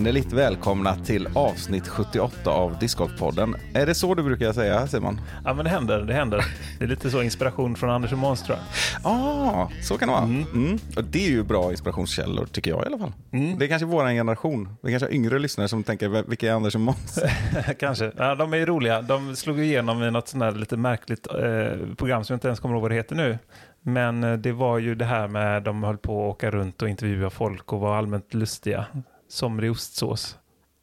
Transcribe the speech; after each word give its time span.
Hjärtinnerligt 0.00 0.32
välkomna 0.32 0.96
till 0.96 1.28
avsnitt 1.34 1.88
78 1.88 2.50
av 2.50 2.78
Discgolfpodden. 2.78 3.56
Är 3.74 3.86
det 3.86 3.94
så 3.94 4.14
du 4.14 4.22
brukar 4.22 4.52
säga 4.52 4.86
Simon? 4.86 5.20
Ja, 5.44 5.54
men 5.54 5.64
det 5.64 5.70
händer. 5.70 6.02
Det 6.02 6.14
händer. 6.14 6.44
Det 6.78 6.84
är 6.84 6.88
lite 6.88 7.10
så 7.10 7.22
inspiration 7.22 7.76
från 7.76 7.90
Anders 7.90 8.12
och 8.12 8.18
Måns 8.18 8.42
tror 8.42 8.58
jag. 8.58 9.12
ah, 9.12 9.70
så 9.82 9.98
kan 9.98 10.08
det 10.08 10.14
vara. 10.14 10.24
Mm. 10.24 10.78
Och 10.96 11.04
det 11.04 11.26
är 11.26 11.30
ju 11.30 11.42
bra 11.42 11.70
inspirationskällor 11.70 12.46
tycker 12.46 12.70
jag 12.70 12.82
i 12.82 12.86
alla 12.86 12.98
fall. 12.98 13.12
Mm. 13.32 13.58
Det 13.58 13.64
är 13.64 13.68
kanske 13.68 13.86
vår 13.86 14.04
generation. 14.04 14.76
Vi 14.82 14.90
kanske 14.90 15.06
har 15.06 15.12
yngre 15.12 15.38
lyssnare 15.38 15.68
som 15.68 15.82
tänker, 15.82 16.08
vilka 16.28 16.48
är 16.48 16.52
Anders 16.52 16.74
och 16.74 16.80
Måns? 16.80 17.18
Kanske. 17.78 18.12
Ja, 18.16 18.34
de 18.34 18.52
är 18.52 18.56
ju 18.56 18.66
roliga. 18.66 19.02
De 19.02 19.36
slog 19.36 19.60
igenom 19.60 20.02
i 20.02 20.10
något 20.10 20.28
sånt 20.28 20.42
här 20.44 20.52
lite 20.52 20.76
märkligt 20.76 21.26
eh, 21.26 21.94
program 21.96 22.24
som 22.24 22.34
jag 22.34 22.36
inte 22.36 22.48
ens 22.48 22.60
kommer 22.60 22.74
ihåg 22.74 22.82
vad 22.82 22.90
det 22.90 22.94
heter 22.94 23.16
nu. 23.16 23.38
Men 23.82 24.24
eh, 24.24 24.32
det 24.32 24.52
var 24.52 24.78
ju 24.78 24.94
det 24.94 25.04
här 25.04 25.28
med 25.28 25.62
de 25.62 25.82
höll 25.82 25.98
på 25.98 26.12
att 26.12 26.36
åka 26.36 26.50
runt 26.50 26.82
och 26.82 26.88
intervjua 26.88 27.30
folk 27.30 27.72
och 27.72 27.80
var 27.80 27.96
allmänt 27.96 28.34
lustiga. 28.34 28.86
Somrig 29.30 29.70
ostsås. 29.70 30.38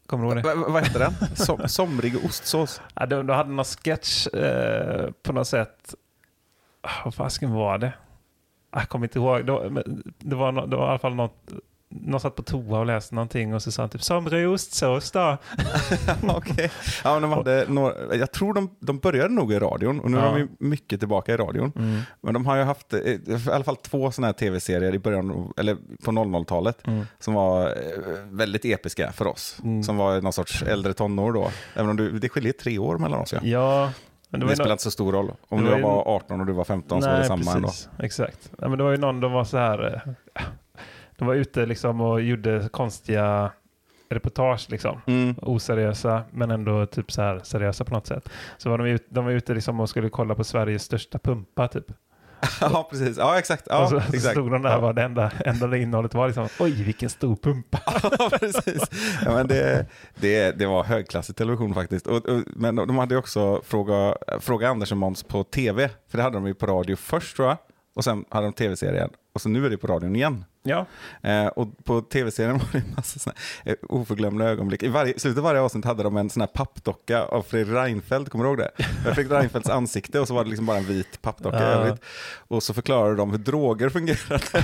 Kommer 0.05 0.23
du 0.23 0.29
ihåg 0.29 0.43
det? 0.43 0.55
Va- 0.55 0.65
vad 0.69 0.83
heter 0.83 0.99
den? 0.99 1.13
Som, 1.35 1.67
somrig 1.69 2.25
ostsås? 2.25 2.81
Ja, 2.95 3.05
de, 3.05 3.27
de 3.27 3.33
hade 3.33 3.49
någon 3.49 3.65
sketch 3.65 4.27
eh, 4.27 5.11
på 5.23 5.33
något 5.33 5.47
sätt. 5.47 5.95
Ah, 6.81 6.89
Vad 7.05 7.15
fasken 7.15 7.51
var 7.51 7.77
det? 7.77 7.93
Jag 8.71 8.89
kommer 8.89 9.05
inte 9.05 9.19
ihåg. 9.19 9.45
Det 9.45 9.51
var, 9.51 9.83
det 10.19 10.35
var, 10.35 10.67
det 10.67 10.75
var 10.75 10.85
i 10.87 10.89
alla 10.89 10.99
fall 10.99 11.15
något. 11.15 11.51
Någon 11.89 12.19
satt 12.19 12.35
på 12.35 12.43
toa 12.43 12.79
och 12.79 12.85
läste 12.85 13.15
någonting 13.15 13.53
och 13.55 13.61
så 13.63 13.71
sa 13.71 13.81
han 13.83 13.89
typ 13.89 14.03
somrig 14.03 14.49
ostsås 14.49 15.11
då. 15.11 15.37
Okej. 16.29 16.71
Ja, 17.03 17.19
de 17.19 17.31
hade 17.31 17.65
några, 17.69 18.15
jag 18.15 18.31
tror 18.31 18.53
de, 18.53 18.75
de 18.79 18.99
började 18.99 19.33
nog 19.33 19.53
i 19.53 19.59
radion 19.59 19.99
och 19.99 20.11
nu 20.11 20.17
Ja. 20.17 20.23
är 20.23 20.31
de 20.31 20.39
ju 20.39 20.47
mycket 20.59 20.99
tillbaka 20.99 21.33
i 21.33 21.37
radion. 21.37 21.71
Mm. 21.75 21.99
Men 22.21 22.33
de 22.33 22.45
har 22.45 22.55
ju 22.57 22.63
haft 22.63 22.93
eh, 22.93 22.99
i 22.99 23.19
alla 23.51 23.63
fall 23.63 23.75
två 23.75 24.11
sådana 24.11 24.27
här 24.27 24.33
tv-serier 24.33 24.95
i 24.95 24.99
början, 24.99 25.53
eller 25.57 25.75
på 26.03 26.11
00-talet 26.11 26.87
Mm. 26.87 27.05
som 27.19 27.33
var 27.33 27.65
eh, 27.67 27.73
väldigt 28.29 28.65
episka 28.65 29.11
för 29.11 29.27
oss. 29.27 29.57
Som 29.85 29.97
var 29.97 30.21
någon 30.21 30.33
sorts 30.33 30.61
äldre 30.63 30.93
tonår 30.93 31.33
då. 31.33 31.49
Även 31.75 31.89
om 31.89 31.97
du, 31.97 32.19
det 32.19 32.29
skiljer 32.29 32.53
tre 32.53 32.77
år 32.79 32.97
mellan 32.97 33.19
oss. 33.21 33.33
Ja. 33.33 33.39
Ja, 33.43 33.91
men 34.29 34.39
Det, 34.39 34.45
ju 34.49 34.55
spelar 34.55 34.71
inte 34.71 34.83
så 34.83 34.91
stor 34.91 35.11
roll. 35.13 35.31
Om 35.49 35.57
det 35.59 35.65
du 35.65 35.69
var 35.71 35.77
ju- 35.77 35.83
var 35.83 36.03
18 36.15 36.39
och 36.39 36.45
du 36.45 36.53
var 36.53 36.63
15 36.63 37.01
så 37.01 37.09
var 37.09 37.17
det 37.17 37.25
samma 37.25 37.51
ändå. 37.51 37.67
precis. 37.67 37.89
Exakt. 37.99 38.51
Ja, 38.61 38.67
men 38.69 38.77
det 38.77 38.83
var 38.83 38.91
ju 38.91 38.97
någon, 38.97 39.19
de 39.19 39.31
var 39.31 39.43
så 39.43 39.57
här. 39.57 40.01
De 41.17 41.27
var 41.27 41.35
ute 41.35 41.65
liksom 41.65 42.01
och 42.01 42.21
gjorde 42.21 42.69
konstiga 42.71 43.51
reportage 44.09 44.67
liksom. 44.69 45.01
Mm. 45.07 45.35
Oseriösa, 45.41 46.23
men 46.31 46.51
ändå 46.51 46.85
typ 46.85 47.11
så 47.11 47.21
här 47.21 47.39
seriösa 47.43 47.85
på 47.85 47.93
något 47.93 48.07
sätt. 48.07 48.29
Så 48.57 48.69
var 48.69 48.77
de, 48.77 48.87
ut, 48.87 49.05
de 49.09 49.25
var 49.25 49.31
ute 49.31 49.53
liksom 49.53 49.79
och 49.79 49.89
skulle 49.89 50.09
kolla 50.09 50.35
på 50.35 50.43
Sveriges 50.43 50.83
största 50.83 51.19
pumpa 51.19 51.67
typ. 51.67 51.85
Ja, 52.61 52.87
precis. 52.91 53.17
Ja, 53.17 53.39
exakt. 53.39 53.67
Ja, 53.69 53.83
och 53.83 53.89
så, 53.89 53.99
så 53.99 54.15
exakt. 54.15 54.31
stod 54.31 54.51
de 54.51 54.61
där 54.61 54.69
ja. 54.69 54.79
var 54.79 54.93
det 54.93 55.03
enda, 55.03 55.31
enda 55.45 55.77
innehållet 55.77 56.13
var 56.13 56.27
liksom, 56.27 56.47
oj 56.59 56.83
vilken 56.83 57.09
stor 57.09 57.35
pumpa. 57.35 57.79
Ja, 58.19 58.29
precis. 58.39 58.83
Ja, 59.25 59.33
men 59.33 59.47
det, 59.47 59.85
det, 60.15 60.59
det 60.59 60.65
var 60.65 60.83
högklassig 60.83 61.35
television 61.35 61.73
faktiskt. 61.73 62.07
Och, 62.07 62.25
och, 62.25 62.43
men 62.45 62.75
de 62.75 62.97
hade 62.97 63.17
också 63.17 63.61
Fråga, 63.63 64.15
fråga 64.39 64.69
Anders 64.69 64.91
och 64.91 64.97
Måns 64.97 65.23
på 65.23 65.43
tv. 65.43 65.89
För 66.09 66.17
det 66.17 66.23
hade 66.23 66.37
de 66.37 66.47
ju 66.47 66.53
på 66.53 66.65
radio 66.65 66.95
först 66.95 67.35
tror 67.35 67.47
jag. 67.47 67.57
Och 67.95 68.03
sen 68.03 68.25
hade 68.29 68.45
de 68.45 68.53
tv-serien. 68.53 69.09
Och 69.33 69.41
så 69.41 69.49
nu 69.49 69.65
är 69.65 69.69
det 69.69 69.77
på 69.77 69.87
radion 69.87 70.15
igen. 70.15 70.45
Ja, 70.67 70.85
Eh, 71.21 71.47
och 71.47 71.67
på 71.83 72.01
tv-serien 72.01 72.57
var 72.57 72.67
det 72.71 72.77
en 72.77 72.93
massa 72.95 73.19
såna 73.19 73.35
eh, 73.65 73.75
oförglömliga 73.89 74.49
ögonblick. 74.49 74.83
I, 74.83 74.87
varje, 74.87 75.19
slutet 75.19 75.37
av 75.37 75.43
varje 75.43 75.61
avsnitt 75.61 75.85
hade 75.85 76.03
de 76.03 76.17
en 76.17 76.29
sån 76.29 76.41
här 76.41 76.47
pappdocka 76.47 77.21
av 77.23 77.41
Fredrik 77.41 77.75
Reinfeldt, 77.75 78.29
kommer 78.29 78.45
du 78.45 78.49
ihåg 78.49 78.57
det? 78.57 78.71
Med 78.77 79.15
Fredrik 79.15 79.31
Reinfeldts 79.31 79.69
ansikte 79.69 80.19
och 80.19 80.27
så 80.27 80.33
var 80.33 80.43
det 80.43 80.49
liksom 80.49 80.65
bara 80.65 80.77
en 80.77 80.85
vit 80.85 81.21
pappdocka 81.21 81.57
Ja. 81.57 81.63
övrigt. 81.63 82.01
Och 82.47 82.63
så 82.63 82.73
förklarade 82.73 83.15
de 83.15 83.31
hur 83.31 83.37
droger 83.37 83.89
fungerade. 83.89 84.39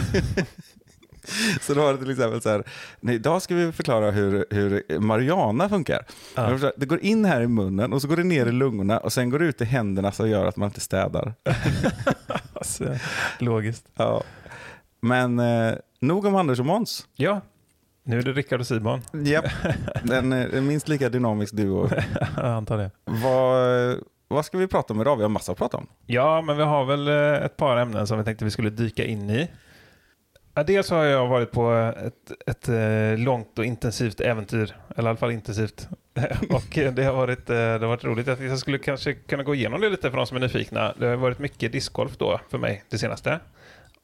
Så 1.61 1.73
då 1.73 1.81
var 1.81 1.93
det 1.93 1.99
till 1.99 2.11
exempel 2.11 2.41
så 2.41 2.49
här, 2.49 2.63
nej, 2.99 3.15
idag 3.15 3.41
ska 3.41 3.55
vi 3.55 3.71
förklara 3.71 4.11
hur, 4.11 4.45
hur 4.49 4.99
marijuana 4.99 5.69
funkar. 5.69 6.05
Ja. 6.35 6.71
Det 6.77 6.85
går 6.85 6.99
in 6.99 7.25
här 7.25 7.41
i 7.41 7.47
munnen 7.47 7.93
och 7.93 8.01
så 8.01 8.07
går 8.07 8.17
det 8.17 8.23
ner 8.23 8.45
i 8.45 8.51
lungorna 8.51 8.97
och 8.97 9.13
sen 9.13 9.29
går 9.29 9.39
det 9.39 9.45
ut 9.45 9.61
i 9.61 9.65
händerna 9.65 10.11
så 10.11 10.27
gör 10.27 10.45
att 10.45 10.55
man 10.57 10.67
inte 10.69 10.79
städar. 10.79 11.33
alltså, 12.53 12.95
logiskt. 13.39 13.85
Ja. 13.95 14.23
Men 15.01 15.39
eh, 15.39 15.73
nog 16.03 16.25
om 16.25 16.35
Anders 16.35 16.59
och 16.59 16.65
Måns. 16.65 17.07
Ja, 17.15 17.41
nu 18.03 18.19
är 18.19 18.23
det 18.23 18.31
Rickard 18.31 18.59
och 18.59 18.67
Simon. 18.67 19.01
Japp, 19.25 19.45
en 20.11 20.33
eh, 20.33 20.61
minst 20.61 20.87
lika 20.87 21.09
dynamisk 21.09 21.53
duo. 21.53 21.89
Jag 22.37 22.45
antar 22.45 22.77
det. 22.77 22.91
vad, 23.05 23.97
vad 24.27 24.45
ska 24.45 24.57
vi 24.57 24.67
prata 24.67 24.93
om 24.93 25.01
idag? 25.01 25.15
Vi 25.15 25.21
har 25.21 25.29
massa 25.29 25.51
att 25.51 25.57
prata 25.57 25.77
om. 25.77 25.87
Ja, 26.05 26.41
men 26.41 26.57
vi 26.57 26.63
har 26.63 26.85
väl 26.85 27.07
eh, 27.07 27.45
ett 27.45 27.57
par 27.57 27.77
ämnen 27.77 28.07
som 28.07 28.17
vi 28.17 28.23
tänkte 28.23 28.45
vi 28.45 28.51
skulle 28.51 28.69
dyka 28.69 29.05
in 29.05 29.29
i. 29.29 29.51
Dels 30.65 30.89
har 30.89 31.03
jag 31.03 31.27
varit 31.27 31.51
på 31.51 31.93
ett, 32.05 32.31
ett 32.47 32.69
eh, 32.69 33.25
långt 33.25 33.59
och 33.59 33.65
intensivt 33.65 34.19
äventyr, 34.19 34.75
eller 34.95 35.07
i 35.07 35.09
alla 35.09 35.17
fall 35.17 35.31
intensivt. 35.31 35.87
och 36.49 36.93
det 36.93 37.03
har, 37.03 37.13
varit, 37.13 37.45
det 37.45 37.53
har 37.53 37.87
varit 37.87 38.03
roligt. 38.03 38.27
Jag 38.27 38.59
skulle 38.59 38.77
kanske 38.77 39.13
kunna 39.13 39.43
gå 39.43 39.55
igenom 39.55 39.81
det 39.81 39.89
lite 39.89 40.09
för 40.09 40.17
de 40.17 40.25
som 40.25 40.37
är 40.37 40.41
nyfikna. 40.41 40.93
Det 40.99 41.05
har 41.05 41.15
varit 41.15 41.39
mycket 41.39 41.71
discgolf 41.71 42.17
då 42.17 42.39
för 42.49 42.57
mig 42.57 42.83
det 42.89 42.97
senaste. 42.97 43.39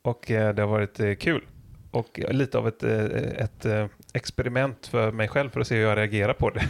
Och 0.02 0.24
det 0.28 0.60
har 0.60 0.68
varit 0.68 1.20
kul. 1.20 1.42
Och 1.92 2.20
lite 2.32 2.58
av 2.58 2.68
ett, 2.68 2.84
eh, 2.84 3.06
ett 3.38 3.66
eh, 3.66 3.86
experiment 4.14 4.88
för 4.88 5.12
mig 5.12 5.28
själv 5.28 5.50
för 5.50 5.60
att 5.60 5.68
se 5.68 5.76
hur 5.76 5.84
jag 5.84 5.98
reagerar 5.98 6.34
på 6.34 6.50
det. 6.50 6.64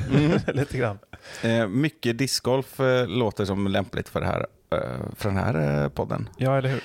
lite 0.53 0.77
grann. 0.77 0.99
Eh, 1.43 1.67
mycket 1.67 2.17
discgolf 2.17 2.79
låter 3.07 3.45
som 3.45 3.67
lämpligt 3.67 4.09
för, 4.09 4.19
det 4.21 4.25
här, 4.27 4.45
för 5.15 5.29
den 5.29 5.37
här 5.37 5.89
podden. 5.89 6.29
Ja, 6.37 6.57
eller 6.57 6.69
hur? 6.69 6.81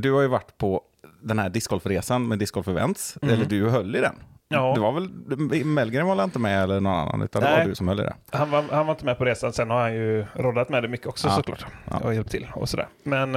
Du 0.00 0.12
har 0.12 0.20
ju 0.22 0.28
varit 0.28 0.58
på 0.58 0.82
den 1.22 1.38
här 1.38 1.48
discgolfresan 1.48 2.28
med 2.28 2.38
Discgolf 2.38 2.68
Events, 2.68 3.18
eller 3.22 3.44
du 3.44 3.68
höll 3.68 3.96
i 3.96 4.00
den. 4.00 4.14
Ja. 4.48 4.72
Det 4.74 4.80
var 4.80 4.92
väl, 4.92 5.64
Mellgren 5.64 6.06
var 6.06 6.24
inte 6.24 6.38
med 6.38 6.62
eller 6.62 6.80
någon 6.80 6.94
annan, 6.94 7.22
utan 7.22 7.42
det 7.42 7.50
Nej. 7.50 7.58
var 7.58 7.68
du 7.68 7.74
som 7.74 7.88
höll 7.88 8.00
i 8.00 8.02
det. 8.02 8.14
Han 8.30 8.50
var, 8.50 8.62
han 8.70 8.86
var 8.86 8.94
inte 8.94 9.04
med 9.04 9.18
på 9.18 9.24
resan. 9.24 9.52
Sen 9.52 9.70
har 9.70 9.80
han 9.80 9.94
ju 9.94 10.26
roddat 10.34 10.68
med 10.68 10.82
det 10.82 10.88
mycket 10.88 11.06
också 11.06 11.28
Ja. 11.28 11.34
såklart. 11.34 11.66
Ja. 11.90 11.98
Och 11.98 12.14
hjälpt 12.14 12.30
till 12.30 12.46
och 12.54 12.68
sådär. 12.68 12.88
Men, 13.02 13.30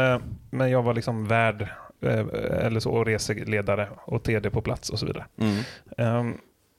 men 0.50 0.72
jag 0.72 0.84
var 0.84 0.94
liksom 0.94 1.28
värd 1.28 1.68
eller 2.04 2.80
så, 2.80 2.92
och 2.92 3.06
reseledare 3.06 3.90
och 4.06 4.24
TD 4.24 4.50
på 4.50 4.62
plats 4.62 4.90
och 4.90 5.00
så 5.00 5.06
vidare. 5.06 5.26
Ehm, 5.98 6.38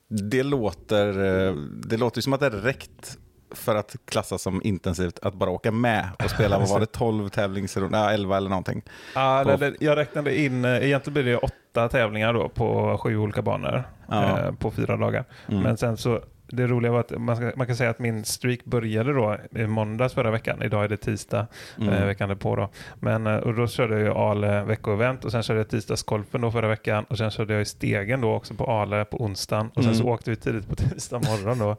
Det 0.09 0.43
låter, 0.43 1.09
eh, 1.49 1.55
det 1.87 1.97
låter 1.97 2.21
som 2.21 2.33
att 2.33 2.41
det 2.41 2.51
räckt 2.51 3.19
för 3.51 3.75
att 3.77 3.97
klassas 4.05 4.43
som 4.43 4.61
intensivt 4.65 5.19
att 5.23 5.35
bara 5.35 5.51
åka 5.51 5.71
med 5.73 6.09
och 6.25 6.31
spela, 6.31 6.59
vad 6.59 6.69
var 6.69 6.81
det, 6.81 6.87
12 6.87 7.29
tävlingsrundor, 7.29 8.01
ja, 8.01 8.11
11 8.11 8.37
eller 8.37 8.49
någonting. 8.51 8.83
ja, 9.15 9.45
På- 9.59 9.73
jag 9.81 9.97
räknade 9.99 10.39
in, 10.41 10.65
eh, 10.65 10.85
egentligen 10.87 11.15
blir 11.15 11.25
det 11.25 11.37
åtta 11.37 11.89
tävlingar 11.89 12.33
då 12.35 12.49
på 12.49 12.99
sju 12.99 13.17
olika 13.19 13.43
banor 13.43 13.85
Ja. 14.09 14.39
eh, 14.41 14.53
på 14.55 14.71
fyra 14.71 14.97
dagar. 14.97 15.25
Mm. 15.49 15.63
Men 15.63 15.77
sen 15.77 15.97
så, 15.97 16.21
det 16.47 16.67
roliga 16.67 16.93
var 16.93 17.01
att 17.01 17.19
man, 17.19 17.37
ska, 17.37 17.53
man 17.57 17.67
kan 17.67 17.77
säga 17.77 17.91
att 17.91 17.99
min 17.99 18.25
streak 18.25 18.65
började 18.65 19.13
då 19.13 19.37
i 19.51 19.67
måndags 19.67 20.15
förra 20.15 20.31
veckan. 20.31 20.63
Idag 20.63 20.85
är 20.85 20.89
det 20.89 20.97
tisdag 20.97 21.47
Mm. 21.81 21.89
eh, 21.95 22.07
veckan 22.07 22.39
på 22.39 22.57
då. 22.57 22.71
Men 23.01 23.27
eh, 23.27 23.37
och 23.37 23.55
då 23.55 23.69
körde 23.69 23.95
jag 23.95 24.03
ju 24.03 24.11
Ale 24.13 24.65
veckoevent 24.65 25.25
och 25.25 25.31
sen 25.33 25.43
körde 25.43 25.61
jag 25.61 25.69
tisdagskolfen 25.69 26.41
då 26.41 26.51
förra 26.51 26.69
veckan 26.69 27.05
och 27.05 27.19
sen 27.19 27.31
körde 27.31 27.53
jag 27.53 27.63
i 27.63 27.65
stegen 27.65 28.21
då 28.21 28.33
också 28.35 28.55
på 28.55 28.65
Ale 28.67 29.05
på 29.05 29.23
onsdagen 29.25 29.67
och 29.69 29.75
sen 29.85 29.93
Mm. 29.93 29.95
så 29.95 30.05
åkte 30.09 30.31
vi 30.31 30.37
tidigt 30.37 30.69
på 30.69 30.75
tisdag 30.77 31.19
morgon 31.19 31.59
då. 31.59 31.77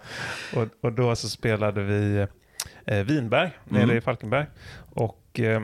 Och, 0.61 0.67
och 0.81 0.91
då 0.93 1.15
så 1.15 1.29
spelade 1.29 1.83
vi 1.83 2.27
eh, 2.85 2.97
Vinberg 3.03 3.49
nere 3.65 3.83
Mm. 3.83 3.97
i 3.97 4.01
Falkenberg 4.01 4.45
och 4.93 5.39
eh, 5.39 5.61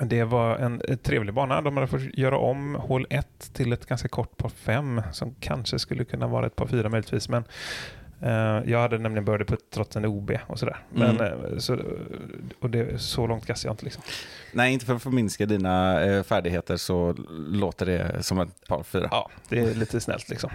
det 0.00 0.24
var 0.24 0.56
en 0.56 0.80
eh, 0.88 0.96
trevlig 0.96 1.34
bana. 1.34 1.60
De 1.60 1.76
hade 1.76 1.86
fått 1.88 2.18
göra 2.18 2.38
om 2.38 2.74
hål 2.74 3.06
1 3.10 3.50
till 3.52 3.72
ett 3.72 3.86
ganska 3.86 4.08
kort 4.08 4.36
par 4.36 4.48
5 4.48 5.02
som 5.12 5.34
kanske 5.40 5.78
skulle 5.78 6.04
kunna 6.04 6.26
vara 6.26 6.46
ett 6.46 6.56
par 6.56 6.66
4 6.66 6.88
möjligtvis. 6.88 7.28
Men 7.28 7.44
eh, 8.20 8.70
jag 8.70 8.78
hade 8.80 8.98
nämligen 8.98 9.24
birdie 9.24 9.44
putt 9.44 9.70
trots 9.74 9.96
en 9.96 10.04
OB 10.06 10.30
och 10.46 10.58
sådär. 10.58 10.76
Men, 10.90 11.20
Mm. 11.20 11.44
eh, 11.44 11.58
så, 11.58 11.78
och 12.60 12.70
det, 12.70 12.98
så 13.00 13.26
långt 13.26 13.46
gassade 13.46 13.68
jag 13.68 13.72
inte. 13.72 13.84
Liksom. 13.84 14.02
Nej, 14.52 14.72
inte 14.72 14.86
för 14.86 14.94
att 14.94 15.02
förminska 15.02 15.46
dina 15.46 16.02
eh, 16.04 16.22
färdigheter 16.22 16.76
så 16.76 17.14
låter 17.48 17.86
det 17.86 18.22
som 18.22 18.40
ett 18.40 18.68
par 18.68 18.82
fyra. 18.82 19.08
Ja, 19.10 19.30
det 19.48 19.58
är 19.58 19.74
lite 19.74 20.00
snällt 20.00 20.28
liksom. 20.28 20.50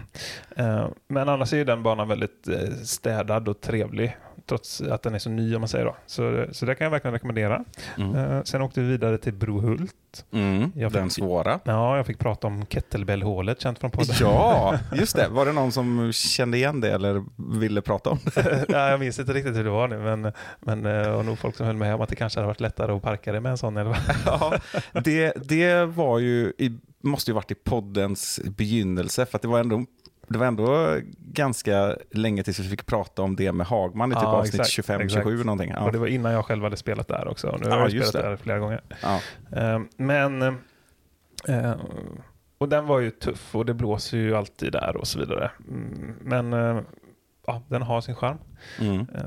Eh, 0.55 0.87
men 1.07 1.29
annars 1.29 1.53
är 1.53 1.65
den 1.65 1.83
banan 1.83 2.07
väldigt 2.07 2.47
städad 2.83 3.47
och 3.47 3.61
trevlig. 3.61 4.17
Trots 4.49 4.81
att 4.81 5.03
den 5.03 5.15
är 5.15 5.19
så 5.19 5.29
ny 5.29 5.55
om 5.55 5.61
man 5.61 5.67
säger 5.67 5.85
då. 5.85 5.95
Så, 6.05 6.45
så 6.51 6.65
det 6.65 6.75
kan 6.75 6.85
jag 6.85 6.91
verkligen 6.91 7.13
rekommendera. 7.13 7.63
Mm. 7.97 8.15
Eh, 8.15 8.43
sen 8.43 8.61
åkte 8.61 8.81
vi 8.81 8.87
vidare 8.87 9.17
till 9.17 9.33
Brohult. 9.33 9.93
Mm. 10.31 10.71
Jag 10.75 10.91
Den 10.91 11.03
fick- 11.03 11.13
svåra. 11.13 11.59
Ja, 11.63 11.97
jag 11.97 12.05
fick 12.05 12.19
prata 12.19 12.47
om 12.47 12.65
kettlebellhålet 12.65 13.61
känt 13.61 13.79
från 13.79 13.91
podden. 13.91 14.15
Ja, 14.19 14.79
just 14.95 15.15
det. 15.15 15.27
Var 15.27 15.45
det 15.45 15.51
någon 15.51 15.71
som 15.71 16.11
kände 16.13 16.57
igen 16.57 16.81
det 16.81 16.91
eller 16.91 17.23
ville 17.59 17.81
prata 17.81 18.09
om 18.09 18.19
det? 18.35 18.65
ja, 18.69 18.89
jag 18.89 18.99
minns 18.99 19.19
inte 19.19 19.33
riktigt 19.33 19.55
hur 19.55 19.63
det 19.63 19.69
var 19.69 19.87
nu, 19.87 19.97
men, 19.97 20.31
men 20.59 20.85
eh, 20.85 20.91
det 21.03 21.11
var 21.11 21.23
nog 21.23 21.39
folk 21.39 21.55
som 21.55 21.65
höll 21.65 21.75
med 21.75 21.95
om 21.95 22.01
att 22.01 22.09
det 22.09 22.15
kanske 22.15 22.39
hade 22.39 22.47
varit 22.47 22.59
lättare 22.59 22.91
att 22.91 23.01
parka 23.01 23.31
det 23.31 23.39
med 23.41 23.49
en 23.51 23.57
sån. 23.57 23.77
Eller? 23.77 23.97
Ja, 24.25 24.53
det, 25.03 25.33
det 25.49 25.85
var 25.85 26.19
ju, 26.19 26.53
i, 26.57 26.77
måste 27.03 27.31
ju 27.31 27.35
varit 27.35 27.51
i 27.51 27.55
poddens 27.55 28.39
begynnelse 28.45 29.25
för 29.25 29.35
att 29.37 29.41
det 29.41 29.47
var 29.47 29.59
ändå 29.59 29.85
det 30.29 30.37
var 30.39 30.45
ändå 30.45 30.97
ganska 31.19 31.95
länge 32.11 32.43
tills 32.43 32.59
vi 32.59 32.69
fick 32.69 32.85
prata 32.85 33.21
om 33.21 33.35
det 33.35 33.51
med 33.51 33.67
Hagman 33.67 34.11
i 34.11 34.15
typ 34.15 34.23
Ja, 34.23 34.27
avsnitt 34.29 34.61
exakt, 34.61 34.89
25-27 34.89 35.01
exakt. 35.03 35.25
någonting. 35.45 35.71
Ja. 35.75 35.79
Och 35.85 35.91
det 35.91 35.97
var 35.97 36.07
innan 36.07 36.31
jag 36.31 36.45
själv 36.45 36.63
hade 36.63 36.77
spelat 36.77 37.07
där 37.07 37.27
också. 37.27 37.57
Nu 37.61 37.69
har 37.69 37.77
Ja, 37.77 37.81
jag 37.83 37.89
just 37.89 38.09
spelat 38.09 38.25
det. 38.25 38.29
där 38.29 38.37
flera 38.37 38.59
gånger. 38.59 38.81
Ja. 39.01 39.19
Eh, 39.59 39.79
Men, 39.97 40.41
eh, 41.47 41.73
och 42.57 42.69
den 42.69 42.85
var 42.85 42.99
ju 42.99 43.11
tuff 43.11 43.55
och 43.55 43.65
det 43.65 43.73
blåser 43.73 44.17
ju 44.17 44.35
alltid 44.35 44.71
där 44.71 44.97
och 44.97 45.07
så 45.07 45.19
vidare. 45.19 45.51
Mm, 45.67 46.15
Men 46.21 46.53
eh, 46.53 46.81
ja, 47.47 47.61
den 47.67 47.81
har 47.81 48.01
sin 48.01 48.15
charm. 48.15 48.37
Mm. 48.79 48.99
Eh, 49.15 49.23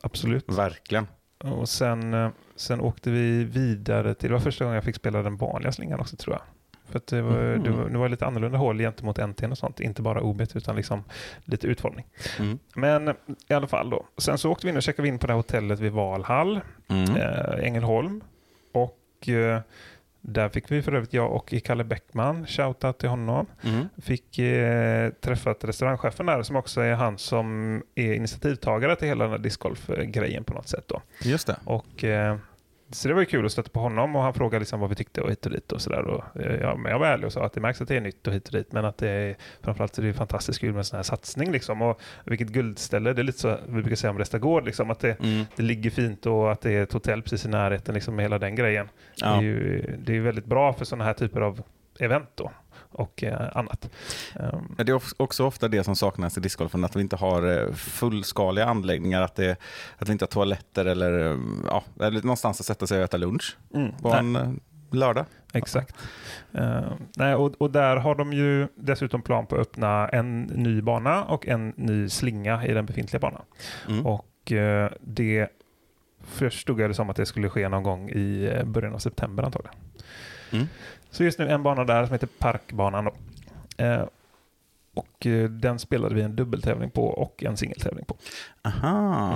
Absolut. 0.00 0.52
Verkligen. 0.52 1.06
Och 1.38 1.68
sen, 1.68 2.30
sen 2.56 2.80
åkte 2.80 3.10
vi 3.10 3.44
vidare 3.44 4.14
till, 4.14 4.28
det 4.28 4.34
var 4.34 4.40
första 4.40 4.64
gången 4.64 4.74
jag 4.74 4.84
fick 4.84 4.96
spela 4.96 5.22
den 5.22 5.36
vanliga 5.36 5.72
slingan 5.72 6.00
också 6.00 6.16
tror 6.16 6.34
jag. 6.36 6.42
För 6.88 7.00
det 7.06 7.22
var, 7.22 7.30
Mhm. 7.56 7.62
det 7.62 7.70
var, 7.70 7.88
det 7.88 7.98
var 7.98 8.08
lite 8.08 8.26
annorlunda 8.26 8.58
hål 8.58 8.78
gentemot 8.78 9.18
NT 9.18 9.42
och 9.50 9.58
sånt. 9.58 9.80
Inte 9.80 10.02
bara 10.02 10.22
OB 10.22 10.40
utan 10.54 10.76
liksom 10.76 11.04
lite 11.44 11.66
utformning. 11.66 12.06
Mm. 12.38 12.58
Men 12.74 13.08
i 13.48 13.54
alla 13.54 13.66
fall 13.66 13.90
då. 13.90 14.06
Sen 14.18 14.38
så 14.38 14.50
åkte 14.52 14.66
vi 14.66 14.70
in 14.70 14.76
och 14.76 14.82
checkade 14.82 15.08
in 15.08 15.18
på 15.18 15.26
det 15.26 15.32
här 15.32 15.36
hotellet 15.38 15.80
vid 15.80 15.92
Valhall, 15.92 16.60
Mm. 16.88 17.16
eh, 17.16 17.64
Ängelholm. 17.66 18.20
Och 18.72 19.28
eh, 19.28 19.60
där 20.20 20.48
fick 20.48 20.70
vi 20.70 20.82
för 20.82 20.92
övrigt, 20.92 21.12
jag 21.12 21.32
och 21.32 21.54
Kalle 21.64 21.84
Bäckman, 21.84 22.46
shoutout 22.46 22.98
till 22.98 23.08
honom, 23.08 23.46
Mm. 23.64 23.88
fick 24.02 24.38
eh, 24.38 25.10
träffat 25.10 25.64
restaurangchefen 25.64 26.26
där 26.26 26.42
som 26.42 26.56
också 26.56 26.80
är 26.80 26.94
han 26.94 27.18
som 27.18 27.82
är 27.94 28.12
initiativtagare 28.14 28.96
till 28.96 29.08
hela 29.08 29.24
den 29.24 29.30
här 29.30 29.38
discgolf-grejen 29.38 30.44
på 30.44 30.54
något 30.54 30.68
sätt. 30.68 30.84
Då. 30.88 31.02
Just 31.22 31.46
det. 31.46 31.56
Och, 31.64 32.04
eh, 32.04 32.36
så 32.90 33.08
det 33.08 33.14
var 33.14 33.20
ju 33.20 33.26
kul 33.26 33.46
att 33.46 33.52
stöta 33.52 33.70
på 33.70 33.80
honom 33.80 34.16
och 34.16 34.22
han 34.22 34.34
frågade 34.34 34.58
liksom 34.58 34.80
vad 34.80 34.88
vi 34.90 34.96
tyckte 34.96 35.20
och 35.22 35.30
hit 35.30 35.46
och 35.46 35.52
dit 35.52 35.72
och 35.72 35.80
sådär. 35.82 36.22
Eh, 36.34 36.54
ja, 36.60 36.76
men 36.76 36.92
jag 36.92 36.98
var 36.98 37.06
ärlig 37.06 37.26
och 37.26 37.32
sa 37.32 37.44
att 37.46 37.52
det 37.52 37.60
märks 37.60 37.80
att 37.80 37.88
det 37.88 37.96
är 37.96 38.00
nytt 38.00 38.26
och 38.26 38.32
hit 38.32 38.46
och 38.48 38.52
dit 38.52 38.72
men 38.72 38.84
att 38.84 38.98
det 38.98 39.08
är 39.10 39.36
framförallt 39.62 39.98
är 39.98 40.02
det 40.02 40.12
fantastiskt 40.12 40.60
kul 40.60 40.70
med 40.72 40.78
en 40.78 40.84
sån 40.84 40.96
här 40.96 41.02
satsning 41.02 41.52
liksom. 41.52 41.82
Och 41.82 42.00
vilket 42.24 42.48
guldställe, 42.48 43.12
det 43.12 43.22
är 43.22 43.24
lite 43.24 43.38
så 43.38 43.56
vi 43.68 43.72
brukar 43.82 43.96
säga 43.96 44.10
om 44.10 44.18
Resta 44.18 44.38
Gård, 44.38 44.64
liksom, 44.64 44.90
att 44.90 45.00
det, 45.00 45.20
Mm. 45.20 45.44
det 45.56 45.62
ligger 45.62 45.90
fint 45.90 46.26
och 46.26 46.52
att 46.52 46.60
det 46.60 46.72
är 46.72 46.82
ett 46.82 46.92
hotell 46.92 47.22
precis 47.22 47.44
i 47.46 47.48
närheten, 47.48 47.94
liksom, 47.94 48.16
med 48.16 48.24
hela 48.24 48.38
den 48.38 48.54
grejen. 48.54 48.86
Det, 48.86 48.92
Ja. 49.16 49.36
är 49.38 49.42
ju, 49.42 49.82
det 50.04 50.16
är 50.16 50.20
väldigt 50.20 50.44
bra 50.44 50.72
för 50.72 50.84
sådana 50.84 51.04
här 51.04 51.12
typer 51.14 51.40
av 51.40 51.62
event 51.98 52.28
då 52.34 52.50
och 52.96 53.24
eh, 53.24 53.56
annat. 53.56 53.90
Ja, 54.34 54.84
Det 54.84 54.92
är 54.92 55.22
också 55.22 55.46
ofta 55.46 55.68
det 55.68 55.84
som 55.84 55.96
saknas 55.96 56.38
i 56.38 56.40
discgolfen, 56.40 56.84
att 56.84 56.96
vi 56.96 57.00
inte 57.00 57.16
har 57.16 57.58
eh, 57.58 57.72
fullskaliga 57.72 58.64
anläggningar, 58.64 59.22
att, 59.22 59.34
det, 59.34 59.56
att 59.98 60.08
vi 60.08 60.12
inte 60.12 60.22
har 60.22 60.30
toaletter 60.30 60.84
eller, 60.84 61.30
eh, 61.30 61.38
ja, 61.66 61.82
eller 62.00 62.22
någonstans 62.22 62.60
att 62.60 62.66
sätta 62.66 62.86
sig 62.86 62.98
och 62.98 63.04
äta 63.04 63.16
lunch 63.16 63.56
mm, 63.74 63.92
på 64.02 64.08
nej. 64.08 64.18
en 64.18 64.60
lördag. 64.90 65.24
Exakt. 65.52 65.94
Eh, 66.52 66.92
nej, 67.16 67.34
och, 67.34 67.54
och 67.58 67.70
där 67.70 67.96
har 67.96 68.14
de 68.14 68.32
ju 68.32 68.68
dessutom 68.74 69.22
plan 69.22 69.46
på 69.46 69.54
att 69.54 69.60
öppna 69.60 70.08
en 70.08 70.42
ny 70.42 70.82
bana 70.82 71.24
och 71.24 71.46
en 71.46 71.72
ny 71.76 72.08
slinga 72.08 72.66
i 72.66 72.72
den 72.72 72.86
befintliga 72.86 73.20
banan. 73.20 73.42
Mm. 73.88 74.06
Och 74.06 74.52
eh, 74.52 74.90
det 75.00 75.48
förstod 76.26 76.80
jag 76.80 76.90
det 76.90 76.94
som 76.94 77.10
att 77.10 77.16
det 77.16 77.26
skulle 77.26 77.48
ske 77.48 77.68
någon 77.68 77.82
gång 77.82 78.10
i 78.10 78.50
början 78.64 78.94
av 78.94 78.98
september 78.98 79.42
antagligen. 79.42 79.76
Mm. 80.52 80.66
Så 81.16 81.24
just 81.24 81.38
nu 81.38 81.48
en 81.48 81.62
bana 81.62 81.84
där 81.84 82.04
som 82.06 82.12
heter 82.12 82.28
Parkbanan. 82.38 83.04
Då. 83.04 83.12
Eh, 83.84 84.04
och 84.94 85.26
eh, 85.26 85.50
den 85.50 85.78
spelade 85.78 86.14
vi 86.14 86.22
en 86.22 86.36
dubbeltävling 86.36 86.90
på 86.90 87.06
och 87.06 87.44
en 87.44 87.56
singeltävling 87.56 88.04
på. 88.04 88.16
Aha. 88.64 89.32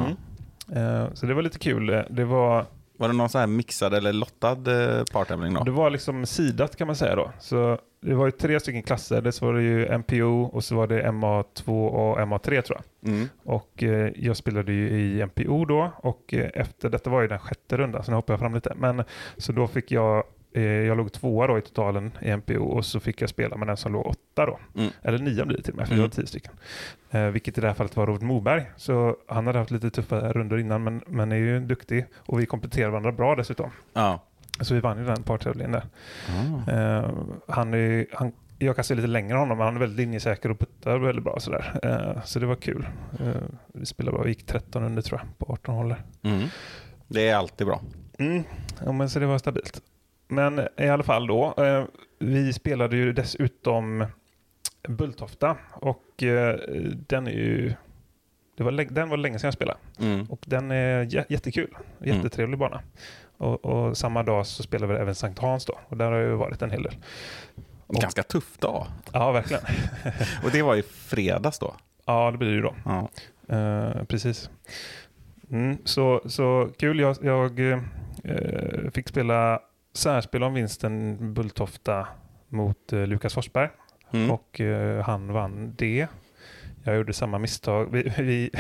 Mm. 0.69 1.03
Eh, 1.03 1.13
så 1.15 1.27
det 1.27 1.35
var 1.35 1.43
lite 1.43 1.59
kul. 1.59 1.91
Eh, 1.91 2.03
Det 2.11 2.25
var 2.25 2.67
Var 2.97 3.09
det 3.09 3.15
någon 3.15 3.29
så 3.29 3.39
här 3.39 3.47
mixad 3.47 3.95
eller 3.95 4.13
lottad 4.13 4.51
eh, 4.51 5.05
partävling 5.13 5.55
då? 5.55 5.65
Det 5.65 5.71
var 5.71 5.91
liksom 5.91 6.27
sidat 6.27 6.77
kan 6.77 6.87
man 6.87 6.97
säga 6.97 7.17
då. 7.17 7.31
Så 7.39 7.79
det 8.01 8.15
var 8.15 8.27
ju 8.27 8.31
tre 8.33 8.61
stycken 8.61 8.83
klasser. 8.83 9.23
Det 9.23 9.33
så 9.33 9.47
var 9.47 9.55
det 9.55 9.63
ju 9.63 9.99
MPO 9.99 10.43
och 10.43 10.65
så 10.65 10.77
var 10.77 10.87
det 10.87 11.03
MA2 11.03 11.89
och 11.89 12.19
MA3 12.19 12.61
tror 12.63 12.79
jag. 13.03 13.13
Mm. 13.13 13.29
Och 13.45 13.83
eh, 13.83 14.11
jag 14.17 14.37
spelade 14.37 14.73
ju 14.73 14.89
i 14.91 15.27
MPO 15.27 15.65
då 15.65 15.93
och 15.97 16.35
eh, 16.35 16.51
efter 16.55 16.89
detta 16.91 17.11
var 17.11 17.23
ju 17.23 17.29
den 17.29 17.39
sjätte 17.39 17.77
rundan 17.77 18.05
så 18.05 18.11
nu 18.11 18.17
hoppar 18.17 18.33
jag 18.35 18.41
fram 18.41 18.55
lite. 18.55 18.73
Men 18.77 19.05
så 19.37 19.53
då 19.53 19.67
fick 19.67 19.91
jag 19.93 20.25
jag 20.53 20.97
låg 20.97 21.13
tvåa 21.13 21.47
då 21.47 21.59
i 21.59 21.63
totalen 21.63 22.13
i 22.23 22.37
MPO 22.37 22.65
och 22.65 22.85
så 22.87 23.01
fick 23.01 23.23
jag 23.23 23.29
spela 23.31 23.57
med 23.57 23.69
den 23.69 23.77
som 23.77 23.93
låg 23.93 24.07
åtta 24.07 24.47
då. 24.47 24.59
Mm. 24.77 24.91
Eller 25.03 25.19
nio 25.19 25.45
blir 25.45 25.57
det 25.57 25.63
till 25.63 25.73
och 25.73 25.79
med, 25.79 25.87
för 25.89 25.95
Mm. 25.95 26.03
det 26.03 26.09
var 26.09 26.15
tio 26.15 26.27
stycken. 26.27 26.53
Eh, 27.11 27.25
vilket 27.27 27.59
i 27.59 27.61
det 27.61 27.67
här 27.67 27.75
fallet 27.75 27.97
var 27.97 28.07
Robert 28.07 28.23
Moberg. 28.23 28.71
Så 28.77 29.17
han 29.29 29.47
hade 29.47 29.59
haft 29.59 29.71
lite 29.71 29.91
tuffa 29.91 30.33
rundor 30.33 30.61
innan 30.61 30.83
men, 30.85 31.03
men 31.07 31.33
är 31.33 31.37
ju 31.37 31.61
duktig 31.61 32.07
och 32.17 32.41
vi 32.41 32.47
kompletterar 32.47 32.91
varandra 32.91 33.13
bra 33.13 33.35
dessutom. 33.37 33.71
Ja. 33.93 34.21
Så 34.61 34.75
vi 34.75 34.81
vann 34.81 34.99
ju 34.99 35.05
den 35.05 35.23
partävlingen 35.23 35.73
där. 35.73 35.85
Ah. 36.29 36.71
Eh, 36.73 37.11
han 37.49 37.75
är, 37.75 38.07
han, 38.13 38.33
jag 38.59 38.77
kastar 38.77 38.95
lite 38.95 39.09
längre 39.09 39.33
än 39.35 39.39
honom, 39.41 39.59
men 39.59 39.65
han 39.65 39.77
är 39.77 39.81
väldigt 39.81 39.99
linjesäker 39.99 40.51
och 40.51 40.59
puttar 40.59 40.99
väldigt 40.99 41.25
bra. 41.25 41.41
Sådär. 41.41 41.81
Eh, 41.83 42.23
så 42.25 42.39
det 42.39 42.47
var 42.47 42.55
kul. 42.57 42.87
Eh, 43.21 43.27
vi 43.75 43.87
spelade 43.87 44.15
bra, 44.17 44.23
vi 44.25 44.29
gick 44.31 44.47
13 44.47 44.83
under 44.85 45.03
tror 45.03 45.21
jag, 45.21 45.39
på 45.47 45.53
18 45.53 45.75
håller. 45.75 45.97
Mm. 46.23 46.49
Det 47.09 47.29
är 47.29 47.37
alltid 47.37 47.67
bra. 47.67 47.81
Mm. 48.19 48.43
Ja, 48.85 48.93
men 48.93 49.11
så 49.11 49.19
det 49.19 49.27
var 49.27 49.39
stabilt. 49.39 49.83
Men 50.31 50.61
i 50.77 50.89
alla 50.89 51.03
fall 51.03 51.27
då, 51.27 51.55
eh, 51.59 51.85
vi 52.19 52.53
spelade 52.53 52.97
ju 52.97 53.13
dessutom 53.13 54.07
Bulltofta 54.89 55.57
och 55.73 56.23
eh, 56.23 56.57
den 57.07 57.27
är 57.27 57.31
ju 57.33 57.75
det 58.57 58.63
var, 58.65 58.73
den 58.73 59.09
var 59.09 59.17
länge 59.17 59.39
sedan 59.39 59.47
jag 59.49 59.55
spelade 59.55 59.79
Mm. 60.01 60.25
och 60.31 60.41
den 60.47 60.71
är 60.71 61.05
jä- 61.05 61.25
jättekul. 61.29 61.77
Jättetrevlig 62.05 62.59
bana. 62.59 62.81
Och, 63.37 63.65
och 63.65 63.97
samma 63.97 64.23
dag 64.23 64.47
så 64.47 64.63
spelade 64.63 64.93
vi 64.95 65.01
även 65.01 65.15
Sankt 65.15 65.39
Hans 65.39 65.67
då 65.67 65.79
och 65.89 65.97
där 65.97 66.11
har 66.11 66.19
jag 66.19 66.29
ju 66.31 66.35
varit 66.37 66.63
en 66.63 66.71
hel 66.71 66.83
del. 66.83 66.97
Och- 67.87 67.95
Ganska 67.95 68.23
tuff 68.23 68.59
dag. 68.59 68.87
Ja, 69.13 69.33
verkligen. 69.33 69.63
Och 70.45 70.51
det 70.53 70.63
var 70.63 70.77
i 70.77 70.83
fredags 70.83 71.59
då. 71.59 71.75
Ja, 72.07 72.31
det 72.31 72.39
blir 72.39 72.49
det 72.49 72.55
ju 72.55 72.63
då. 72.63 72.75
Ja. 72.85 73.09
Eh, 73.57 74.05
precis. 74.05 74.51
Mm, 75.51 75.79
så, 75.85 76.21
så 76.27 76.69
kul. 76.79 77.01
Jag, 77.01 77.17
jag 77.23 77.61
eh, 77.71 78.91
fick 78.95 79.09
spela 79.09 79.61
särspel 79.93 80.43
om 80.43 80.55
vinsten 80.55 81.17
Bulltofta 81.35 82.07
mot 82.49 82.93
eh, 82.93 83.07
Lukas 83.07 83.35
Forsberg 83.35 83.69
Mm. 84.13 84.31
och 84.31 84.61
eh, 84.61 85.05
han 85.05 85.33
vann 85.33 85.75
det. 85.79 86.07
Jag 86.85 86.97
gjorde 86.97 87.13
samma 87.13 87.39
misstag. 87.39 87.89
Vi, 87.93 88.13
vi, 88.19 88.51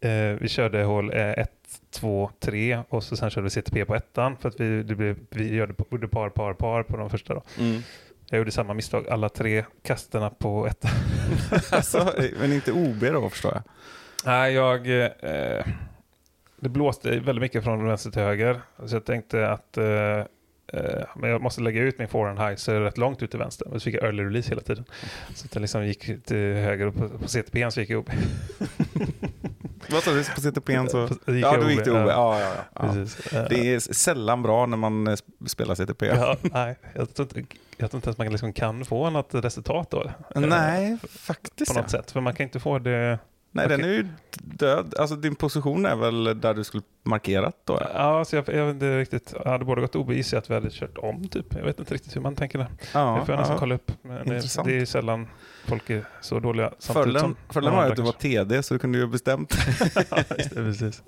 eh, 0.00 0.40
vi 0.40 0.48
körde 0.48 0.82
hål 0.82 1.10
1, 1.14 1.50
2, 1.90 2.30
3 2.40 2.82
och 2.88 3.04
så 3.04 3.16
sen 3.16 3.30
körde 3.30 3.44
vi 3.44 3.50
CTP 3.50 3.84
på 3.84 3.94
ettan 3.94 4.36
för 4.36 4.48
att 4.48 4.60
vi, 4.60 4.82
det 4.82 4.94
blev, 4.94 5.16
vi 5.30 5.54
gjorde, 5.56 6.08
par, 6.08 6.28
par, 6.28 6.52
par 6.54 6.82
på 6.82 6.96
de 6.96 7.10
första. 7.10 7.34
Då. 7.34 7.42
Mm. 7.58 7.82
Jag 8.30 8.38
gjorde 8.38 8.50
samma 8.50 8.74
misstag, 8.74 9.08
alla 9.08 9.28
tre 9.28 9.64
kasterna 9.82 10.30
på 10.30 10.66
ettan. 10.66 10.90
alltså, 11.72 12.12
men 12.40 12.52
inte 12.52 12.72
OB 12.72 13.00
då 13.00 13.30
förstår 13.30 13.52
jag. 13.54 13.62
Nej, 14.24 14.54
jag... 14.54 14.86
Eh, 14.88 15.64
det 16.60 16.68
blåste 16.68 17.10
väldigt 17.10 17.40
mycket 17.42 17.64
från 17.64 17.86
vänster 17.86 18.10
till 18.10 18.22
höger. 18.22 18.60
Så 18.86 18.96
jag 18.96 19.04
tänkte 19.04 19.50
att 19.50 19.76
eh, 19.76 20.18
eh, 20.72 21.04
men 21.16 21.30
jag 21.30 21.42
måste 21.42 21.60
lägga 21.60 21.82
ut 21.82 21.98
min 21.98 22.08
forehandheiser 22.08 22.80
rätt 22.80 22.98
långt 22.98 23.22
ut 23.22 23.30
till 23.30 23.38
vänster. 23.38 23.66
Men 23.70 23.80
så 23.80 23.84
fick 23.84 23.94
jag 23.94 24.04
early 24.04 24.24
release 24.24 24.48
hela 24.48 24.62
tiden. 24.62 24.84
Så 25.34 25.46
att 25.46 25.54
jag 25.54 25.60
liksom 25.60 25.86
gick 25.86 26.24
till 26.24 26.36
höger 26.36 26.86
och 26.86 26.94
på, 26.94 27.08
på 27.08 27.28
CTP 27.28 27.70
så 27.70 27.80
gick 27.80 27.90
jag 27.90 27.98
OB. 27.98 28.10
Vad 29.90 30.02
sa 30.02 30.10
du 30.10 30.24
på 30.24 30.40
CTP? 30.40 30.88
Så... 30.88 31.08
Gick 31.32 31.44
Ja, 31.44 31.56
du 31.56 31.70
gick 31.70 31.82
till 31.82 31.92
OB. 31.92 32.08
Ja, 32.08 32.40
Ja, 32.40 32.54
ja, 32.74 32.86
ja. 33.32 33.38
Eh, 33.38 33.48
Det 33.48 33.74
är 33.74 33.92
sällan 33.92 34.42
bra 34.42 34.66
när 34.66 34.76
man 34.76 35.06
eh, 35.06 35.16
spelar 35.46 35.74
CTP. 35.74 36.06
ja, 36.06 36.36
nej, 36.42 36.76
jag 36.94 37.14
tror, 37.14 37.28
inte, 37.36 37.56
jag 37.76 37.90
tror 37.90 37.98
inte 37.98 38.08
ens 38.08 38.18
man 38.18 38.28
liksom 38.30 38.52
kan 38.52 38.84
få 38.84 39.10
något 39.10 39.34
resultat 39.34 39.90
då. 39.90 40.10
Nej, 40.34 40.98
faktiskt. 41.10 41.72
På 41.74 41.80
något 41.80 41.92
ja. 41.92 41.98
sätt. 41.98 42.10
För 42.10 42.20
man 42.20 42.34
kan 42.34 42.44
inte 42.44 42.60
få 42.60 42.78
det... 42.78 43.18
Nej, 43.50 43.68
den 43.68 43.84
är 43.84 43.88
ju 43.88 44.06
död. 44.40 44.94
Alltså 44.98 45.16
din 45.16 45.34
position 45.34 45.86
är 45.86 45.96
väl 45.96 46.40
där 46.40 46.54
du 46.54 46.64
skulle 46.64 46.82
markerat 47.02 47.56
då? 47.64 47.78
ja? 47.80 47.88
Ja, 47.94 48.24
så 48.24 48.36
jag, 48.36 48.48
jag 48.48 48.66
vet 48.66 48.74
inte 48.74 48.98
riktigt. 48.98 49.34
Jag 49.44 49.50
hade 49.50 49.64
både 49.64 49.80
gått 49.80 49.96
OB 49.96 50.12
gissar 50.12 50.36
jag 50.36 50.42
att 50.42 50.50
vi 50.50 50.54
hade 50.54 50.70
kört 50.70 50.98
om 50.98 51.28
typ. 51.28 51.54
Jag 51.54 51.64
vet 51.64 51.78
inte 51.78 51.94
riktigt 51.94 52.16
hur 52.16 52.20
man 52.20 52.36
tänker 52.36 52.58
där. 52.58 52.68
Ja, 52.94 53.16
det 53.20 53.26
får 53.26 53.34
jag 53.34 53.40
nästan 53.40 53.58
kolla 53.58 53.74
upp. 53.74 53.92
Men 54.02 54.28
det, 54.28 54.64
det 54.64 54.76
är 54.76 54.84
sällan 54.84 55.26
folk 55.66 55.90
är 55.90 56.04
så 56.20 56.40
dåliga. 56.40 56.72
samtidigt 56.78 57.20
Fördelen, 57.20 57.36
fördelen 57.48 57.76
var 57.76 57.84
ju 57.84 57.90
att 57.90 57.96
du 57.96 58.02
var 58.02 58.12
TD 58.12 58.62
så 58.62 58.74
du 58.74 58.80
kunde 58.80 58.98
ju 58.98 59.04
ha 59.04 59.10
bestämt. 59.10 59.54
Ja, 60.10 60.16
just 60.38 60.50
det, 60.50 60.64
precis. 60.64 61.02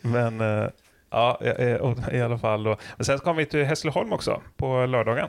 Men 0.00 0.40
eh, 0.40 0.68
ja, 1.10 1.40
eh, 1.42 1.76
och 1.76 2.12
i 2.12 2.20
alla 2.20 2.38
fall 2.38 2.62
då. 2.62 2.76
Men 2.96 3.04
sen 3.04 3.18
kom 3.18 3.36
vi 3.36 3.46
till 3.46 3.64
Hässleholm 3.64 4.12
också 4.12 4.42
på 4.56 4.86
lördagen. 4.86 5.28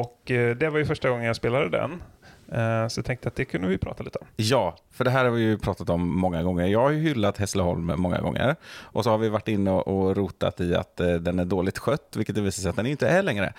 Och 0.00 0.30
eh, 0.30 0.56
det 0.56 0.70
var 0.70 0.78
ju 0.78 0.84
första 0.86 1.10
gången 1.10 1.24
jag 1.26 1.36
spelade 1.36 1.68
den. 1.68 2.02
Eh, 2.52 2.88
Så 2.88 2.98
jag 2.98 3.04
tänkte 3.04 3.28
att 3.28 3.34
det 3.36 3.44
kunde 3.44 3.68
vi 3.68 3.78
prata 3.78 4.02
lite 4.02 4.18
om. 4.18 4.26
Ja, 4.36 4.76
för 4.90 5.04
det 5.04 5.10
här 5.10 5.24
har 5.24 5.30
vi 5.30 5.42
ju 5.42 5.58
pratat 5.58 5.90
om 5.90 6.18
många 6.20 6.42
gånger. 6.42 6.66
Jag 6.66 6.80
har 6.80 6.90
ju 6.90 7.00
hyllat 7.00 7.38
Hässleholm 7.38 7.92
många 7.96 8.20
gånger. 8.20 8.56
Och 8.80 9.04
så 9.04 9.10
har 9.10 9.18
vi 9.18 9.28
varit 9.28 9.48
inne 9.48 9.70
och, 9.70 10.16
rotat 10.16 10.60
i 10.60 10.74
att 10.74 11.00
eh, 11.00 11.14
den 11.14 11.38
är 11.38 11.44
dåligt 11.44 11.78
skött, 11.78 12.14
vilket 12.16 12.34
det 12.34 12.40
visar 12.40 12.60
sig 12.62 12.70
att 12.70 12.76
den 12.76 12.86
inte 12.86 13.08
är 13.08 13.22
längre. 13.22 13.52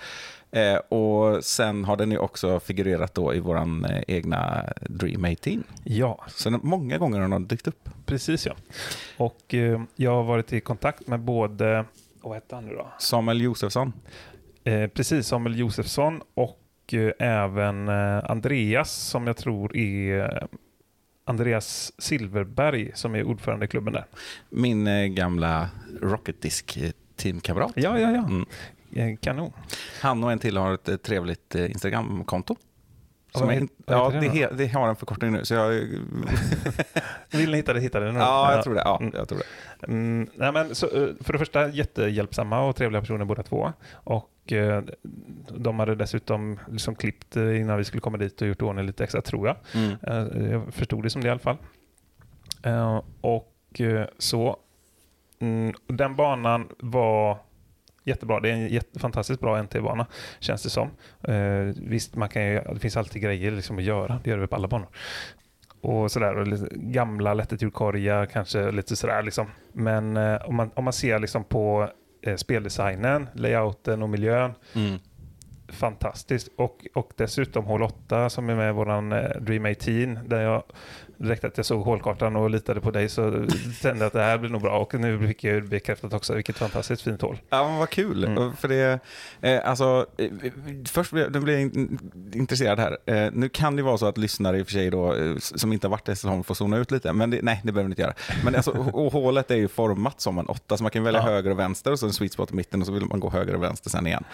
Och 0.88 1.44
sen 1.44 1.84
har 1.84 1.96
den 1.96 2.10
ju 2.10 2.18
också 2.18 2.60
figurerat 2.60 3.14
då 3.14 3.34
i 3.34 3.38
eh, 3.38 4.00
egna 4.08 4.64
Dream 4.80 5.24
18. 5.24 5.64
Ja, 5.84 6.24
Så 6.28 6.50
många 6.50 6.98
gånger 6.98 7.20
har 7.20 7.28
den 7.28 7.46
dykt 7.46 7.68
upp. 7.68 7.88
precis 8.06 8.46
ja. 8.46 8.52
Och 9.16 9.54
jag 9.96 10.10
har 10.14 10.22
varit 10.22 10.52
i 10.52 10.60
kontakt 10.60 11.06
med 11.06 11.20
både, 11.20 11.84
vad 12.20 12.34
hette 12.34 12.54
han 12.54 12.64
nu 12.66 12.74
då? 12.74 12.86
Samuel 12.98 13.40
Josefsson. 13.40 13.92
Eh, 14.68 14.88
precis, 14.88 15.26
Samuel 15.26 15.58
Josefsson 15.58 16.22
och 16.34 16.60
eh, 16.92 17.12
även 17.18 17.88
eh, 17.88 18.30
Andreas 18.30 18.90
som 18.92 19.26
jag 19.26 19.36
tror 19.36 19.76
är 19.76 20.20
eh, 20.20 20.48
Andreas 21.24 21.92
Silverberg 21.98 22.90
som 22.94 23.14
är 23.14 23.22
ordförande 23.24 23.64
i 23.64 23.68
klubben 23.68 23.92
där. 23.92 24.04
Min 24.50 24.86
eh, 24.86 25.06
gamla 25.06 25.68
Rocket 26.02 26.42
Disk-teamkamrat. 26.42 27.72
Ja, 27.76 27.98
ja, 27.98 28.10
ja. 28.10 28.28
Mm. 28.28 29.16
Kanon. 29.16 29.52
Han 30.02 30.24
och 30.24 30.32
en 30.32 30.38
till 30.38 30.56
har 30.56 30.74
ett 30.74 31.02
trevligt 31.02 31.54
Instagramkonto. 31.54 32.56
Ja, 33.32 33.38
Som 33.40 33.50
är, 33.50 33.68
ja, 33.86 34.10
det, 34.10 34.28
he, 34.28 34.48
det 34.52 34.66
har 34.66 34.88
en 34.88 34.96
förkortning 34.96 35.32
nu. 35.32 35.44
Så 35.44 35.54
jag, 35.54 35.70
Vill 37.30 37.50
ni 37.50 37.56
hitta 37.56 37.72
det, 37.72 37.80
hitta 37.80 38.00
det 38.00 38.12
nu. 38.12 38.18
ja, 38.18 38.54
jag 38.54 38.64
tror 38.64 38.74
det. 38.74 38.82
Ja, 38.84 38.98
Mm. 39.00 39.12
jag 39.16 39.28
tror 39.28 39.38
det. 39.38 39.86
Mm, 39.86 40.28
nej 40.34 40.52
men, 40.52 40.74
så, 40.74 40.88
för 41.20 41.32
det 41.32 41.38
första 41.38 41.68
jättehjälpsamma 41.68 42.60
och 42.60 42.76
trevliga 42.76 43.00
personer 43.00 43.24
båda 43.24 43.42
två. 43.42 43.72
Och 43.92 44.30
eh, 44.52 44.82
de 45.56 45.78
hade 45.78 45.94
dessutom 45.94 46.58
liksom 46.70 46.94
klippt 46.94 47.36
eh, 47.36 47.60
innan 47.60 47.78
vi 47.78 47.84
skulle 47.84 48.00
komma 48.00 48.18
dit 48.18 48.42
och 48.42 48.48
gjort 48.48 48.62
ordning 48.62 48.86
lite 48.86 49.04
extra, 49.04 49.22
tror 49.22 49.46
jag. 49.46 49.56
Mm. 49.74 49.96
Eh, 50.02 50.50
jag 50.52 50.74
förstod 50.74 51.02
det 51.02 51.10
som 51.10 51.22
det 51.22 51.28
i 51.28 51.30
alla 51.30 51.40
fall. 51.40 51.56
Eh, 52.62 53.02
och 53.20 53.54
så, 54.18 54.56
mm, 55.40 55.74
den 55.86 56.16
banan 56.16 56.68
var 56.78 57.38
jättebra. 58.04 58.40
Det 58.40 58.50
är 58.50 58.54
en 58.54 59.00
fantastiskt 59.00 59.40
bra 59.40 59.62
NT-bana, 59.62 60.06
känns 60.40 60.62
det 60.62 60.70
som. 60.70 60.90
Visst, 61.76 62.16
man 62.16 62.28
kan 62.28 62.46
ju, 62.46 62.60
det 62.60 62.78
finns 62.78 62.96
alltid 62.96 63.22
grejer 63.22 63.50
liksom 63.50 63.78
att 63.78 63.84
göra. 63.84 64.20
Det 64.24 64.30
gör 64.30 64.38
det 64.38 64.46
på 64.46 64.56
alla 64.56 64.68
banor. 64.68 64.88
Och 65.80 66.10
sådär, 66.10 66.36
och 66.36 66.46
lite 66.46 66.68
gamla 66.72 67.34
lättetulkorgar 67.34 68.26
kanske 68.26 68.70
lite 68.70 68.96
sådär 68.96 69.22
liksom. 69.22 69.46
Men 69.72 70.16
eh, 70.16 70.48
om, 70.48 70.56
man, 70.56 70.70
om 70.74 70.84
man 70.84 70.92
ser 70.92 71.18
liksom 71.18 71.44
på 71.44 71.90
speldesignen, 72.36 73.28
layouten 73.34 74.02
och 74.02 74.08
miljön, 74.08 74.52
Mm. 74.74 74.98
fantastiskt. 75.68 76.48
Och, 76.56 76.86
och 76.94 77.12
dessutom 77.16 77.64
hål 77.64 77.82
8 77.82 78.30
som 78.30 78.50
är 78.50 78.54
med 78.54 78.68
i 78.70 78.72
våran 78.72 79.12
eh, 79.12 79.40
Dream 79.40 79.66
18 79.66 80.18
där 80.28 80.40
jag 80.40 80.62
direkt 81.18 81.44
att 81.44 81.56
jag 81.56 81.66
såg 81.66 81.80
hålkartan 81.84 82.36
och 82.36 82.50
litade 82.50 82.80
på 82.80 82.90
dig 82.90 83.08
så 83.08 83.22
kände 83.82 83.98
jag 83.98 84.06
att 84.06 84.12
det 84.12 84.22
här 84.22 84.38
blir 84.38 84.50
nog 84.50 84.60
bra 84.62 84.78
och 84.78 84.94
nu 84.94 85.28
fick 85.28 85.44
jag 85.44 85.68
bekräftat 85.68 86.12
också 86.12 86.34
vilket 86.34 86.56
fantastiskt 86.56 87.02
fint 87.02 87.22
hål. 87.22 87.38
Ja, 87.50 87.68
men 87.68 87.78
vad 87.78 87.90
kul. 87.90 88.24
Mm. 88.24 88.56
För 88.56 88.68
det, 88.68 89.00
eh, 89.40 89.68
alltså, 89.70 90.06
eh, 90.18 90.30
först 90.88 91.12
blev, 91.12 91.32
nu 91.32 91.40
blir 91.40 91.54
jag 91.54 91.62
in, 91.62 91.98
intresserad 92.34 92.78
här. 92.78 92.98
Eh, 93.06 93.30
nu 93.32 93.48
kan 93.48 93.76
det 93.76 93.82
vara 93.82 93.98
så 93.98 94.06
att 94.06 94.18
lyssnare 94.18 94.58
i 94.58 94.62
och 94.62 94.66
för 94.66 94.72
sig 94.72 94.90
då, 94.90 95.14
eh, 95.14 95.36
som 95.36 95.72
inte 95.72 95.86
har 95.86 95.90
varit 95.90 96.08
i 96.08 96.10
Hässleholm 96.10 96.44
får 96.44 96.54
zona 96.54 96.76
ut 96.76 96.90
lite. 96.90 97.12
Men 97.12 97.30
det, 97.30 97.42
nej, 97.42 97.60
det 97.64 97.72
behöver 97.72 97.88
ni 97.88 97.92
inte 97.92 98.02
göra. 98.02 98.14
Men 98.44 98.54
alltså, 98.54 98.72
hålet 99.12 99.50
är 99.50 99.56
ju 99.56 99.68
format 99.68 100.20
som 100.20 100.38
en 100.38 100.46
åtta, 100.46 100.76
så 100.76 100.82
man 100.82 100.90
kan 100.90 101.02
välja 101.04 101.20
Ja. 101.20 101.26
höger 101.26 101.50
och 101.50 101.58
vänster 101.58 101.92
och 101.92 101.98
så 101.98 102.06
en 102.06 102.12
sweet 102.12 102.32
spot 102.32 102.50
i 102.52 102.54
mitten 102.54 102.80
och 102.80 102.86
så 102.86 102.92
vill 102.92 103.04
man 103.04 103.20
gå 103.20 103.30
höger 103.30 103.54
och 103.54 103.62
vänster 103.62 103.90
sen 103.90 104.06
igen. 104.06 104.24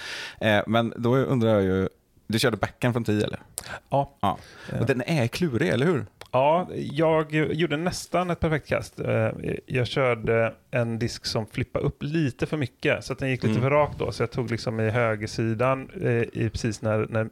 Eh, 0.41 0.61
men 0.67 0.93
då 0.97 1.17
undrar 1.17 1.51
jag 1.51 1.63
ju, 1.63 1.89
du 2.27 2.39
körde 2.39 2.57
backen 2.57 2.93
från 2.93 3.05
10 3.05 3.25
eller? 3.25 3.41
Ja, 3.89 4.17
Ja. 4.21 4.39
Ja. 4.73 4.81
Och 4.81 4.87
den 4.87 5.03
är 5.07 5.27
klurig, 5.27 5.69
eller 5.69 5.87
hur? 5.87 6.07
ja 6.33 6.69
jag 6.75 7.33
gjorde 7.35 7.77
nästan 7.77 8.31
ett 8.31 8.41
perfekt 8.41 8.69
kast. 8.69 9.01
Eh, 9.01 9.29
Jag 9.67 9.87
körde 9.87 10.55
en 10.71 10.99
disk 10.99 11.27
som 11.27 11.47
flippade 11.47 11.85
upp 11.85 12.03
lite 12.03 12.47
för 12.47 12.57
mycket 12.57 13.05
så 13.05 13.13
att 13.13 13.19
den 13.19 13.31
gick 13.31 13.43
lite 13.43 13.51
Mm. 13.59 13.63
för 13.63 13.71
rakt 13.71 13.99
då. 13.99 14.13
Så 14.13 14.23
jag 14.23 14.31
tog 14.31 14.51
liksom 14.51 14.81
i 14.81 14.91
högersidan 14.91 15.91
eh, 16.03 16.11
i, 16.13 16.51
precis 16.53 16.83
när, 16.83 17.07
när, 17.11 17.29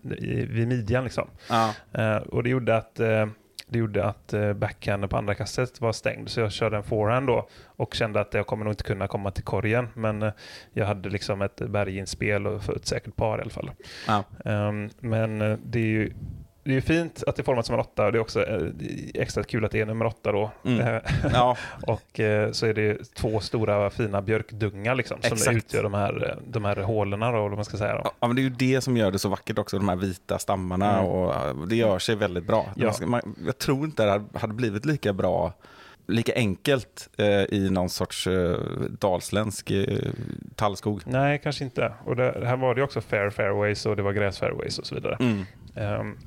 vid 0.47 0.69
midjan 0.69 1.05
liksom. 1.05 1.29
Ja. 1.49 1.75
Eh, 1.93 2.17
och 2.17 2.43
det 2.43 2.51
gjorde 2.51 2.77
att, 2.77 3.01
eh, 3.01 3.27
det 3.73 3.79
gjorde 3.79 4.05
att 4.05 4.33
eh, 4.33 4.53
backhanden 4.53 5.09
på 5.09 5.17
andra 5.17 5.35
kastet 5.35 5.81
var 5.81 5.93
stängd. 5.93 6.29
Så 6.29 6.41
jag 6.41 6.53
körde 6.53 6.77
en 6.77 6.83
forehand 6.83 7.27
då 7.27 7.49
och 7.65 7.95
kände 7.95 8.21
att 8.21 8.35
jag 8.35 8.47
kommer 8.47 8.65
nog 8.65 8.73
inte 8.73 8.85
kunna 8.85 9.09
komma 9.09 9.31
till 9.31 9.45
korgen. 9.45 9.89
Men 9.95 10.23
eh, 10.23 10.33
jag 10.73 10.87
hade 10.87 11.09
liksom 11.09 11.43
ett 11.43 11.57
berginspel 11.57 12.47
och 12.47 12.63
för 12.63 12.77
ett 12.77 12.87
säkert 12.87 13.17
par 13.17 13.39
i 13.39 13.41
alla 13.41 13.51
fall. 13.51 13.71
Ja. 14.07 14.25
Ehm, 14.45 14.91
men 15.01 15.41
eh, 15.41 15.59
det 15.65 15.79
är 15.79 15.83
ju 15.87 16.13
det 16.65 16.71
är 16.71 16.75
ju 16.75 16.81
fint 16.81 17.23
att 17.27 17.37
det 17.37 17.43
är 17.43 17.45
format 17.45 17.67
som 17.67 17.75
en 17.75 17.81
åtta 17.81 18.07
och 18.07 18.13
det 18.13 18.19
är 18.19 18.21
också 18.21 18.47
eh, 18.47 18.67
extra 19.15 19.45
kul 19.45 19.65
att 19.65 19.71
det 19.71 19.81
är 19.81 19.87
nummer 19.87 20.05
åtta 20.05 20.33
då. 20.33 20.51
Mm. 20.65 20.81
Eh, 20.81 21.03
Ja. 21.33 21.57
och 21.87 22.21
eh, 22.21 22.51
så 22.53 22.67
är 22.67 22.75
det 22.75 23.15
två 23.15 23.41
stora 23.41 23.91
fina 23.91 24.23
björkdungar 24.23 24.95
liksom, 24.95 25.23
som 25.23 25.33
Exakt. 25.33 25.57
utgör 25.57 25.83
de 25.83 25.95
här, 25.95 26.39
de 26.47 26.65
här 26.65 26.77
hålorna 26.77 27.33
då, 27.33 27.49
man 27.49 27.65
ska 27.65 27.77
säga. 27.77 27.95
Då. 27.95 28.11
Ja, 28.21 28.27
men 28.27 28.37
det 28.37 28.43
är 28.43 28.45
ju 28.45 28.51
det 28.51 28.81
som 28.81 28.97
gör 28.97 29.11
det 29.11 29.19
så 29.19 29.29
vackert 29.29 29.59
också, 29.59 29.79
de 29.79 29.89
här 29.89 29.97
vita 29.97 30.39
stammarna. 30.39 30.99
Mm. 30.99 31.07
Och 31.11 31.69
det 31.69 31.77
gör 31.77 31.99
sig 31.99 32.17
väldigt 32.17 32.47
bra. 32.47 32.67
Ja. 32.77 32.93
Man 33.07 33.35
jag 33.47 33.59
tror 33.59 33.85
inte 33.85 34.05
det 34.05 34.39
hade- 34.39 34.55
blivit 34.55 34.85
lika 34.85 35.13
bra, 35.13 35.53
lika 36.07 36.35
enkelt 36.35 37.09
eh, 37.19 37.27
i 37.27 37.69
någon 37.71 37.89
sorts 37.91 38.27
eh, 38.27 38.57
dalsländsk 39.01 39.71
eh, 39.71 39.99
tallskog. 40.57 41.01
Nej, 41.07 41.41
kanske 41.43 41.65
inte. 41.65 41.93
Och 42.05 42.17
det, 42.17 42.43
här 42.47 42.57
var 42.57 42.75
det 42.75 42.83
också 42.83 43.01
fair 43.01 43.31
fairways 43.31 43.87
och 43.87 43.97
det 43.97 44.03
var 44.03 44.13
gräsfairways 44.13 44.79
och 44.79 44.87
så 44.87 44.95
vidare. 44.95 45.17
Mm. 45.21 45.45
Ehm, 45.77 46.19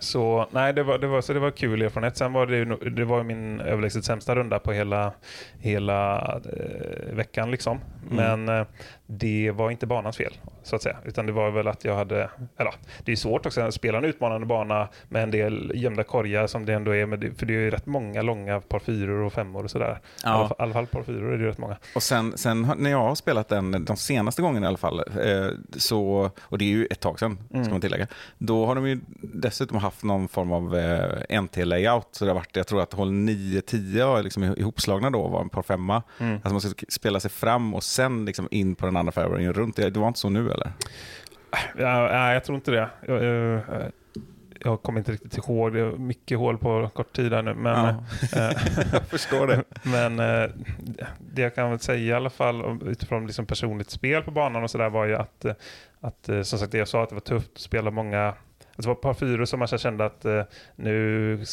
så 0.00 0.46
nej, 0.50 0.72
det 0.72 0.82
var, 0.82 0.98
det 0.98 1.06
var, 1.06 1.20
så 1.20 1.32
det 1.32 1.40
var 1.40 1.50
kul 1.50 1.82
erfarenhet. 1.82 2.16
Sen 2.16 2.32
var 2.32 2.46
det 2.46 2.56
ju, 2.56 2.64
det 2.90 3.04
var 3.04 3.22
min 3.22 3.60
överlägset 3.60 4.04
sämsta 4.04 4.34
runda 4.34 4.58
på 4.58 4.72
hela, 4.72 5.12
hela 5.58 6.18
eh, 6.56 7.14
veckan. 7.14 7.50
Liksom. 7.50 7.80
Mm. 8.10 8.16
Men 8.44 8.60
eh, 8.60 8.66
det 9.12 9.50
var 9.50 9.70
inte 9.70 9.86
banans 9.86 10.16
fel, 10.16 10.32
så 10.62 10.76
att 10.76 10.82
säga. 10.82 10.96
Utan 11.04 11.26
det 11.26 11.32
var 11.32 11.50
väl 11.50 11.68
att 11.68 11.84
jag 11.84 11.96
hade, 11.96 12.30
eller 12.56 12.72
det 13.04 13.12
är 13.12 13.16
svårt 13.16 13.46
också 13.46 13.60
att 13.60 13.74
spela 13.74 13.98
en 13.98 14.04
utmanande 14.04 14.46
bana 14.46 14.88
med 15.08 15.22
en 15.22 15.30
del 15.30 15.72
gömda 15.74 16.02
korgar 16.04 16.46
som 16.46 16.66
det 16.66 16.74
ändå 16.74 16.94
är. 16.94 17.06
Det, 17.06 17.30
för 17.38 17.46
det 17.46 17.52
är 17.54 17.58
ju 17.60 17.70
rätt 17.70 17.86
många 17.86 18.22
långa 18.22 18.60
par 18.60 18.78
fyror 18.78 19.20
och 19.24 19.32
femmor 19.32 19.64
och 19.64 19.70
sådär. 19.70 19.90
I 19.90 20.26
alla 20.26 20.38
Ja. 20.42 20.48
fall- 20.48 20.56
alla 20.58 20.72
fall 20.72 20.86
par 20.86 21.02
fyror 21.02 21.32
är 21.34 21.38
det 21.38 21.48
rätt 21.48 21.58
många. 21.58 21.76
Och 21.94 22.02
sen, 22.02 22.38
sen 22.38 22.72
när 22.78 22.90
jag 22.90 22.98
har 23.02 23.14
spelat 23.14 23.48
den, 23.48 23.84
de 23.84 23.96
senaste 23.96 24.42
gångerna 24.42 24.66
i 24.66 24.68
alla 24.68 24.78
fall, 24.78 24.98
eh, 24.98 25.48
så, 25.76 26.30
och 26.40 26.58
det 26.58 26.64
är 26.64 26.68
ju 26.68 26.86
ett 26.86 27.00
tag 27.00 27.18
sedan, 27.18 27.38
Mm. 27.50 27.64
ska 27.64 27.72
man 27.74 27.80
tillägga, 27.80 28.06
då 28.38 28.66
har 28.66 28.74
de 28.74 28.88
ju 28.88 29.00
dessutom 29.22 29.78
haft 29.78 30.04
någon 30.04 30.28
form 30.28 30.52
av 30.52 30.76
eh, 30.76 31.40
NT-layout. 31.42 32.06
Så 32.10 32.24
det 32.24 32.30
har 32.30 32.34
varit, 32.34 32.56
jag 32.56 32.66
tror 32.66 32.82
att 32.82 32.92
håll 32.92 33.10
9-10 33.10 34.06
var 34.06 34.22
liksom 34.22 34.42
ihopslagna 34.42 35.10
då, 35.10 35.28
var 35.28 35.40
en 35.40 35.48
par 35.48 35.62
femma. 35.62 36.02
Mm. 36.18 36.34
Alltså 36.34 36.50
man 36.50 36.60
ska 36.60 36.86
spela 36.88 37.20
sig 37.20 37.30
fram 37.30 37.74
och 37.74 37.82
sen 37.82 38.24
liksom 38.24 38.48
in 38.50 38.74
på 38.74 38.86
den 38.86 38.96
andra 39.00 39.12
fairwayen 39.12 39.52
runt. 39.52 39.76
Det, 39.76 39.96
var 39.96 40.08
inte 40.08 40.20
så 40.20 40.28
nu 40.28 40.50
eller? 40.50 40.72
Ja, 41.78 42.32
jag 42.32 42.44
tror 42.44 42.56
inte 42.56 42.70
det. 42.70 42.88
Jag, 43.06 43.24
jag, 43.24 43.62
jag 44.64 44.82
kommer 44.82 44.98
inte 44.98 45.12
riktigt 45.12 45.36
ihåg. 45.38 45.72
Det 45.72 45.80
är 45.80 45.90
mycket 45.90 46.38
hål 46.38 46.58
på 46.58 46.90
kort 46.94 47.12
tid 47.12 47.32
här 47.32 47.42
nu. 47.42 47.54
Men, 47.54 47.84
Ja. 47.84 47.88
eh, 48.38 48.56
jag 48.92 49.02
förstår 49.08 49.46
det. 49.46 49.64
men 49.82 50.18
eh, 50.20 50.50
det 51.18 51.42
jag 51.42 51.54
kan 51.54 51.70
väl 51.70 51.78
säga 51.80 51.98
i 51.98 52.12
alla 52.12 52.30
fall 52.30 52.80
utifrån 52.88 53.26
liksom 53.26 53.46
personligt 53.46 53.90
spel 53.90 54.22
på 54.22 54.30
banan 54.30 54.62
och 54.62 54.70
sådär 54.70 54.90
var 54.90 55.04
ju 55.06 55.14
att, 55.16 55.44
eh, 55.44 55.52
att 56.00 56.28
eh, 56.28 56.42
som 56.42 56.58
sagt 56.58 56.72
det 56.72 56.78
jag 56.78 56.88
sa 56.88 57.02
att 57.02 57.08
det 57.08 57.14
var 57.14 57.20
tufft 57.20 57.50
att 57.54 57.60
spela 57.60 57.90
många 57.90 58.28
att 58.28 58.36
det 58.76 58.86
var 58.86 58.94
ett 58.94 59.00
par 59.00 59.14
fyror 59.14 59.44
som 59.44 59.58
man 59.58 59.68
kände 59.68 60.04
att 60.04 60.24
eh, 60.24 60.42
nu 60.76 61.44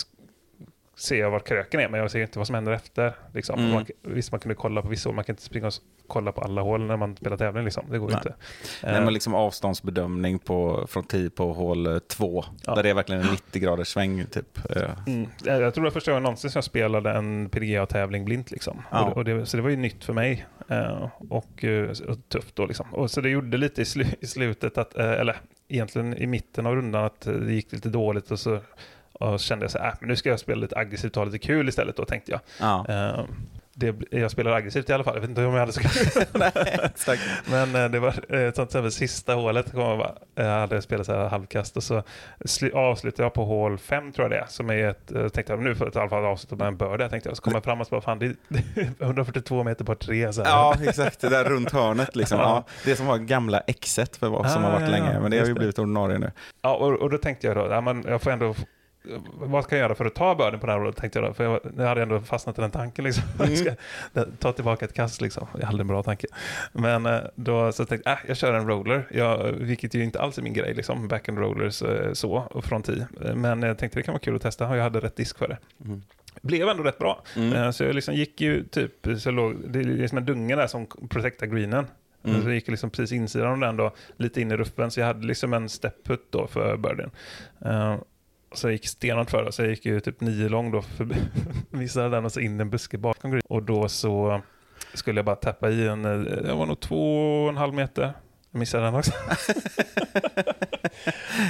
ser 0.98 1.16
jag 1.20 1.32
vart 1.32 1.48
kröken 1.48 1.80
är 1.80 1.90
men 1.90 2.00
jag 2.00 2.12
ser 2.12 2.22
inte 2.22 2.38
vad 2.40 2.48
som 2.48 2.56
händer 2.56 2.72
efter. 2.72 3.14
Liksom. 3.34 3.60
Mm. 3.60 3.72
Man, 3.72 3.86
visst 4.02 4.32
man 4.32 4.40
kunde 4.40 4.56
kolla 4.56 4.82
på 4.82 4.88
vissa 4.88 5.10
hål, 5.10 5.16
man 5.16 5.24
kan 5.24 5.34
inte 5.34 5.44
springa 5.44 5.68
och 5.68 5.74
kolla 6.08 6.32
på 6.32 6.42
alla 6.42 6.62
hål 6.62 6.86
när 6.86 6.98
man 6.98 7.16
spelar 7.16 7.38
tävling. 7.38 7.64
Liksom. 7.66 7.86
Det 7.92 7.98
går 8.00 8.08
Nej. 8.08 8.18
inte. 8.18 8.36
Nej, 8.84 8.96
Eh, 8.96 9.04
men 9.04 9.14
liksom 9.14 9.36
avståndsbedömning 9.36 10.40
på, 10.40 10.88
från 10.90 11.04
10 11.04 11.30
på 11.30 11.54
hål 11.54 12.00
2. 12.08 12.44
Ja. 12.66 12.76
Där 12.76 12.84
det 12.84 12.90
är 12.90 12.94
verkligen 12.94 13.22
en 13.22 13.32
90 13.32 13.62
graders 13.62 13.88
sväng. 13.88 14.26
Typ. 14.26 14.76
Eh, 14.76 14.84
Mm. 15.08 15.30
Jag 15.44 15.74
tror 15.74 15.84
det 15.84 15.90
var 15.90 15.92
första 15.92 16.12
gången 16.12 16.24
någonsin 16.24 16.50
som 16.50 16.58
jag 16.58 16.64
spelade 16.64 17.12
en 17.12 17.50
PDGA-tävling 17.50 18.26
blint. 18.26 18.52
Liksom. 18.52 18.82
Ja. 18.92 19.04
Och 19.12 19.26
det, 19.26 19.34
och 19.34 19.40
det, 19.40 19.46
så 19.46 19.58
det 19.58 19.64
var 19.64 19.70
ju 19.70 19.76
nytt 19.76 20.04
för 20.04 20.14
mig. 20.14 20.46
eh, 20.70 21.08
och, 21.30 21.64
eh, 21.64 21.90
och 22.08 22.30
tufft 22.30 22.56
då. 22.56 22.66
Liksom. 22.66 22.94
Och 22.94 23.12
så 23.12 23.22
det 23.22 23.30
gjorde 23.30 23.58
lite 23.58 23.82
i, 23.82 23.86
slu, 23.86 24.06
i 24.22 24.28
slutet, 24.28 24.78
att, 24.78 24.98
eh, 24.98 25.12
eller 25.12 25.36
egentligen 25.68 26.18
i 26.18 26.28
mitten 26.28 26.66
av 26.66 26.76
rundan, 26.76 27.06
att 27.06 27.28
eh, 27.28 27.34
det 27.34 27.54
gick 27.54 27.72
lite 27.72 27.90
dåligt. 27.90 28.32
Och 28.32 28.40
så 28.40 28.60
och 29.20 29.40
kände 29.40 29.64
jag 29.64 29.72
så 29.72 29.78
här, 29.80 29.88
äh, 29.88 29.94
men 30.00 30.10
nu 30.10 30.16
ska 30.16 30.30
jag 30.30 30.40
spela 30.40 30.62
lite 30.62 30.78
aggressivt 30.78 31.18
och 31.18 31.22
ha 31.24 31.26
lite 31.32 31.48
kul 31.48 31.70
istället 31.70 31.96
då, 31.96 32.06
tänkte 32.06 32.32
jag. 32.32 32.40
ja. 32.60 32.86
Eh, 32.90 33.26
det, 33.80 33.96
jag 34.12 34.32
spelar 34.32 34.52
aggressivt 34.52 34.90
i 34.90 34.94
alla 34.94 35.04
fall. 35.04 35.14
Jag 35.16 35.22
vet 35.22 35.30
inte 35.30 35.46
om 35.46 35.54
jag 35.54 35.60
hade 35.60 35.74
så. 35.74 35.82
Nej. 36.34 37.20
Men 37.50 37.76
eh, 37.76 37.90
det 37.92 38.00
var 38.00 38.08
eh, 38.10 38.52
till 38.52 38.64
exempel 38.64 38.92
sista 38.92 39.34
hålet, 39.34 39.66
jag, 39.74 40.18
jag 40.36 40.60
hade 40.60 40.82
spelat 40.82 41.06
så 41.06 41.14
här 41.14 41.30
halvkast 41.30 41.78
och 41.78 41.84
så 41.84 42.04
avslutade 42.74 43.24
jag 43.24 43.34
på 43.34 43.46
hål 43.46 43.78
5 43.78 44.12
tror 44.12 44.24
jag 44.24 44.32
det 44.32 44.38
är. 44.38 44.46
Som 44.48 44.70
är 44.70 44.90
ett, 44.90 45.12
jag 45.14 45.34
tänkte 45.34 45.54
jag, 45.54 45.64
nu 45.64 45.76
får 45.76 45.88
jag 45.88 45.96
i 45.96 46.00
alla 46.00 46.10
fall 46.10 46.26
avsluta 46.26 46.56
med 46.72 46.82
en. 46.82 47.00
Jag 47.00 47.10
tänkte 47.10 47.30
jag, 47.30 47.38
så 47.38 47.44
kom 47.44 47.54
jag 47.54 47.64
fram 47.64 47.82
och 47.82 47.88
så 47.88 47.92
bara, 47.92 48.02
fan 48.02 48.20
det 48.20 48.26
är, 48.26 48.36
det 48.48 48.82
är 48.82 49.06
142 49.06 49.64
meter 49.64 49.86
på 49.86 49.96
tre. 49.96 50.34
Så 50.34 50.44
här. 50.44 50.50
Ja, 50.50 50.76
exakt. 50.84 51.22
Det 51.22 51.30
där 51.30 51.44
runt 51.44 51.72
hörnet. 51.72 52.16
Liksom. 52.16 52.38
Ja. 52.48 52.66
Ja. 52.68 52.74
Det 52.86 52.96
som 52.96 53.06
var 53.06 53.18
gamla 53.18 53.60
exet 53.60 54.16
för 54.18 54.30
vad 54.30 54.52
som 54.52 54.64
Ah, 54.64 54.68
har 54.68 54.72
varit 54.74 54.84
ja, 54.84 54.90
länge. 54.90 55.20
Men 55.20 55.32
det 55.32 55.40
har 55.40 55.46
ju 55.46 55.54
blivit 55.54 55.80
ordinarie 55.80 56.18
nu. 56.18 56.32
Ja, 56.62 56.76
och, 56.76 56.94
och 57.02 57.10
då 57.10 57.18
tänkte 57.18 57.48
jag 57.48 57.56
då, 57.56 57.68
ja, 57.72 57.82
men 57.82 58.04
jag 58.08 58.22
får 58.22 58.32
ändå 58.32 58.56
vad 59.34 59.64
ska 59.64 59.76
jag 59.76 59.82
göra 59.84 59.96
för 59.96 60.06
att 60.06 60.16
ta 60.16 60.36
börden 60.36 60.60
på 60.60 60.66
det 60.66 60.72
här 60.72 60.80
hålet, 60.80 60.96
tänkte 60.96 61.20
jag 61.20 61.30
då. 61.30 61.34
För 61.34 61.44
jag, 61.44 61.60
jag 61.78 61.88
hade 61.88 62.02
ändå 62.02 62.22
fastnat 62.22 62.58
i 62.58 62.62
den 62.62 62.72
tanken. 62.72 63.06
Liksom. 63.06 63.24
Mm. 63.40 63.50
Jag 63.50 63.60
ska 63.60 64.26
ta 64.40 64.52
tillbaka 64.52 64.86
ett 64.86 64.94
kast 64.94 65.22
liksom. 65.22 65.48
Jag 65.60 65.68
hade 65.68 65.82
en 65.82 65.88
bra 65.88 66.04
tanke. 66.04 66.28
Men 66.72 67.06
eh, 67.06 67.20
då 67.36 67.72
så 67.72 67.86
tänkte 67.86 68.10
jag, 68.10 68.18
äh, 68.18 68.24
jag 68.28 68.38
kör 68.38 68.54
en 68.54 68.68
roller. 68.68 69.08
Jag, 69.12 69.44
vilket 69.52 69.94
ju 69.94 70.04
inte 70.04 70.22
alls 70.22 70.38
är 70.38 70.42
min 70.42 70.54
grej, 70.54 70.74
liksom. 70.74 71.08
Back-end 71.08 71.38
rollers 71.40 71.82
eh, 71.82 72.14
så, 72.14 72.34
och 72.34 72.66
från 72.66 72.84
10. 72.84 73.08
Men 73.36 73.64
jag 73.64 73.78
tänkte 73.78 74.00
det 74.00 74.04
kan 74.04 74.12
vara 74.14 74.22
kul 74.22 74.36
att 74.36 74.42
testa 74.42 74.68
och 74.68 74.78
jag 74.78 74.84
hade 74.84 75.00
rätt 75.00 75.16
disk 75.16 75.38
för 75.38 75.48
det. 75.48 75.58
Mm. 75.86 76.02
Blev 76.42 76.68
ändå 76.70 76.84
rätt 76.84 76.98
bra. 77.00 77.24
Mm. 77.36 77.54
Eh, 77.54 77.72
Så 77.72 77.84
jag 77.84 77.96
liksom 77.96 78.16
gick 78.16 78.42
ju 78.42 78.64
typ, 78.64 79.08
så 79.20 79.32
låg, 79.32 79.56
det 79.68 79.80
är 79.80 79.84
liksom 79.84 80.18
en 80.18 80.26
dunge 80.26 80.56
där 80.56 80.68
som 80.68 80.86
protectar 81.10 81.48
greenen. 81.48 81.88
Mm. 82.24 82.42
Så 82.42 82.48
jag 82.48 82.56
gick 82.56 82.68
liksom 82.68 82.90
precis 82.90 83.12
insidan 83.12 83.52
av 83.52 83.60
den 83.60 83.78
då, 83.78 83.92
lite 84.18 84.42
in 84.42 84.52
i 84.52 84.58
ruffen, 84.58 84.92
så 84.92 85.00
jag 85.00 85.08
hade 85.08 85.28
liksom 85.28 85.54
en 85.54 85.70
step-putt 85.70 86.28
då 86.30 86.48
för 86.48 86.78
birdien. 86.78 87.12
Så 88.52 88.68
jag 88.68 88.72
gick 88.72 88.88
stenhårt 88.88 89.30
för 89.30 89.44
det, 89.44 89.52
så 89.52 89.62
jag 89.62 89.70
gick 89.70 89.86
ju 89.86 90.00
typ 90.00 90.22
nio 90.22 90.50
lång 90.50 90.72
då, 90.72 90.82
för, 90.82 91.08
missade 91.70 92.10
den 92.10 92.26
och 92.26 92.32
så 92.32 92.40
in 92.40 92.60
i 92.60 92.62
en 92.62 92.70
buske 92.70 92.98
bakom 92.98 93.32
green. 93.32 93.42
Och 93.50 93.64
då 93.64 93.90
så 93.90 94.42
skulle 94.94 95.18
jag 95.18 95.26
bara 95.26 95.36
tappa 95.36 95.70
i 95.70 95.88
en, 95.88 96.06
eh, 96.06 96.20
det 96.20 96.54
var 96.54 96.66
nog 96.66 96.80
två 96.80 97.44
och 97.44 97.50
en 97.50 97.58
halv 97.58 97.74
meter. 97.74 98.14
Missade 98.58 98.84
den 98.84 98.96
också. 98.96 99.12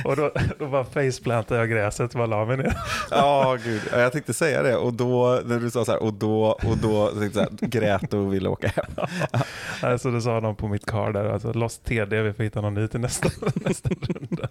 och 0.05 0.15
då, 0.15 0.31
då 0.59 0.67
bara 0.67 0.85
faceplantade 0.85 1.59
jag 1.59 1.69
gräset 1.69 2.11
och 2.11 2.17
bara 2.17 2.27
la 2.27 2.45
mig 2.45 2.57
ner. 2.57 2.77
Ja, 3.11 3.57
gud. 3.63 3.81
Ja, 3.91 3.99
Jag 3.99 4.11
tänkte 4.11 4.33
säga 4.33 4.63
det 4.63 4.75
och 4.75 4.93
då, 4.93 5.41
när 5.45 5.59
du 5.59 5.71
sa 5.71 5.85
så 5.85 5.91
här, 5.91 6.03
och 6.03 6.13
då, 6.13 6.43
och 6.45 6.77
då, 6.77 7.07
så 7.09 7.29
så 7.33 7.39
här, 7.39 7.49
grät 7.67 8.13
och 8.13 8.33
ville 8.33 8.49
åka 8.49 8.67
hem. 8.67 9.07
Alltså 9.81 10.11
det 10.11 10.21
sa 10.21 10.41
de 10.41 10.55
på 10.55 10.67
mitt 10.67 10.85
car 10.85 11.11
där, 11.11 11.25
alltså 11.25 11.53
lost 11.53 11.85
TD, 11.85 12.21
vi 12.21 12.33
får 12.33 12.43
hitta 12.43 12.61
någon 12.61 12.73
ny 12.73 12.87
till 12.87 12.99
nästa, 12.99 13.29
nästa 13.55 13.89
runda. 13.89 14.47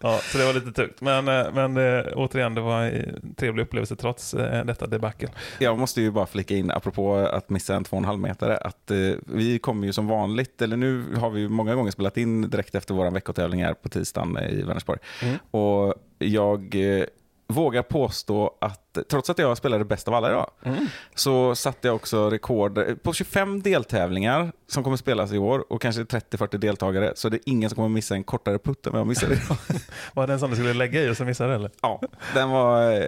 Ja, 0.00 0.18
så 0.22 0.38
det 0.38 0.46
var 0.46 0.54
lite 0.54 0.72
tungt. 0.72 1.00
Men, 1.00 1.28
eh, 1.28 1.46
men 1.52 1.76
eh, 1.76 2.04
återigen, 2.14 2.54
det 2.54 2.60
var 2.60 2.82
en 2.82 3.34
trevlig 3.34 3.62
upplevelse 3.62 3.96
trots 3.96 4.34
eh, 4.34 4.64
detta 4.64 4.86
debacle. 4.86 5.28
Jag 5.58 5.78
måste 5.78 6.00
ju 6.00 6.10
bara 6.10 6.26
flika 6.26 6.54
in, 6.54 6.70
apropå 6.70 7.16
att 7.16 7.50
missa 7.50 7.74
en 7.76 7.84
2,5 7.84 8.16
metare, 8.16 8.56
att 8.56 8.90
eh, 8.90 8.96
vi 9.26 9.58
kommer 9.58 9.86
ju 9.86 9.92
som 9.92 10.06
vanligt, 10.06 10.62
eller 10.62 10.76
nu 10.76 11.04
har 11.16 11.30
vi 11.30 11.40
ju 11.40 11.48
många 11.48 11.65
gånger 11.74 11.90
spelat 11.90 12.16
in 12.16 12.50
direkt 12.50 12.74
efter 12.74 12.94
vår 12.94 13.10
veckotävling 13.10 13.64
här 13.64 13.74
på 13.74 13.88
tisdagen 13.88 14.38
i 14.38 14.62
Vänersborg. 14.62 14.98
Mm. 15.22 15.36
Och 15.50 15.94
jag 16.18 16.74
eh, 16.98 17.04
vågar 17.48 17.82
påstå 17.82 18.56
att, 18.60 18.98
trots 19.10 19.30
att 19.30 19.38
jag 19.38 19.56
spelade 19.56 19.84
bäst 19.84 20.08
av 20.08 20.14
alla 20.14 20.28
idag, 20.30 20.50
Mm. 20.64 20.86
så 21.14 21.54
satte 21.54 21.88
jag 21.88 21.94
också 21.94 22.30
rekord 22.30 23.02
på 23.02 23.12
25 23.12 23.62
deltävlingar 23.62 24.52
som 24.66 24.84
kommer 24.84 24.96
spelas 24.96 25.32
i 25.32 25.38
år 25.38 25.72
och 25.72 25.82
kanske 25.82 26.02
30-40 26.02 26.56
deltagare, 26.58 27.12
så 27.16 27.28
det 27.28 27.36
är 27.36 27.40
ingen 27.46 27.70
som 27.70 27.76
kommer 27.76 27.88
missa 27.88 28.14
en 28.14 28.24
kortare 28.24 28.58
putt 28.58 28.86
än 28.86 28.92
vad 28.92 29.00
jag 29.00 29.06
missade 29.06 29.34
idag. 29.34 29.56
Var 30.14 30.26
det 30.26 30.32
en 30.32 30.40
sån 30.40 30.50
du 30.50 30.56
skulle 30.56 30.72
lägga 30.74 31.02
i 31.02 31.10
och 31.10 31.16
så 31.16 31.24
missade 31.24 31.54
eller? 31.54 31.70
Ja, 31.82 32.00
den 32.34 32.50
var 32.50 32.92
eh, 32.92 33.06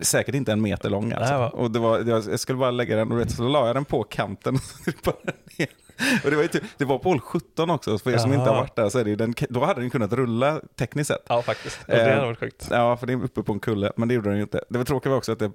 säkert 0.00 0.34
inte 0.34 0.52
en 0.52 0.62
meter 0.62 0.90
lång. 0.90 1.12
Alltså. 1.12 1.34
Va? 1.38 1.48
och 1.48 1.70
det 1.70 1.78
var, 1.78 1.98
jag 2.00 2.40
skulle 2.40 2.58
bara 2.58 2.70
lägga 2.70 2.96
den 2.96 3.12
och 3.12 3.20
vet, 3.20 3.30
så 3.30 3.42
la 3.48 3.66
jag 3.66 3.76
den 3.76 3.84
på 3.84 4.02
kanten. 4.02 4.54
och 4.54 4.94
bara 5.04 5.32
ner. 5.58 5.68
Och 6.24 6.30
det, 6.30 6.36
var 6.36 6.42
ju 6.42 6.48
typ, 6.48 6.62
det 6.78 6.84
var 6.84 6.98
på 6.98 7.08
hål 7.08 7.20
17 7.20 7.70
också, 7.70 7.98
för 7.98 8.10
er 8.10 8.18
som 8.18 8.32
inte 8.32 8.50
har 8.50 8.56
varit 8.56 8.76
där 8.76 8.88
så 8.88 8.98
är 8.98 9.04
det 9.04 9.10
ju 9.10 9.16
den, 9.16 9.34
då 9.48 9.64
hade 9.64 9.80
den 9.80 9.90
kunnat 9.90 10.12
rulla 10.12 10.60
tekniskt 10.78 11.08
sett. 11.08 11.22
Ja, 11.28 11.42
faktiskt. 11.42 11.78
Och 11.80 11.84
det 11.86 12.02
Eh, 12.02 12.14
hade 12.14 12.26
varit 12.26 12.38
sjukt. 12.38 12.68
Ja, 12.70 12.96
för 12.96 13.06
det 13.06 13.12
är 13.12 13.24
uppe 13.24 13.42
på 13.42 13.52
en 13.52 13.60
kulle, 13.60 13.92
men 13.96 14.08
det 14.08 14.14
gjorde 14.14 14.28
den 14.28 14.36
ju 14.36 14.42
inte. 14.42 14.64
Det 14.68 14.78
var 14.78 14.84
tråkiga 14.84 15.10
var 15.10 15.16
också 15.18 15.32
att 15.32 15.38
det, 15.38 15.50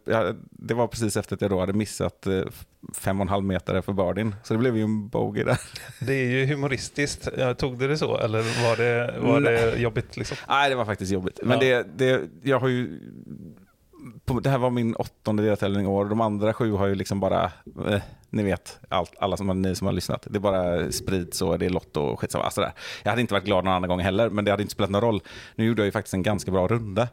det 0.52 0.74
var 0.74 0.88
precis 0.88 1.18
efter 1.18 1.36
att 1.36 1.42
jag 1.42 1.50
då 1.50 1.60
hade 1.60 1.74
missat 1.74 2.28
eh, 2.28 2.42
fem 2.98 3.20
och 3.20 3.24
en 3.26 3.30
halv 3.30 3.44
meter 3.44 3.82
för 3.82 3.94
birdien. 3.94 4.36
Så 4.44 4.54
det 4.54 4.58
blev 4.58 4.78
ju 4.78 4.84
en 4.84 5.08
bogey 5.08 5.44
där. 5.44 5.60
Det 6.00 6.14
är 6.14 6.26
ju 6.30 6.46
humoristiskt. 6.46 7.30
Tog 7.58 7.78
du 7.80 7.88
det 7.88 7.98
så 7.98 8.18
eller 8.18 8.40
var 8.70 8.76
det, 8.78 9.16
var 9.20 9.42
det 9.42 9.76
jobbigt? 9.78 10.18
Liksom? 10.18 10.38
Nej, 10.50 10.70
det 10.70 10.76
var 10.76 10.86
faktiskt 10.86 11.12
jobbigt. 11.12 11.40
Men 11.44 11.60
Ja. 11.62 11.84
det, 11.84 11.88
det, 11.98 12.22
jag 12.44 12.60
har 12.60 12.68
ju... 12.68 13.00
På, 14.26 14.40
det 14.40 14.50
här 14.50 14.58
var 14.58 14.70
min 14.70 14.96
åttonde 14.96 15.44
deltävling 15.44 15.86
i 15.86 15.88
år. 15.88 16.06
De 16.06 16.22
andra 16.22 16.54
sju 16.54 16.72
har 16.72 16.88
ju 16.88 16.96
liksom 16.96 17.20
bara, 17.20 17.52
eh, 17.88 18.02
ni 18.30 18.44
vet, 18.44 18.80
allt, 18.90 19.14
alla 19.20 19.38
som 19.38 19.62
ni 19.62 19.76
som 19.76 19.88
har 19.88 19.94
lyssnat. 19.94 20.28
Det 20.30 20.38
är 20.38 20.40
bara 20.40 20.92
sprit, 20.92 21.34
så 21.34 21.58
det 21.58 21.66
är 21.66 21.70
lotto 21.70 22.02
och 22.02 22.20
skitsamma. 22.20 22.44
Alltså 22.44 22.62
där. 22.62 22.74
Jag 23.04 23.10
hade 23.10 23.22
inte 23.22 23.34
varit 23.34 23.46
glad 23.46 23.66
någon 23.66 23.74
annan 23.74 23.90
gång 23.90 24.00
heller, 24.00 24.30
men 24.30 24.46
det 24.46 24.52
hade 24.52 24.64
inte 24.64 24.74
spelat 24.74 24.90
någon 24.90 25.02
roll. 25.02 25.22
Nu 25.56 25.66
gjorde 25.66 25.82
jag 25.82 25.86
ju 25.86 25.92
faktiskt 25.92 26.14
en 26.14 26.24
ganska 26.24 26.52
bra 26.52 26.68
runda. 26.68 27.08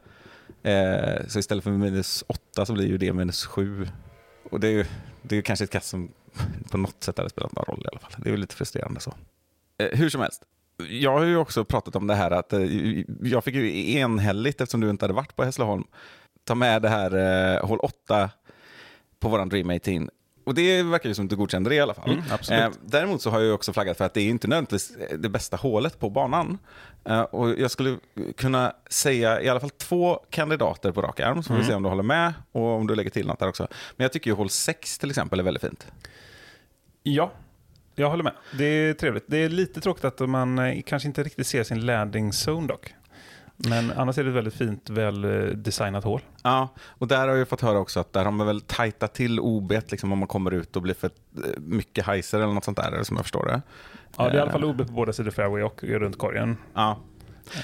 Eh, 0.62 1.26
så 1.28 1.38
istället 1.38 1.64
för 1.64 1.70
minus 1.70 2.24
åtta 2.26 2.66
så 2.66 2.72
blir 2.72 2.86
ju 2.86 2.98
det 2.98 3.12
minus 3.12 3.46
sju. 3.46 3.88
Och 4.50 4.60
det 4.60 4.68
är 4.68 4.72
ju 4.72 4.84
det 5.22 5.36
är 5.36 5.42
kanske 5.42 5.64
ett 5.64 5.70
kast 5.70 5.88
som 5.88 6.12
på 6.70 6.78
något 6.78 7.04
sätt 7.04 7.18
hade 7.18 7.30
spelat 7.30 7.52
någon 7.56 7.64
roll 7.64 7.82
i 7.84 7.88
alla 7.88 7.98
fall. 7.98 8.12
Det 8.16 8.28
är 8.28 8.30
ju 8.30 8.36
lite 8.36 8.54
frustrerande 8.54 9.00
så. 9.00 9.14
Eh, 9.78 9.98
hur 9.98 10.08
som 10.08 10.20
helst. 10.20 10.42
Jag 10.88 11.12
har 11.12 11.24
ju 11.24 11.36
också 11.36 11.64
pratat 11.64 11.96
om 11.96 12.06
det 12.06 12.14
här 12.14 12.30
att 12.30 12.52
eh, 12.52 12.60
jag 13.22 13.44
fick 13.44 13.54
ju 13.54 13.92
enhälligt, 13.92 14.60
eftersom 14.60 14.80
du 14.80 14.90
inte 14.90 15.04
hade 15.04 15.14
varit 15.14 15.36
på 15.36 15.44
Hässleholm, 15.44 15.84
ta 16.44 16.54
med 16.54 16.82
det 16.82 16.88
här 16.88 17.16
eh, 17.56 17.66
hål 17.66 17.78
8 17.78 18.30
på 19.20 19.28
våran 19.28 19.48
Dream 19.48 19.70
18. 19.70 20.08
Och 20.44 20.54
det 20.54 20.82
verkar 20.82 21.08
ju 21.08 21.14
som 21.14 21.24
att 21.24 21.30
du 21.30 21.36
godkände 21.36 21.70
det 21.70 21.76
i 21.76 21.80
alla 21.80 21.94
fall. 21.94 22.22
Mm. 22.50 22.62
Eh, 22.62 22.70
däremot 22.84 23.22
så 23.22 23.30
har 23.30 23.40
jag 23.40 23.54
också 23.54 23.72
flaggat 23.72 23.96
för 23.98 24.04
att 24.04 24.14
det 24.14 24.20
är 24.20 24.28
inte 24.28 24.48
nödvändigtvis 24.48 24.92
det 25.18 25.28
bästa 25.28 25.56
hålet 25.56 25.98
på 26.00 26.10
banan. 26.10 26.58
Eh, 27.04 27.20
och 27.20 27.50
jag 27.58 27.70
skulle 27.70 27.96
kunna 28.36 28.72
säga 28.90 29.40
i 29.42 29.48
alla 29.48 29.60
fall 29.60 29.70
två 29.70 30.20
kandidater 30.30 30.92
på 30.92 31.02
rak 31.02 31.20
arm, 31.20 31.42
så 31.42 31.48
får 31.48 31.54
vi 31.54 31.60
Mm. 31.60 31.68
se 31.70 31.74
om 31.74 31.82
du 31.82 31.88
håller 31.88 32.02
med 32.02 32.32
och 32.52 32.62
om 32.66 32.86
du 32.86 32.94
lägger 32.94 33.10
till 33.10 33.26
något 33.26 33.38
där 33.38 33.48
också. 33.48 33.68
Men 33.96 34.04
jag 34.04 34.12
tycker 34.12 34.30
ju 34.30 34.36
hål 34.36 34.50
6 34.50 34.98
till 34.98 35.10
exempel 35.10 35.38
är 35.40 35.44
väldigt 35.44 35.62
fint. 35.62 35.86
Ja, 37.02 37.32
jag 37.94 38.10
håller 38.10 38.24
med. 38.24 38.32
Det 38.58 38.64
är 38.64 38.94
trevligt. 38.94 39.24
Det 39.26 39.36
är 39.36 39.48
lite 39.48 39.80
tråkigt 39.80 40.04
att 40.04 40.20
man 40.20 40.58
eh, 40.58 40.82
kanske 40.86 41.06
inte 41.08 41.22
riktigt 41.22 41.46
ser 41.46 41.64
sin 41.64 41.86
landing 41.86 42.28
zone 42.46 42.66
dock. 42.66 42.94
Men 43.68 43.92
annars 43.92 44.18
är 44.18 44.24
det 44.24 44.30
ett 44.30 44.36
väldigt 44.36 44.54
fint, 44.54 44.90
väl 44.90 45.24
eh, 45.24 45.30
designat 45.46 46.04
hål. 46.04 46.20
Ja, 46.42 46.68
och 46.82 47.08
där 47.08 47.28
har 47.28 47.34
jag 47.34 47.48
fått 47.48 47.60
höra 47.60 47.78
också 47.78 48.00
att 48.00 48.12
där 48.12 48.24
har 48.24 48.32
man 48.32 48.46
väl 48.46 48.60
tajtat 48.60 49.14
till 49.14 49.40
OB 49.40 49.72
liksom, 49.88 50.12
om 50.12 50.18
man 50.18 50.28
kommer 50.28 50.50
ut 50.50 50.76
och 50.76 50.82
blir 50.82 50.94
för 50.94 51.10
eh, 51.36 51.60
mycket 51.60 52.06
heiser 52.06 52.40
eller 52.40 52.52
något 52.54 52.64
sånt 52.64 52.76
där, 52.76 53.02
som 53.02 53.16
jag 53.16 53.24
förstår 53.24 53.44
det. 53.46 53.62
Ja, 54.16 54.24
det 54.24 54.30
är 54.30 54.34
i 54.34 54.38
alla 54.40 54.46
Eh, 54.46 54.52
fall 54.52 54.64
OB 54.64 54.86
på 54.86 54.92
båda 54.92 55.12
sidor 55.12 55.30
fairway 55.30 55.62
och 55.62 55.82
runt 55.84 56.18
korgen. 56.18 56.56
Ja. 56.74 56.98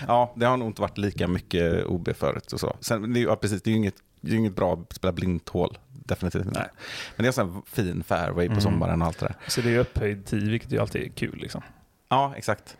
ja, 0.07 0.33
det 0.37 0.47
har 0.47 0.57
nog 0.57 0.69
inte 0.69 0.81
varit 0.83 0.99
lika 0.99 1.29
mycket 1.29 1.85
OB 1.87 2.09
förut. 2.17 2.53
Och 2.53 2.61
så. 2.61 2.77
Sen, 2.81 3.15
det 3.15 3.21
är, 3.21 3.25
ja, 3.25 3.37
precis, 3.37 3.63
det 3.63 3.71
är 3.71 3.73
ju 3.73 3.79
inget, 3.79 3.95
det 4.21 4.33
är 4.33 4.37
inget 4.37 4.57
bra 4.57 4.73
att 4.73 4.93
spela 4.93 5.13
blint 5.13 5.49
hål. 5.49 5.79
Definitivt 5.89 6.45
inte. 6.47 6.59
Nej. 6.61 6.69
Men 7.17 7.23
det 7.23 7.25
är 7.25 7.27
en 7.27 7.33
sån 7.33 7.53
här 7.53 7.63
fin 7.67 8.05
fairway 8.05 8.47
på 8.47 8.53
Mm. 8.53 8.61
sommaren 8.61 9.03
och 9.03 9.09
allt 9.09 9.19
det 9.19 9.27
där. 9.27 9.37
Så 9.49 9.61
det 9.61 9.75
är 9.75 9.79
upphöjd 9.79 10.27
tid, 10.27 10.51
vilket 10.51 10.73
ju 10.73 10.79
alltid 10.79 11.03
är 11.03 11.09
kul. 11.09 11.39
Liksom. 11.39 11.63
Ja, 12.09 12.33
exakt. 12.37 12.77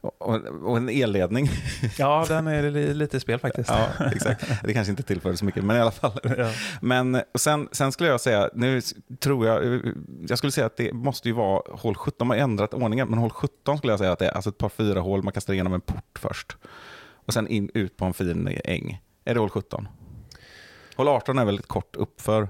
Och, 0.00 0.76
en 0.76 0.88
elledning. 0.88 1.48
Ja, 1.98 2.24
den 2.28 2.46
är 2.46 2.70
li- 2.70 2.94
lite 2.94 3.20
spel 3.20 3.38
faktiskt. 3.38 3.70
ja, 3.70 4.06
exakt. 4.14 4.44
Det 4.64 4.72
kanske 4.72 4.90
inte 4.90 5.02
tillförde 5.02 5.36
så 5.36 5.44
mycket, 5.44 5.64
men 5.64 5.76
i 5.76 5.80
alla 5.80 5.90
fall. 5.90 6.20
Ja. 6.38 6.52
Men 6.80 7.14
och 7.34 7.40
sen, 7.40 7.68
sen 7.72 7.92
skulle 7.92 8.08
jag 8.10 8.20
säga, 8.20 8.50
nu 8.54 8.80
tror 9.20 9.46
jag, 9.46 9.82
jag 10.28 10.38
skulle 10.38 10.52
säga 10.52 10.66
att 10.66 10.76
det 10.76 10.92
måste 10.92 11.28
ju 11.28 11.34
vara 11.34 11.62
hål 11.70 11.94
17, 11.94 12.14
de 12.18 12.30
har 12.30 12.36
ändrat 12.36 12.74
ordningen, 12.74 13.08
men 13.08 13.18
hål 13.18 13.30
17 13.30 13.78
skulle 13.78 13.92
jag 13.92 13.98
säga 13.98 14.12
att 14.12 14.18
det 14.18 14.26
är 14.26 14.32
alltså 14.32 14.50
ett 14.50 14.58
par 14.58 14.68
fyra 14.68 15.00
hål, 15.00 15.22
man 15.22 15.32
kastar 15.32 15.52
igenom 15.54 15.72
en 15.72 15.80
port 15.80 16.18
först. 16.18 16.56
Och 17.26 17.32
sen 17.32 17.48
in, 17.48 17.70
ut 17.74 17.96
på 17.96 18.04
en 18.04 18.14
fin 18.14 18.58
äng. 18.64 19.02
Är 19.24 19.34
det 19.34 19.40
hål 19.40 19.50
17? 19.50 19.88
Hål 20.96 21.08
18 21.08 21.38
är 21.38 21.44
väldigt 21.44 21.68
kort 21.68 21.96
uppför. 21.96 22.48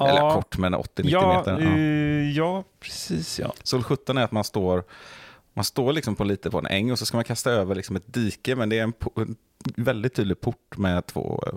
Eller 0.00 0.34
kort, 0.34 0.58
men 0.58 0.74
80-90 0.74 0.86
ja, 1.04 1.38
meter. 1.38 1.60
Ja. 1.60 1.76
eh, 1.76 2.30
ja, 2.36 2.64
precis 2.80 3.38
ja. 3.38 3.52
Så 3.62 3.76
hål 3.76 3.84
17 3.84 4.18
är 4.18 4.24
att 4.24 4.32
man 4.32 4.44
står, 4.44 4.84
man 5.54 5.64
står 5.64 5.92
liksom 5.92 6.16
på 6.16 6.24
lite 6.24 6.50
på 6.50 6.58
en 6.58 6.66
äng 6.66 6.92
och 6.92 6.98
så 6.98 7.06
ska 7.06 7.16
man 7.16 7.24
kasta 7.24 7.50
över 7.50 7.74
liksom 7.74 7.96
ett 7.96 8.14
dike, 8.14 8.56
men 8.56 8.68
det 8.68 8.78
är 8.78 8.82
en, 8.82 8.92
en 9.16 9.36
väldigt 9.76 10.14
tydlig 10.14 10.40
port 10.40 10.78
med 10.78 11.06
två, 11.06 11.42
eh, 11.46 11.54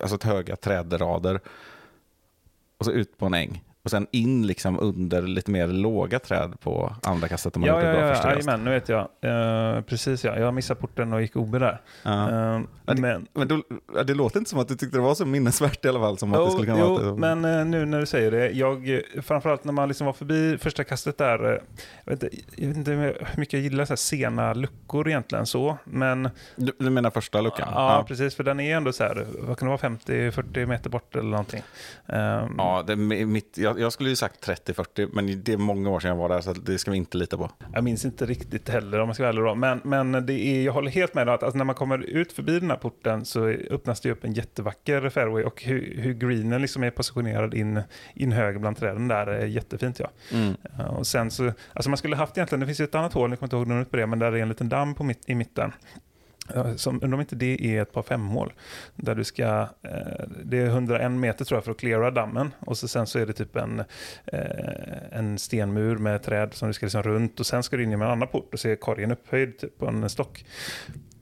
alltså 0.00 0.16
ett 0.16 0.24
höga 0.24 0.56
trädrader. 0.56 1.40
Och 2.78 2.84
så 2.84 2.92
ut 2.92 3.18
på 3.18 3.26
en 3.26 3.34
äng. 3.34 3.64
Och 3.88 3.90
sen 3.90 4.06
in 4.10 4.46
liksom 4.46 4.78
under 4.80 5.22
lite 5.22 5.50
mer 5.50 5.66
låga 5.68 6.18
träd 6.18 6.60
på 6.60 6.94
andra 7.02 7.28
kastet 7.28 7.56
om 7.56 7.60
man 7.60 7.68
Ja, 7.68 7.74
gjort 7.76 7.84
ja, 7.84 7.92
bra 7.92 8.00
ja, 8.08 8.14
första 8.14 8.34
kast. 8.34 8.64
nu 8.64 8.70
vet 8.70 8.88
jag. 8.88 9.08
Eh, 9.20 9.80
precis 9.82 10.24
ja, 10.24 10.38
jag 10.38 10.54
missade 10.54 10.80
porten 10.80 11.12
och 11.12 11.22
gick 11.22 11.36
OB 11.36 11.58
där. 11.58 11.80
Ja. 12.02 12.30
Eh, 12.30 12.60
Ja, 12.86 12.94
det- 12.94 13.00
men 13.02 13.26
Men 13.34 13.48
då, 13.48 13.62
det 14.06 14.14
låter 14.14 14.38
inte 14.38 14.50
som 14.50 14.58
att 14.58 14.68
du 14.68 14.74
tyckte 14.74 14.96
det 14.98 15.02
var 15.02 15.14
så 15.14 15.26
minnesvärt 15.26 15.84
i 15.84 15.88
alla 15.88 16.00
fall. 16.00 16.18
Som 16.18 16.34
att 16.34 16.44
det 16.46 16.50
skulle 16.50 16.66
kunna 16.66 16.78
jo, 16.78 16.98
vara 16.98 17.14
men 17.34 17.44
eh, 17.58 17.64
nu 17.66 17.84
när 17.86 18.00
du 18.00 18.06
säger 18.06 18.30
det, 18.30 18.50
jag, 18.50 19.00
framförallt 19.22 19.64
när 19.64 19.72
man 19.72 19.88
liksom 19.88 20.06
var 20.06 20.12
förbi 20.12 20.58
första 20.58 20.84
kastet 20.84 21.18
där, 21.18 21.44
eh, 21.44 21.58
jag 22.04 22.12
vet, 22.12 22.22
inte- 22.22 22.36
jag 22.56 22.68
vet 22.68 22.76
inte 22.76 22.90
hur 22.90 23.16
mycket 23.36 23.52
jag 23.52 23.62
gillar 23.62 23.84
så 23.84 23.90
här 23.92 23.96
sena 23.96 24.54
luckor 24.54 25.08
egentligen 25.08 25.46
så, 25.46 25.78
men 25.84 26.30
du, 26.56 26.72
du 26.78 26.90
menar 26.90 27.10
första 27.10 27.40
luckan? 27.40 27.68
ja, 27.72 28.04
precis, 28.08 28.34
för 28.34 28.44
den 28.44 28.60
är 28.60 28.76
ändå 28.76 28.92
så 28.92 29.04
här, 29.04 29.26
vad 29.40 29.58
kan 29.58 29.68
det 29.68 29.76
vara, 29.76 29.90
50-40 29.96 30.66
meter 30.66 30.90
bort 30.90 31.16
eller 31.16 31.30
någonting. 31.30 31.62
Ehm, 32.06 32.54
Ja, 32.58 32.84
det, 32.86 32.92
är 32.92 33.26
mitt, 33.26 33.58
jag, 33.58 33.77
jag 33.78 33.92
skulle 33.92 34.10
ju 34.10 34.16
sagt 34.16 34.48
30-40, 34.48 35.10
men 35.12 35.44
det 35.44 35.52
är 35.52 35.56
många 35.56 35.90
år 35.90 36.00
sedan 36.00 36.08
jag 36.08 36.16
var 36.16 36.28
där, 36.28 36.40
så 36.40 36.52
det 36.52 36.78
ska 36.78 36.90
vi 36.90 36.96
inte 36.96 37.16
lita 37.16 37.36
på. 37.36 37.50
Jag 37.72 37.84
minns 37.84 38.04
inte 38.04 38.26
riktigt 38.26 38.68
heller 38.68 39.00
om 39.00 39.08
jag 39.08 39.16
ska 39.16 39.22
vara 39.22 39.30
ärlig 39.30 39.44
då. 39.44 39.54
Men, 39.54 39.80
men 39.84 40.26
det 40.26 40.32
är, 40.32 40.62
jag 40.64 40.72
håller 40.72 40.90
helt 40.90 41.14
med 41.14 41.26
dig 41.26 41.34
att 41.34 41.42
alltså, 41.42 41.58
när 41.58 41.64
man 41.64 41.74
kommer 41.74 41.98
ut 41.98 42.32
förbi 42.32 42.60
den 42.60 42.70
här 42.70 42.76
porten 42.76 43.24
så 43.24 43.46
öppnas 43.48 44.00
det 44.00 44.10
upp 44.10 44.24
en 44.24 44.32
jättevacker 44.32 45.08
fairway 45.08 45.44
och 45.44 45.62
hur, 45.62 46.00
hur 46.00 46.14
greenen 46.14 46.62
liksom 46.62 46.84
är 46.84 46.90
positionerad 46.90 47.54
in, 47.54 47.80
in 48.14 48.32
höger 48.32 48.58
bland 48.58 48.76
träden 48.76 49.08
där 49.08 49.26
är 49.26 49.46
jättefint. 49.46 50.00
Ja. 50.00 50.10
Mm. 50.32 50.54
Ja, 50.78 50.88
Och 50.88 51.06
sen 51.06 51.30
så, 51.30 51.52
alltså 51.72 51.90
man 51.90 51.96
skulle 51.96 52.16
haft 52.16 52.36
egentligen, 52.36 52.60
det 52.60 52.66
finns 52.66 52.80
ju 52.80 52.84
ett 52.84 52.94
annat 52.94 53.12
hål, 53.12 53.30
jag 53.30 53.38
kommer 53.38 53.46
inte 53.46 53.56
ihåg 53.56 53.66
numret 53.66 53.90
på 53.90 53.96
det, 53.96 54.06
men 54.06 54.18
där 54.18 54.32
är 54.32 54.36
en 54.36 54.48
liten 54.48 54.68
damm 54.68 54.94
på 54.94 55.04
mitt, 55.04 55.22
i 55.26 55.34
mitten. 55.34 55.72
Som, 56.76 56.94
undrar 56.94 57.14
om 57.14 57.20
inte 57.20 57.36
det 57.36 57.76
är 57.76 57.82
ett 57.82 57.92
par 57.92 58.02
femmål. 58.02 58.52
Där 58.96 59.14
du 59.14 59.24
ska, 59.24 59.68
eh, 59.82 60.28
det 60.44 60.58
är 60.58 60.66
101 60.66 61.10
meter 61.10 61.44
tror 61.44 61.56
jag 61.56 61.64
för 61.64 61.70
att 61.70 61.78
klara 61.78 62.10
dammen. 62.10 62.54
Och 62.60 62.78
så 62.78 62.88
sen 62.88 63.06
så 63.06 63.18
är 63.18 63.26
det 63.26 63.32
typ 63.32 63.56
en, 63.56 63.80
eh, 64.26 65.18
en 65.18 65.38
stenmur 65.38 65.96
med 65.96 66.22
träd 66.22 66.54
som 66.54 66.68
du 66.68 66.74
ska 66.74 66.86
liksom 66.86 67.02
runt. 67.02 67.40
Och 67.40 67.46
sen 67.46 67.62
ska 67.62 67.76
du 67.76 67.82
in 67.82 67.90
i 67.90 67.94
en 67.94 68.02
annan 68.02 68.28
port 68.28 68.54
och 68.54 68.60
se 68.60 68.76
korgen 68.76 69.10
upphöjd 69.10 69.58
typ, 69.58 69.78
på 69.78 69.86
en 69.86 70.10
stock. 70.10 70.44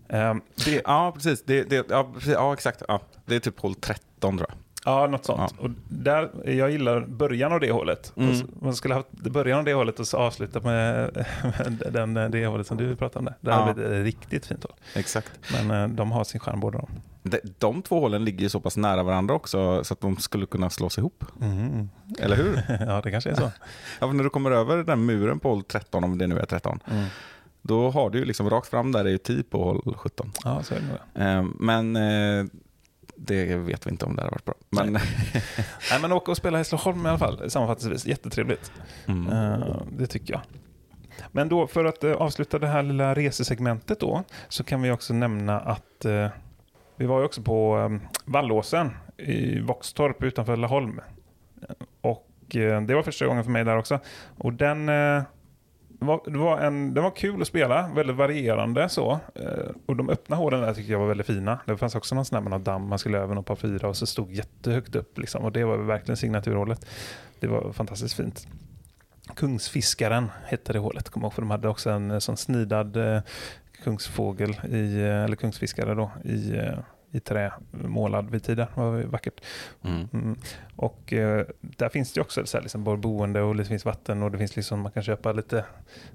Eh, 0.09 0.35
det, 0.65 0.83
Ja, 0.85 1.13
precis. 1.15 1.45
Det, 1.45 1.63
det, 1.63 1.87
ja, 1.89 2.11
precis. 2.15 2.33
ja, 2.33 2.53
exakt. 2.53 2.83
Ja, 2.89 3.01
det 3.27 3.37
är 3.37 3.41
typ 3.41 3.61
hål 3.61 3.75
13 3.75 4.39
tror 4.39 4.51
jag. 4.51 4.66
Ja, 4.87 5.07
något 5.07 5.25
sånt. 5.25 5.55
Och 5.59 5.71
där, 5.89 6.31
jag 6.45 6.71
gillar 6.71 7.01
början 7.01 7.53
av 7.53 7.61
det 7.61 7.71
hålet. 7.73 8.13
Mm. 8.17 8.35
Man 8.63 8.75
skulle 8.75 8.95
ha 8.95 8.99
haft 8.99 9.11
början 9.33 9.59
av 9.59 9.65
det 9.65 9.75
hålet 9.75 10.01
och 10.01 10.07
så 10.07 10.17
avsluta 10.17 10.61
med 10.61 11.11
med 11.43 11.83
den, 11.93 12.15
det 12.15 12.47
hålet 12.47 12.67
som 12.67 12.77
du 12.77 12.97
pratade 12.97 13.19
om. 13.19 13.25
Där. 13.25 13.35
Det 13.41 13.53
hade 13.53 13.69
Ja. 13.69 13.75
blivit 13.75 13.93
ett 13.93 14.05
riktigt 14.05 14.47
fint 14.47 14.63
hål. 14.65 14.73
Exakt. 14.95 15.31
Men 15.53 15.71
eh, 15.83 15.89
de 15.97 16.13
har 16.13 16.25
sin 16.25 16.41
charm 16.41 16.61
båda 16.61 16.79
de. 16.79 16.89
De, 17.23 17.41
de 17.59 17.83
två 17.83 18.01
hålen 18.01 18.25
ligger 18.25 18.41
ju 18.43 18.49
så 18.49 18.61
pass 18.61 18.77
nära 18.77 19.03
varandra 19.03 19.35
också 19.35 19.85
så 19.85 19.95
att 19.95 20.01
de 20.01 20.17
skulle 20.17 20.47
kunna 20.47 20.71
slås 20.71 20.99
ihop. 20.99 21.25
Eller 22.19 22.37
hur? 22.37 22.63
ja, 22.87 23.01
det 23.05 23.11
kanske 23.11 23.31
är 23.31 23.35
så. 23.35 23.51
Ja, 24.01 24.13
när 24.13 24.25
du 24.25 24.31
kommer 24.31 24.51
över 24.51 24.77
den 24.85 25.05
muren 25.07 25.39
på 25.39 25.49
hål 25.49 25.63
13, 25.63 26.05
om 26.05 26.19
det 26.19 26.27
nu 26.27 26.39
är 26.39 26.47
13, 26.47 26.81
då 27.63 27.91
har 27.91 28.11
du 28.11 28.19
ju 28.19 28.25
liksom 28.25 28.51
rakt 28.51 28.69
fram 28.69 28.93
där 28.93 29.05
är 29.05 29.09
ju 29.09 29.19
10 29.19 29.43
på 29.43 29.65
hål 29.65 29.95
17. 29.97 30.33
Ja, 30.45 30.63
så 30.63 30.75
är 30.75 30.81
det. 31.15 31.25
Eh, 31.25 31.43
men 31.59 31.97
eh, 31.97 32.45
det 33.17 33.57
vet 33.57 33.87
vi 33.87 33.91
inte 33.91 34.05
om 34.05 34.17
det 34.17 34.23
hade 34.23 34.31
varit 34.31 34.45
bra. 34.45 34.55
Men, 34.71 34.93
Nej, 35.91 36.01
men 36.01 36.13
åka 36.13 36.31
och 36.31 36.37
spela 36.37 36.59
i 36.59 36.61
Hässleholm 36.61 37.07
i 37.07 37.09
alla 37.09 37.19
fall, 37.19 37.51
sammanfattningsvis. 37.51 38.07
Jättetrevligt. 38.07 38.73
mm. 39.07 39.33
Eh, 39.33 39.83
det 39.99 40.07
tycker 40.07 40.35
jag. 40.35 40.41
Men 41.33 41.49
då 41.49 41.67
för 41.67 41.85
att 41.85 42.05
eh, 42.05 42.13
avsluta 42.13 42.59
det 42.59 42.67
här 42.67 42.83
lilla 42.83 43.15
resesegmentet 43.15 44.01
då, 44.01 44.25
så 44.49 44.65
kan 44.65 44.83
vi 44.83 44.91
också 44.91 45.15
nämna 45.15 45.61
att 45.61 46.05
eh, 46.05 46.29
vi 46.97 47.07
var 47.07 47.19
ju 47.19 47.25
också 47.25 47.43
på 47.43 47.79
eh, 47.79 48.09
Vallåsen 48.25 48.91
i 49.17 49.61
Våxtorp 49.61 50.23
utanför 50.23 50.57
Laholm. 50.57 51.01
Och 52.01 52.27
det 52.49 52.95
var 52.95 53.03
första 53.03 53.27
gången 53.27 53.45
för 53.45 53.51
mig 53.51 53.65
där 53.65 53.77
också. 53.77 53.99
Och 54.39 54.53
den 54.53 54.91
var, 55.99 56.21
det 56.27 56.39
var, 56.39 56.59
en, 56.59 56.95
den 56.95 57.05
var 57.05 57.11
kul 57.11 57.43
att 57.43 57.49
spela, 57.49 57.91
väldigt 57.95 58.17
varierande 58.17 58.89
så. 58.89 59.19
Eh, 59.35 59.71
och 59.87 59.97
de 59.97 60.11
öppna 60.11 60.37
hålen 60.37 60.61
där 60.61 60.75
tyckte 60.75 60.93
jag 60.93 60.99
var 60.99 61.07
väldigt 61.07 61.27
fina. 61.27 61.61
Det 61.67 61.77
fanns 61.77 61.95
också 61.95 62.15
någon 62.15 62.25
sån 62.25 62.37
där 62.37 62.43
med 62.43 62.51
någon 62.51 62.65
damm 62.65 62.89
man 62.89 62.99
skulle 62.99 63.19
över 63.19 63.35
någon 63.35 63.45
par 63.45 63.57
fyra 63.57 63.89
och 63.89 63.97
så 63.97 64.07
stod 64.07 64.33
jättehögt 64.33 64.95
upp 64.95 65.19
liksom. 65.19 65.45
Och 65.45 65.53
det 65.53 65.65
var 65.65 65.77
verkligen 65.77 66.17
signaturhålet. 66.17 66.87
Det 67.41 67.47
var 67.47 67.73
fantastiskt 67.73 68.15
fint. 68.15 68.47
Kungsfiskaren 69.35 70.31
hette 70.45 70.73
det 70.73 70.79
hålet, 70.79 71.09
kommer 71.09 71.25
jag 71.25 71.29
ihåg, 71.29 71.35
för 71.35 71.43
de 71.43 71.51
hade 71.51 71.69
också 71.69 71.91
en 71.91 72.11
eh, 72.11 72.19
sån 72.19 72.37
snidad 72.37 72.97
eh, 72.97 73.21
kungsfågel, 73.85 74.51
i, 74.71 75.01
eller 75.01 75.37
kungsfiskare 75.37 75.95
då, 75.95 76.11
i, 76.25 76.61
i 77.17 77.21
trä, 77.21 77.53
målad 77.71 78.31
vid 78.31 78.43
tiden. 78.43 78.67
Det 78.75 78.81
var 78.81 79.03
vackert. 79.03 79.41
Mm. 79.85 80.09
Mm. 80.13 80.37
Och 80.77 81.13
eh, 81.13 81.47
där 81.61 81.89
finns 81.89 82.13
det 82.13 82.21
också 82.21 82.47
så 82.47 82.57
här, 82.57 82.63
liksom, 82.63 82.85
både 82.85 82.99
boende 82.99 83.43
och 83.43 83.57
det 83.57 83.65
finns 83.65 83.85
vatten 83.85 84.23
och 84.23 84.31
det 84.31 84.39
finns 84.39 84.57
liksom, 84.57 84.81
man 84.81 84.93
kan 84.93 85.03
köpa 85.03 85.33
lite, 85.33 85.65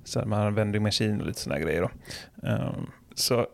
så 0.04 0.20
här, 0.20 0.26
man 0.26 0.56
vending 0.56 0.84
machine 0.84 1.22
och 1.22 1.28
lite 1.28 1.40
sådana 1.40 1.62
grejer. 1.62 1.82
Då. 1.82 1.90
Ehm, 2.48 2.90
så 3.16 3.48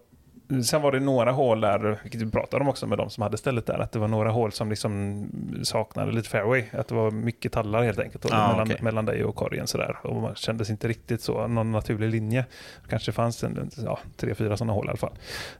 Sen 0.65 0.81
var 0.81 0.91
det 0.91 0.99
några 0.99 1.31
hål 1.31 1.61
där, 1.61 1.99
vilket 2.03 2.21
vi 2.21 2.31
pratade 2.31 2.61
om 2.63 2.69
också 2.69 2.87
med 2.87 2.97
de 2.97 3.09
som 3.09 3.21
hade 3.21 3.37
stället 3.37 3.65
där, 3.65 3.79
att 3.79 3.91
det 3.91 3.99
var 3.99 4.07
några 4.07 4.29
hål 4.29 4.51
som 4.51 4.69
liksom 4.69 5.25
saknade 5.63 6.11
lite 6.11 6.29
fairway. 6.29 6.63
Att 6.71 6.87
det 6.87 6.95
var 6.95 7.11
mycket 7.11 7.51
tallar 7.51 7.83
helt 7.83 7.99
enkelt 7.99 8.25
Ah, 8.31 8.47
mellan, 8.47 8.67
okej. 8.67 8.77
mellan 8.81 9.05
dig 9.05 9.23
och 9.23 9.35
korgen 9.35 9.67
sådär. 9.67 9.97
Och 10.03 10.21
man 10.21 10.35
kändes 10.35 10.69
inte 10.69 10.87
riktigt 10.87 11.21
så, 11.21 11.47
någon 11.47 11.71
naturlig 11.71 12.09
linje. 12.09 12.45
Kanske 12.89 13.11
fanns 13.11 13.43
en, 13.43 13.69
ja, 13.85 13.99
tre, 14.17 14.35
fyra 14.35 14.57
sådana 14.57 14.73
hål 14.73 14.85
i 14.85 14.89
alla 14.89 14.97
fall. 14.97 15.13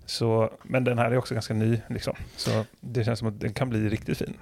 Så, 0.06 0.50
men 0.64 0.84
den 0.84 0.98
här 0.98 1.12
är 1.12 1.18
också 1.18 1.34
ganska 1.34 1.54
ny, 1.54 1.82
liksom. 1.88 2.14
så 2.36 2.66
det 2.80 3.04
känns 3.04 3.20
som 3.20 3.28
att 3.28 3.40
den 3.40 3.54
kan 3.54 3.70
bli 3.70 3.90
riktigt 3.90 4.18
fin. 4.18 4.34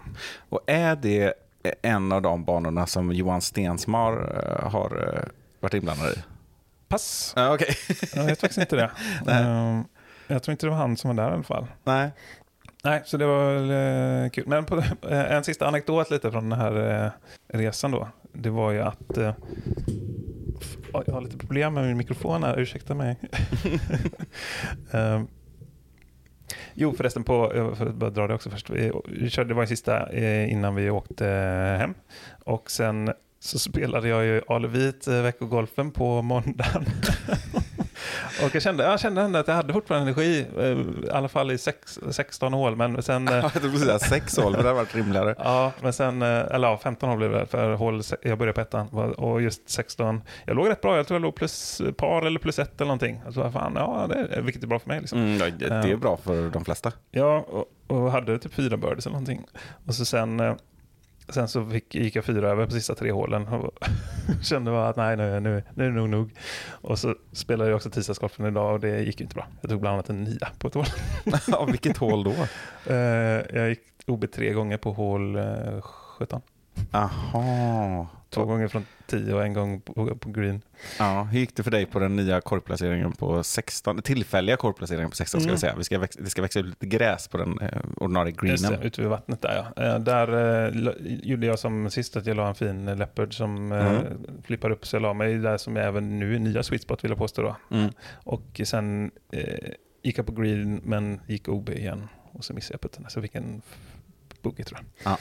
Och 0.49 0.61
är 0.67 0.95
det 0.95 1.33
en 1.81 2.11
av 2.11 2.21
de 2.21 2.43
banorna 2.43 2.87
som 2.87 3.11
Johan 3.11 3.41
Stensmar 3.41 4.11
eh, 4.13 4.69
har 4.71 5.13
eh, 5.13 5.29
varit 5.59 5.73
inblandad 5.73 6.11
i? 6.11 6.23
Pass. 6.87 7.33
Ja, 7.35 7.53
Okej. 7.53 7.75
Jag 8.15 8.23
vet 8.23 8.41
faktiskt 8.41 8.59
inte 8.59 8.75
det. 8.75 8.91
Jag 10.27 10.43
tror 10.43 10.51
inte 10.51 10.65
det 10.65 10.69
var 10.69 10.77
han 10.77 10.97
som 10.97 11.15
var 11.15 11.23
där 11.23 11.31
i 11.31 11.33
alla 11.33 11.43
fall. 11.43 11.67
Nej. 11.83 12.11
Nej, 12.85 13.01
så 13.05 13.17
det 13.17 13.25
var 13.25 13.53
väl 13.53 13.71
eh, 14.23 14.29
kul. 14.29 14.43
Men 14.47 14.65
på, 14.65 14.77
eh, 14.77 15.31
en 15.31 15.43
sista 15.43 15.67
anekdot 15.67 16.11
lite 16.11 16.31
från 16.31 16.49
den 16.49 16.59
här 16.59 17.03
eh, 17.05 17.11
resan 17.57 17.91
då. 17.91 18.07
Det 18.33 18.49
var 18.49 18.71
ju 18.71 18.81
att... 18.81 19.17
Jag 21.05 21.13
har 21.13 21.21
lite 21.21 21.37
problem 21.37 21.73
med 21.73 21.85
min 21.85 21.97
mikrofon 21.97 22.43
här, 22.43 22.59
ursäkta 22.59 22.95
mig. 22.95 23.17
Jo, 26.73 26.93
förresten, 26.97 27.23
på, 27.23 27.49
för 27.77 27.85
att 27.85 27.95
bara 27.95 28.09
dra 28.09 28.27
det 28.27 28.33
också 28.33 28.49
först. 28.49 28.69
Vi, 28.69 28.91
körde, 29.29 29.49
det 29.49 29.53
var 29.53 29.63
ju 29.63 29.67
sista 29.67 30.15
innan 30.45 30.75
vi 30.75 30.89
åkte 30.89 31.25
hem. 31.79 31.93
Och 32.43 32.71
sen 32.71 33.13
så 33.39 33.59
spelade 33.59 34.07
jag 34.07 34.25
ju 34.25 34.41
Alevit 34.47 35.07
veckogolfen 35.07 35.91
på 35.91 36.21
måndagen. 36.21 36.85
Och 38.43 38.55
jag 38.55 38.61
kände, 38.61 38.83
jag 38.83 38.99
kände 38.99 39.21
ändå 39.21 39.39
att 39.39 39.47
jag 39.47 39.55
hade 39.55 39.73
fortfarande 39.73 40.11
energi, 40.11 40.45
eh, 40.59 41.07
i 41.07 41.11
alla 41.11 41.27
fall 41.27 41.51
i 41.51 41.57
sex, 41.57 41.99
16 42.09 42.53
hål, 42.53 42.75
men 42.75 43.03
sen... 43.03 43.27
Jag 43.27 43.53
trodde 43.53 43.79
säga 43.79 43.99
sex 43.99 44.37
hål, 44.37 44.55
för 44.55 44.63
det 44.63 44.69
hade 44.69 44.79
varit 44.79 44.95
rimligare. 44.95 45.35
Ja, 45.45 45.71
men 45.81 45.93
sen, 45.93 46.21
eh, 46.21 46.27
eller 46.27 46.67
ja, 46.67 46.77
15 46.77 47.09
hål 47.09 47.17
blev 47.17 47.31
det 47.31 47.45
för 47.45 47.73
hål, 47.73 48.01
jag 48.21 48.37
började 48.37 48.53
på 48.53 48.61
ettan 48.61 48.87
och 49.13 49.41
just 49.41 49.69
16, 49.69 50.21
jag 50.45 50.55
låg 50.55 50.69
rätt 50.69 50.81
bra, 50.81 50.97
jag 50.97 51.07
tror 51.07 51.15
jag 51.15 51.21
låg 51.21 51.35
plus 51.35 51.81
par 51.97 52.21
eller 52.21 52.39
plus 52.39 52.59
ett 52.59 52.81
eller 52.81 52.87
någonting. 52.87 53.21
Tror, 53.33 53.51
fan, 53.51 53.73
ja, 53.75 54.07
det 54.09 54.15
är, 54.15 54.41
vilket 54.41 54.63
är 54.63 54.67
bra 54.67 54.79
för 54.79 54.87
mig 54.87 54.99
liksom. 54.99 55.19
Mm, 55.19 55.37
det 55.59 55.67
det 55.69 55.91
är 55.91 55.95
bra 55.95 56.17
för 56.17 56.49
de 56.49 56.65
flesta. 56.65 56.91
Ja, 57.11 57.45
och, 57.47 57.65
och 57.87 58.11
hade 58.11 58.39
typ 58.39 58.53
fyra 58.53 58.77
birdies 58.77 59.05
eller 59.05 59.13
någonting. 59.13 59.45
Och 59.85 59.95
så 59.95 60.05
sen, 60.05 60.39
eh, 60.39 60.55
sen 61.29 61.47
så 61.47 61.65
fick, 61.65 61.95
gick 61.95 62.15
jag 62.15 62.25
fyra 62.25 62.49
över 62.49 62.65
på 62.65 62.71
sista 62.71 62.95
tre 62.95 63.11
hålen 63.11 63.47
och 63.47 63.71
kände 64.41 64.71
bara 64.71 64.89
att 64.89 64.95
nej, 64.95 65.17
nu, 65.17 65.39
nu, 65.39 65.63
nu 65.73 65.85
är 65.85 65.89
det 65.89 65.95
nog 65.95 66.09
nog. 66.09 66.31
Och 66.69 66.99
så 66.99 67.15
spelade 67.31 67.69
jag 67.69 67.75
också 67.75 67.89
tisdagsgolfen 67.89 68.45
idag 68.45 68.73
och 68.73 68.79
det 68.79 68.99
gick 68.99 69.21
inte 69.21 69.35
bra. 69.35 69.47
Jag 69.61 69.69
tog 69.69 69.81
bland 69.81 69.93
annat 69.93 70.09
en 70.09 70.23
nia 70.23 70.49
på 70.59 70.67
ett 70.67 70.73
hål. 70.73 70.85
Ja, 71.47 71.65
vilket 71.65 71.97
hål 71.97 72.23
då? 72.23 72.33
Eh, 72.93 72.97
jag 73.53 73.69
gick 73.69 73.81
OB 74.07 74.31
tre 74.31 74.53
gånger 74.53 74.77
på 74.77 74.91
hål 74.91 75.35
eh, 75.35 75.81
17. 76.17 76.41
Aha. 76.91 78.07
Två 78.29 78.45
gånger 78.45 78.67
från 78.67 78.85
10 79.07 79.33
och 79.33 79.43
en 79.45 79.53
gång 79.53 79.81
på, 79.81 80.15
på 80.15 80.29
green. 80.31 80.61
Ja, 80.99 81.23
hur 81.23 81.39
gick 81.39 81.55
det 81.55 81.63
för 81.63 81.71
dig 81.71 81.85
på 81.85 81.99
den 81.99 82.15
nya 82.15 82.41
korgplaceringen 82.41 83.11
på 83.11 83.43
16? 83.43 84.01
Tillfälliga 84.01 84.57
korgplaceringen 84.57 85.09
på 85.09 85.15
16 85.15 85.41
ska 85.41 85.47
Mm. 85.47 85.55
vi 85.55 85.59
säga. 85.59 85.75
Vi 85.77 85.83
ska 85.83 85.99
väx, 85.99 86.15
det 86.15 86.29
ska 86.29 86.41
växa 86.41 86.59
ut 86.59 86.65
lite 86.65 86.85
gräs 86.85 87.27
på 87.27 87.37
den 87.37 87.59
eh, 87.59 87.81
ordinarie 87.97 88.35
Just 88.43 88.63
greenen. 88.63 88.79
det, 88.81 88.87
ute 88.87 89.01
vid 89.01 89.09
vattnet 89.09 89.41
där 89.41 89.65
ja. 89.75 89.83
Eh, 89.83 89.99
där 89.99 90.65
eh, 90.67 90.73
gjorde 91.23 91.47
jag 91.47 91.59
som 91.59 91.89
sist 91.89 92.17
att 92.17 92.25
jag 92.25 92.37
la 92.37 92.47
en 92.47 92.55
fin 92.55 92.85
leopard 92.97 93.37
som 93.37 93.71
eh, 93.71 93.87
Mm. 93.91 94.03
flippar 94.43 94.69
upp 94.69 94.85
så 94.87 94.95
jag 94.95 95.01
la 95.01 95.13
mig 95.13 95.37
där 95.37 95.57
som 95.57 95.75
jag 95.75 95.85
även 95.87 96.19
nu 96.19 96.35
är 96.35 96.39
nya 96.39 96.63
sweet 96.63 96.81
spot 96.81 97.03
vill 97.03 97.11
jag 97.11 97.17
påstå 97.17 97.41
då. 97.41 97.55
Mm. 97.77 97.91
Och 98.13 98.61
sen 98.63 99.11
eh, 99.31 99.69
gick 100.03 100.17
jag 100.17 100.25
på 100.25 100.31
green 100.31 100.81
men 100.83 101.21
gick 101.27 101.47
OB 101.49 101.69
igen 101.69 102.07
och 102.31 102.45
så 102.45 102.53
missade 102.53 102.73
jag 102.73 102.81
putten. 102.81 103.05
Så 103.09 103.17
jag 103.17 103.23
fick 103.23 103.35
en 103.35 103.61
bogey 104.49 104.63
tror 104.63 104.79
jag. 105.03 105.11
Ja. 105.11 105.17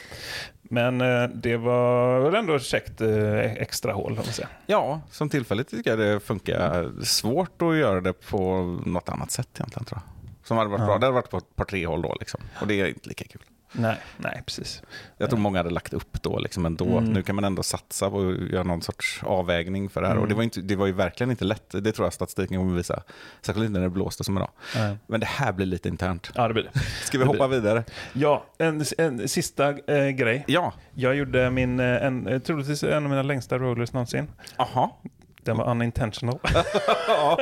Men 0.63 1.01
eh, 1.01 1.29
det 1.29 1.57
var 1.57 2.21
väl 2.21 2.35
ändå 2.35 2.55
ett 2.55 2.63
käckt 2.63 3.01
eh, 3.01 3.39
extra 3.53 3.93
hål. 3.93 4.21
Ja, 4.67 5.01
som 5.11 5.29
tillfälligt 5.29 5.69
tycker 5.69 5.91
jag 5.91 5.99
det 5.99 6.21
funkar. 6.21 6.93
Svårt 7.05 7.63
att 7.63 7.77
göra 7.77 8.01
det 8.01 8.13
på 8.13 8.63
något 8.87 9.09
annat 9.09 9.31
sätt 9.31 9.49
egentligen 9.55 9.85
tror 9.85 10.01
jag. 10.05 10.47
Som 10.47 10.57
hade 10.57 10.71
varit 10.71 10.81
Ja. 10.81 10.87
bra. 10.87 10.99
Det 10.99 11.07
hade 11.07 11.15
varit 11.15 11.31
på 11.31 11.37
ett 11.39 11.57
par 11.57 11.65
tre 11.65 11.87
hål 11.87 12.03
då 12.03 12.17
liksom. 12.21 12.41
Och 12.61 12.67
det 12.67 12.81
är 12.81 12.87
inte 12.87 13.09
lika 13.09 13.25
kul. 13.25 13.43
Nej, 13.77 13.97
nej 14.17 14.43
precis. 14.47 14.83
Jag 15.19 15.31
tror 15.31 15.39
många 15.39 15.59
hade 15.59 15.71
lagt 15.71 15.93
upp 15.93 16.23
då 16.23 16.39
liksom 16.39 16.67
ändå. 16.67 16.99
Mm. 16.99 17.13
Nu 17.13 17.23
kan 17.23 17.35
man 17.35 17.45
ändå 17.45 17.63
satsa 17.63 18.07
att 18.07 18.51
göra 18.51 18.63
någon 18.63 18.83
sorts 18.83 19.21
avvägning 19.23 19.89
för 19.89 20.01
det 20.01 20.07
här. 20.07 20.15
Mm. 20.15 20.23
Och 20.23 20.29
det 20.29 20.35
var, 20.35 20.43
inte, 20.43 20.61
det 20.61 20.77
var 20.77 20.87
ju 20.87 20.93
verkligen 20.93 21.31
inte 21.31 21.45
lätt. 21.45 21.71
Det 21.71 21.93
tror 21.93 22.07
jag 22.07 22.13
statistiken 22.13 22.59
kommer 22.59 22.77
visa. 22.77 23.03
Särskilt 23.43 23.67
inte 23.67 23.79
när 23.79 23.87
det 23.87 23.91
blåste 23.91 24.25
som 24.25 24.37
idag. 24.37 24.51
Nej. 24.77 24.97
Men 25.07 25.21
det 25.21 25.27
här 25.27 25.53
blir 25.53 25.67
lite 25.67 25.89
internt. 25.89 26.31
Ja, 26.35 26.49
det 26.49 26.55
blir 26.55 26.71
det. 26.73 26.81
Ska 26.81 27.19
vi 27.19 27.25
hoppa 27.25 27.47
vidare? 27.47 27.85
Ja, 28.13 28.45
en, 28.59 28.85
en 28.99 29.29
sista 29.29 29.69
eh, 29.69 30.09
grej. 30.09 30.45
Ja. 30.47 30.73
Jag 30.95 31.15
gjorde 31.15 31.51
min, 31.51 31.81
eh, 31.81 32.05
en, 32.05 32.27
eh, 32.27 32.39
troligtvis 32.39 32.83
en 32.83 33.05
av 33.05 33.11
mina 33.11 33.23
längsta 33.23 33.59
rollers 33.59 33.93
någonsin. 33.93 34.31
Aha. 34.57 35.01
Den 35.43 35.57
var 35.57 35.71
unintentional. 35.71 36.39
ja, 37.09 37.39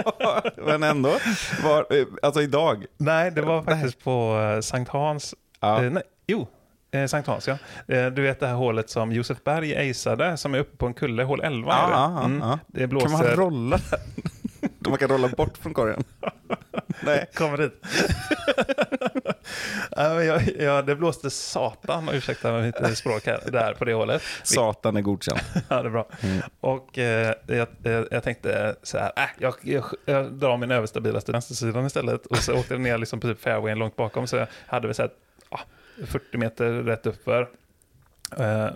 men 0.56 0.82
ändå. 0.82 1.10
Var, 1.64 1.86
eh, 1.90 2.06
alltså 2.22 2.42
idag. 2.42 2.86
nej, 2.96 3.30
det 3.30 3.42
var 3.42 3.62
faktiskt 3.62 4.04
på 4.04 4.38
Sankt 4.62 4.90
Hans. 4.90 5.34
Ja. 5.60 5.84
Eh, 5.84 5.90
nej, 5.90 6.02
jo, 6.26 6.48
eh, 6.90 7.06
Sankt 7.06 7.28
Hans 7.28 7.48
ja. 7.48 7.58
Eh, 7.88 8.06
du 8.06 8.22
vet 8.22 8.40
det 8.40 8.46
här 8.46 8.54
hålet 8.54 8.90
som 8.90 9.12
Josef 9.12 9.44
Berg 9.44 9.90
aceade, 9.90 10.36
som 10.36 10.54
är 10.54 10.58
uppe 10.58 10.76
på 10.76 10.86
en 10.86 10.94
kulle, 10.94 11.22
hål 11.22 11.40
11 11.40 11.72
är 11.72 11.86
det. 11.86 11.92
Ja, 11.92 12.22
ja, 12.22 12.30
ja. 12.40 12.58
Det 12.66 12.80
Kan 12.80 12.88
blåser... 12.88 13.08
man 13.08 13.22
rolla? 13.26 13.78
man 14.88 14.98
kan 14.98 15.08
rolla 15.08 15.28
bort 15.28 15.58
från 15.58 15.74
korgen. 15.74 16.04
Nej. 17.00 17.26
Kommer 17.34 17.58
dit. 17.58 17.84
ja, 19.96 20.40
ja, 20.58 20.82
det 20.82 20.96
blåste 20.96 21.30
satan, 21.30 22.08
ursäkta 22.08 22.52
mitt 22.52 22.98
språk 22.98 23.26
här, 23.26 23.40
där 23.52 23.74
på 23.74 23.84
det 23.84 23.94
hålet. 23.94 24.22
Satan 24.42 24.96
är 24.96 25.00
godkänd. 25.00 25.40
Ja, 25.68 25.82
det 25.82 25.88
är 25.88 25.90
bra. 25.90 26.08
Och 26.60 26.98
eh, 26.98 27.34
jag, 27.46 27.66
jag, 27.82 28.06
jag 28.10 28.22
tänkte 28.22 28.76
så 28.82 28.98
här, 28.98 29.12
äh, 29.16 29.22
jag, 29.38 29.54
jag, 29.62 29.84
jag 30.04 30.32
drar 30.32 30.56
min 30.56 30.70
överstabilaste 30.70 31.32
vänstersidan 31.32 31.86
istället. 31.86 32.26
Och 32.26 32.36
så 32.36 32.54
åkte 32.58 32.74
den 32.74 32.82
ner 32.82 32.98
liksom 32.98 33.20
på 33.20 33.26
typ 33.26 33.40
fairwayen 33.40 33.78
långt 33.78 33.96
bakom. 33.96 34.26
Så 34.26 34.36
jag 34.36 34.46
hade 34.66 34.86
väl 34.86 34.94
så 34.94 35.02
här, 35.02 35.10
40 36.06 36.38
meter 36.38 36.72
rätt 36.72 37.06
uppför. 37.06 37.48
Eh, 38.38 38.70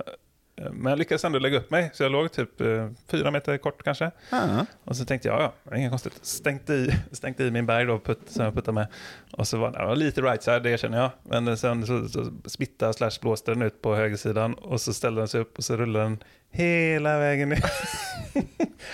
Men 0.73 0.87
jag 0.91 0.99
lyckades 0.99 1.25
ändå 1.25 1.39
lägga 1.39 1.59
upp 1.59 1.71
mig, 1.71 1.91
så 1.95 2.03
jag 2.03 2.13
låg 2.13 2.33
typ 2.33 2.61
eh, 2.61 2.91
fyra 3.09 3.31
meter 3.31 3.59
kort 3.59 3.83
kanske. 3.83 4.11
Ja. 4.31 4.67
Och 4.85 4.97
så 4.97 5.05
tänkte 5.05 5.29
jag, 5.29 5.41
ja, 5.41 5.53
är 5.71 5.77
inget 5.77 5.91
konstigt. 5.91 6.19
Stängt 6.23 6.71
i, 6.71 6.91
stängt 7.13 7.41
i 7.41 7.51
min 7.51 7.67
berg 7.67 7.85
då, 7.85 7.99
putt, 7.99 8.21
som 8.27 8.45
jag 8.45 8.55
puttade 8.55 8.73
med. 8.75 8.87
Och 9.33 9.49
så 9.49 9.59
var 9.59 9.71
det 9.71 9.79
ja, 9.79 9.95
lite 9.95 10.23
right 10.23 10.43
side, 10.43 10.63
det 10.63 10.71
erkänner 10.71 10.99
jag. 10.99 11.11
Men 11.23 11.57
sen 11.59 11.87
så, 11.87 12.09
så 12.09 12.33
smittade 12.47 12.93
slash 12.95 13.11
blåste 13.21 13.51
den 13.51 13.63
ut 13.63 13.83
på 13.83 13.95
högersidan. 13.95 14.55
Och 14.55 14.81
så 14.81 14.93
ställde 14.93 15.21
den 15.21 15.29
sig 15.29 15.41
upp 15.41 15.59
och 15.59 15.65
så 15.65 15.77
rullade 15.77 16.05
den 16.05 16.19
hela 16.51 17.19
vägen 17.19 17.49
ner. 17.49 17.65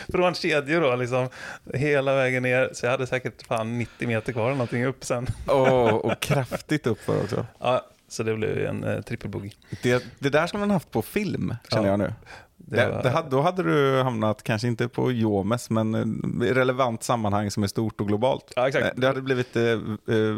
Från 0.12 0.34
kedjor 0.34 0.80
då, 0.80 0.96
liksom. 0.96 1.28
Hela 1.74 2.14
vägen 2.14 2.42
ner. 2.42 2.70
Så 2.72 2.86
jag 2.86 2.90
hade 2.90 3.06
säkert 3.06 3.46
fan 3.46 3.78
90 3.78 4.08
meter 4.08 4.32
kvar 4.32 4.44
eller 4.44 4.52
någonting 4.52 4.84
upp 4.84 5.04
sen. 5.04 5.26
Och, 5.46 6.04
och 6.04 6.20
kraftigt 6.20 6.86
uppför 6.86 7.22
också. 7.22 7.46
Ja, 7.60 7.86
så 8.12 8.22
det 8.22 8.34
blev 8.36 8.66
en 8.66 8.84
eh, 8.84 9.00
trippelbogey. 9.00 9.50
Det, 9.82 10.04
det 10.18 10.28
där 10.30 10.46
skulle 10.46 10.60
man 10.60 10.70
haft 10.70 10.90
på 10.90 11.02
film, 11.02 11.54
känner 11.70 11.84
Ja. 11.86 11.90
jag 11.90 11.98
nu. 11.98 12.12
Det 12.56 12.76
Det, 12.76 12.88
var- 12.90 13.02
det, 13.02 13.10
hade- 13.10 13.30
då 13.30 13.40
hade 13.40 13.62
du 13.62 14.02
hamnat, 14.02 14.42
kanske 14.42 14.68
inte 14.68 14.88
på 14.88 15.12
Jomes, 15.12 15.70
men 15.70 15.94
eh, 16.42 16.48
i 16.48 16.52
relevant 16.54 17.02
sammanhang 17.02 17.50
som 17.50 17.62
är 17.62 17.66
stort 17.66 18.00
och 18.00 18.08
globalt. 18.08 18.52
Ja, 18.56 18.68
exakt. 18.68 18.86
Eh, 18.86 18.92
Det 18.96 19.06
hade 19.06 19.22
blivit 19.22 19.56
eh, 19.56 19.62
eh, 19.62 20.36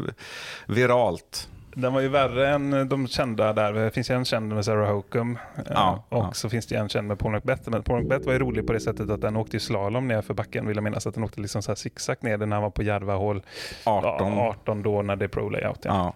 viralt. 0.66 1.48
Den 1.76 1.92
var 1.92 2.00
ju 2.00 2.08
värre 2.08 2.48
än 2.48 2.88
de 2.88 3.06
kända 3.08 3.52
där. 3.52 3.72
Det 3.72 3.90
finns 3.90 4.10
ju 4.10 4.14
en 4.14 4.24
känd 4.24 4.54
med 4.54 4.64
Sarah 4.64 4.92
Hokum. 4.94 5.38
eh, 5.56 5.62
Ja, 5.70 6.04
och 6.08 6.18
ja. 6.18 6.32
så 6.32 6.48
finns 6.48 6.66
det 6.66 6.74
en 6.76 6.88
känd 6.88 7.08
med 7.08 7.18
Paul 7.18 7.32
Macbeth. 7.32 7.70
Men 7.70 7.82
Paul 7.82 8.02
Macbeth 8.02 8.26
var 8.26 8.32
ju 8.32 8.38
rolig 8.38 8.66
på 8.66 8.72
det 8.72 8.80
sättet 8.80 9.10
att 9.10 9.20
den 9.20 9.37
åkte 9.37 9.56
ju 9.56 9.60
slalom 9.60 10.08
ner 10.08 10.22
för 10.22 10.34
backen. 10.34 10.66
Vill 10.66 10.76
jag 10.76 10.84
minnas 10.84 11.06
att 11.06 11.14
den 11.14 11.24
åkte 11.24 11.40
liksom 11.40 11.62
så 11.62 11.70
här 11.70 11.76
zigzag 11.76 12.16
ner 12.20 12.37
när 12.38 12.46
han 12.56 12.62
var 12.62 12.70
på 12.70 12.82
Järvahål 12.82 13.42
18. 13.84 14.32
Ja, 14.37 14.48
18 14.62 14.82
då 14.82 15.02
när 15.02 15.16
det 15.16 15.24
är 15.24 15.28
pro 15.28 15.48
layout. 15.48 15.80
Ja. 15.84 16.14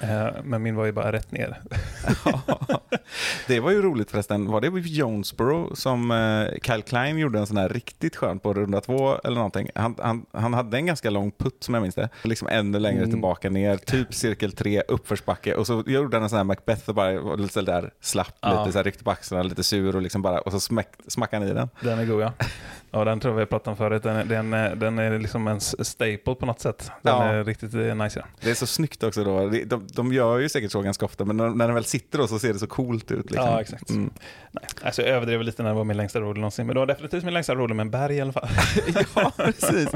Eh, 0.00 0.26
Men 0.44 0.62
min 0.62 0.76
var 0.76 0.84
ju 0.84 0.92
bara 0.92 1.12
rätt 1.12 1.32
ner. 1.32 1.60
Det 3.46 3.60
var 3.60 3.70
ju 3.70 3.82
roligt 3.82 4.10
förresten. 4.10 4.46
Var 4.50 4.60
det 4.60 4.68
Jonesboro 4.88 5.76
som 5.76 6.10
eh, 6.10 6.58
Kyle 6.62 6.82
Klein 6.82 7.18
gjorde 7.18 7.38
en 7.38 7.46
sån 7.46 7.56
här 7.56 7.68
riktigt 7.68 8.16
skön 8.16 8.38
på 8.38 8.54
runda 8.54 8.80
två 8.80 9.16
eller 9.24 9.34
någonting? 9.36 9.68
Han, 9.74 9.94
han, 10.02 10.26
han 10.32 10.54
hade 10.54 10.76
en 10.76 10.86
ganska 10.86 11.10
lång 11.10 11.32
putt 11.32 11.56
som 11.64 11.74
jag 11.74 11.82
minns 11.82 11.94
det. 11.94 12.08
Liksom 12.22 12.48
ännu 12.48 12.78
längre 12.78 12.94
Mm. 12.98 13.10
tillbaka 13.10 13.50
ner, 13.50 13.76
typ 13.76 14.14
cirkel 14.14 14.52
tre, 14.52 14.82
uppförsbacke. 14.88 15.54
Och 15.54 15.66
så 15.66 15.84
gjorde 15.86 16.16
han 16.16 16.22
en 16.22 16.28
sån 16.28 16.36
här 16.36 16.44
Macbeth 16.44 16.88
och 16.88 16.94
bara 16.94 17.34
lite 17.36 17.62
där 17.62 17.90
slapp, 18.00 18.34
Ja. 18.40 18.60
lite 18.60 18.72
så 18.72 18.78
här 18.78 18.84
ryckte 18.84 19.04
på 19.04 19.10
axlarna, 19.10 19.42
lite 19.42 19.62
sur 19.62 19.96
och 19.96 20.02
liksom 20.02 20.22
bara, 20.22 20.40
och 20.40 20.52
så 20.52 20.60
smäck, 20.60 20.88
smackade 21.08 21.42
han 21.46 21.50
i 21.50 21.54
den. 21.54 21.68
Den 21.80 21.98
är 21.98 22.04
god 22.06 22.22
ja. 22.22 22.32
Ja, 22.90 23.04
den 23.04 23.20
tror 23.20 23.34
jag 23.34 23.38
vi 23.40 23.46
pratat 23.46 23.68
om 23.68 23.76
förut. 23.76 24.02
Den 24.02 24.28
den 24.28 24.50
den 24.78 24.98
är 24.98 25.18
liksom 25.18 25.48
en 25.48 25.60
staple 25.60 26.34
på 26.34 26.46
något 26.46 26.60
sätt. 26.60 26.90
Den 27.02 27.14
Ja. 27.16 27.24
är 27.24 27.44
riktigt 27.44 27.72
nice. 27.72 28.18
Ja. 28.20 28.24
Det 28.40 28.50
är 28.50 28.54
så 28.54 28.66
snyggt 28.66 29.02
också 29.02 29.24
då. 29.24 29.48
De, 29.66 29.83
de, 29.92 30.12
gör 30.12 30.38
ju 30.38 30.48
säkert 30.48 30.72
så 30.72 30.82
ganska 30.82 31.04
ofta, 31.04 31.24
men 31.24 31.36
när, 31.36 31.48
när 31.48 31.66
den 31.66 31.74
väl 31.74 31.84
sitter 31.84 32.18
då 32.18 32.26
så 32.26 32.38
ser 32.38 32.52
det 32.52 32.58
så 32.58 32.66
coolt 32.66 33.10
ut. 33.10 33.30
Liksom. 33.30 33.50
Ja, 33.50 33.60
exakt. 33.60 33.90
Mm. 33.90 34.10
Nej, 34.50 34.64
alltså 34.82 35.02
jag 35.02 35.10
överdrev 35.10 35.42
lite 35.42 35.62
när 35.62 35.70
det 35.70 35.76
var 35.76 35.84
min 35.84 35.96
längsta 35.96 36.20
roll 36.20 36.36
någonsin. 36.36 36.66
Men 36.66 36.74
det 36.74 36.80
var 36.80 36.86
definitivt 36.86 37.24
min 37.24 37.34
längsta 37.34 37.54
roll 37.54 37.74
med 37.74 37.84
en 37.84 37.90
berg 37.90 38.16
i 38.16 38.20
alla 38.20 38.32
fall. 38.32 38.48
ja, 39.14 39.32
precis. 39.36 39.88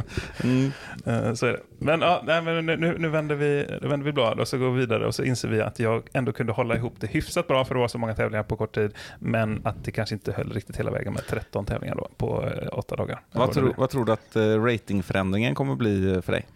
Mm. 0.45 0.73
Eh, 1.07 1.35
Så 1.35 1.47
är 1.47 1.53
det. 1.53 1.61
Men, 1.79 2.01
ja, 2.01 2.23
nej, 2.27 2.43
men 2.43 2.67
nu, 2.67 2.97
nu, 2.99 3.09
vänder 3.09 3.35
vi, 3.35 3.79
nu 3.83 3.89
vänder 3.89 4.05
vi 4.05 4.13
blad 4.13 4.41
och 4.41 4.49
så 4.49 4.59
går 4.59 4.71
vi 4.71 4.81
vidare 4.81 5.07
och 5.07 5.15
så 5.15 5.23
inser 5.23 5.49
vi 5.49 5.61
att 5.61 5.79
jag 5.79 6.03
ändå 6.13 6.33
kunde 6.33 6.53
hålla 6.53 6.77
ihop 6.77 6.95
det 6.99 7.07
hyfsat 7.07 7.47
bra 7.47 7.65
för 7.65 7.75
det 7.75 7.81
var 7.81 7.89
så 7.89 7.99
många 7.99 8.15
tävlingar 8.15 8.43
på 8.43 8.57
kort 8.57 8.75
tid. 8.75 8.93
Men 9.19 9.61
att 9.65 9.85
det 9.85 9.91
kanske 9.91 10.15
inte 10.15 10.33
höll 10.33 10.53
riktigt 10.53 10.77
hela 10.77 10.91
vägen 10.91 11.13
med 11.13 11.27
13 11.27 11.65
tävlingar 11.67 11.95
då 11.95 12.09
på 12.17 12.45
eh, 12.47 12.69
åtta 12.73 12.97
dagar. 12.97 13.21
Vad, 13.33 13.55
det? 13.55 13.75
vad 13.77 13.91
tror 13.91 14.05
du 14.05 14.13
att 14.13 14.37
eh, 14.37 14.65
ratingförändringen 14.65 15.55
kommer 15.55 15.75
bli 15.75 16.23
för 16.23 16.33
dig? 16.33 16.47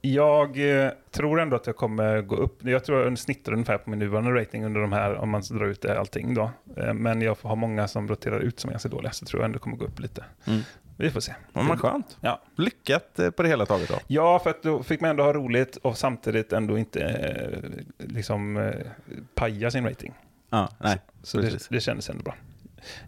Jag 0.00 0.82
eh, 0.84 0.90
tror 1.10 1.40
ändå 1.40 1.56
att 1.56 1.66
jag 1.66 1.76
kommer 1.76 2.22
gå 2.22 2.36
upp. 2.36 2.64
Jag 2.64 2.84
tror 2.84 3.02
jag 3.02 3.18
snittar 3.18 3.52
ungefär 3.52 3.78
på 3.78 3.90
min 3.90 3.98
nuvarande 3.98 4.40
rating 4.40 4.64
under 4.64 4.80
de 4.80 4.92
här, 4.92 5.14
om 5.14 5.30
man 5.30 5.42
drar 5.50 5.66
ut 5.66 5.82
det, 5.82 5.98
allting 5.98 6.34
då. 6.34 6.50
Eh, 6.76 6.94
Men 6.94 7.22
jag 7.22 7.36
har 7.42 7.56
många 7.56 7.88
som 7.88 8.08
roterar 8.08 8.40
ut 8.40 8.60
som 8.60 8.68
är 8.68 8.72
ganska 8.72 8.88
dåliga, 8.88 9.12
så 9.12 9.26
tror 9.26 9.42
jag 9.42 9.44
ändå 9.44 9.58
kommer 9.58 9.76
gå 9.76 9.84
upp 9.84 10.00
lite. 10.00 10.24
Mm. 10.46 10.60
Vi 10.96 11.10
får 11.10 11.20
se. 11.20 11.34
Ja, 11.52 11.62
men 11.62 11.78
skönt. 11.78 12.16
Ja. 12.20 12.40
Lyckat 12.56 13.18
eh, 13.18 13.30
på 13.30 13.42
det 13.42 13.48
hela 13.48 13.66
taget 13.66 13.88
då. 13.88 13.94
Ja, 14.06 14.38
för 14.38 14.50
att 14.50 14.62
då 14.62 14.82
fick 14.82 15.00
man 15.00 15.10
ändå 15.10 15.22
ha 15.22 15.32
roligt 15.32 15.76
och 15.76 15.98
samtidigt 15.98 16.52
ändå 16.52 16.78
inte 16.78 17.00
eh, 17.00 18.06
liksom 18.08 18.72
paja 19.34 19.70
sin 19.70 19.84
rating. 19.84 20.14
Ja, 20.50 20.68
nej. 20.78 21.00
Så 21.22 21.36
det, 21.38 21.42
Precis. 21.42 21.68
det 21.68 21.80
kändes 21.80 22.10
ändå 22.10 22.22
bra. 22.22 22.34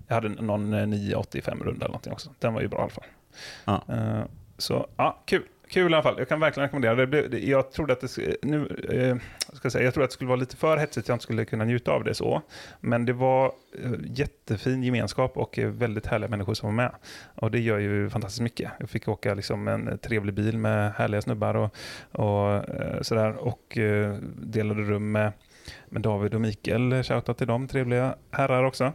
Jag 0.09 0.14
hade 0.14 0.28
någon 0.28 0.74
eh, 0.74 0.87
985 0.87 1.59
runda 1.59 1.85
eller 1.85 1.88
någonting 1.88 2.12
också. 2.12 2.31
Den 2.38 2.55
var 2.55 2.61
ju 2.61 2.68
bra 2.68 2.78
i 2.78 2.83
alla 2.83 2.90
fall. 2.90 3.05
Ja. 3.64 3.83
Så 4.59 4.87
ja, 4.96 5.22
kul. 5.26 5.42
Kul 5.72 5.92
i 5.92 5.94
alla 5.94 6.02
fall. 6.02 6.14
Jag 6.18 6.28
kan 6.28 6.40
verkligen 6.40 6.66
rekommendera 6.66 6.94
det. 6.94 7.06
blev- 7.06 7.35
Jag 7.35 7.72
trodde 7.72 7.92
att 7.92 8.00
det, 8.00 8.37
nu, 8.42 8.58
eh, 8.92 9.16
ska 9.56 9.66
jag, 9.66 9.72
säga, 9.72 9.85
jag 9.85 9.94
trodde 9.94 10.04
att 10.04 10.11
det 10.11 10.14
skulle 10.14 10.28
vara 10.28 10.40
lite 10.40 10.56
för 10.56 10.76
hetsigt, 10.76 11.08
jag 11.08 11.14
inte 11.14 11.22
skulle 11.22 11.44
kunna 11.44 11.64
njuta 11.64 11.90
av 11.92 12.04
det 12.04 12.14
så. 12.14 12.42
Men 12.80 13.04
det 13.06 13.12
var 13.12 13.46
eh, 13.85 13.90
jättefin 14.04 14.82
gemenskap 14.82 15.37
och 15.37 15.58
eh, 15.58 15.68
väldigt 15.68 16.06
härliga 16.06 16.28
människor 16.30 16.54
som 16.54 16.66
var 16.66 16.74
med. 16.74 16.92
Och 17.35 17.50
det 17.50 17.61
gör 17.61 17.78
ju 17.78 18.11
fantastiskt 18.11 18.42
mycket. 18.42 18.70
Jag 18.78 18.90
fick 18.90 19.08
åka 19.08 19.35
liksom 19.35 19.68
en 19.68 19.98
trevlig 19.98 20.35
bil 20.35 20.58
med 20.58 20.92
härliga 20.92 21.22
snubbar 21.22 21.54
och, 21.54 21.74
och 22.12 22.50
eh, 22.70 23.00
sådär. 23.02 23.32
Och 23.37 23.78
eh, 23.78 24.14
delade 24.37 24.82
rum 24.82 25.12
med, 25.12 25.32
med 25.88 26.02
David 26.02 26.35
och 26.35 26.40
Mikael. 26.40 27.02
Shoutout 27.02 27.38
till 27.38 27.46
dem, 27.46 27.68
trevliga 27.68 28.14
herrar 28.30 28.64
också. 28.64 28.92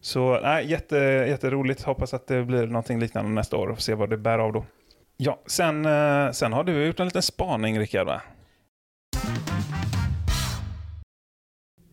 Så 0.00 0.40
nej, 0.42 0.70
jätte, 0.70 0.96
jätteroligt. 1.28 1.82
Hoppas 1.82 2.14
att 2.14 2.26
det 2.26 2.42
blir 2.44 2.66
någonting 2.66 3.00
liknande 3.00 3.30
nästa 3.30 3.56
år 3.56 3.68
och 3.68 3.80
se 3.80 3.94
vad 3.94 4.10
det 4.10 4.16
bär 4.16 4.38
av 4.38 4.52
då. 4.52 4.64
Ja, 5.22 5.38
sen, 5.46 5.86
eh, 5.86 6.32
sen 6.32 6.52
har 6.52 6.64
du 6.64 6.84
gjort 6.86 7.00
en 7.00 7.06
liten 7.06 7.22
spaning, 7.22 7.78
Rickard, 7.78 8.06
va? 8.06 8.20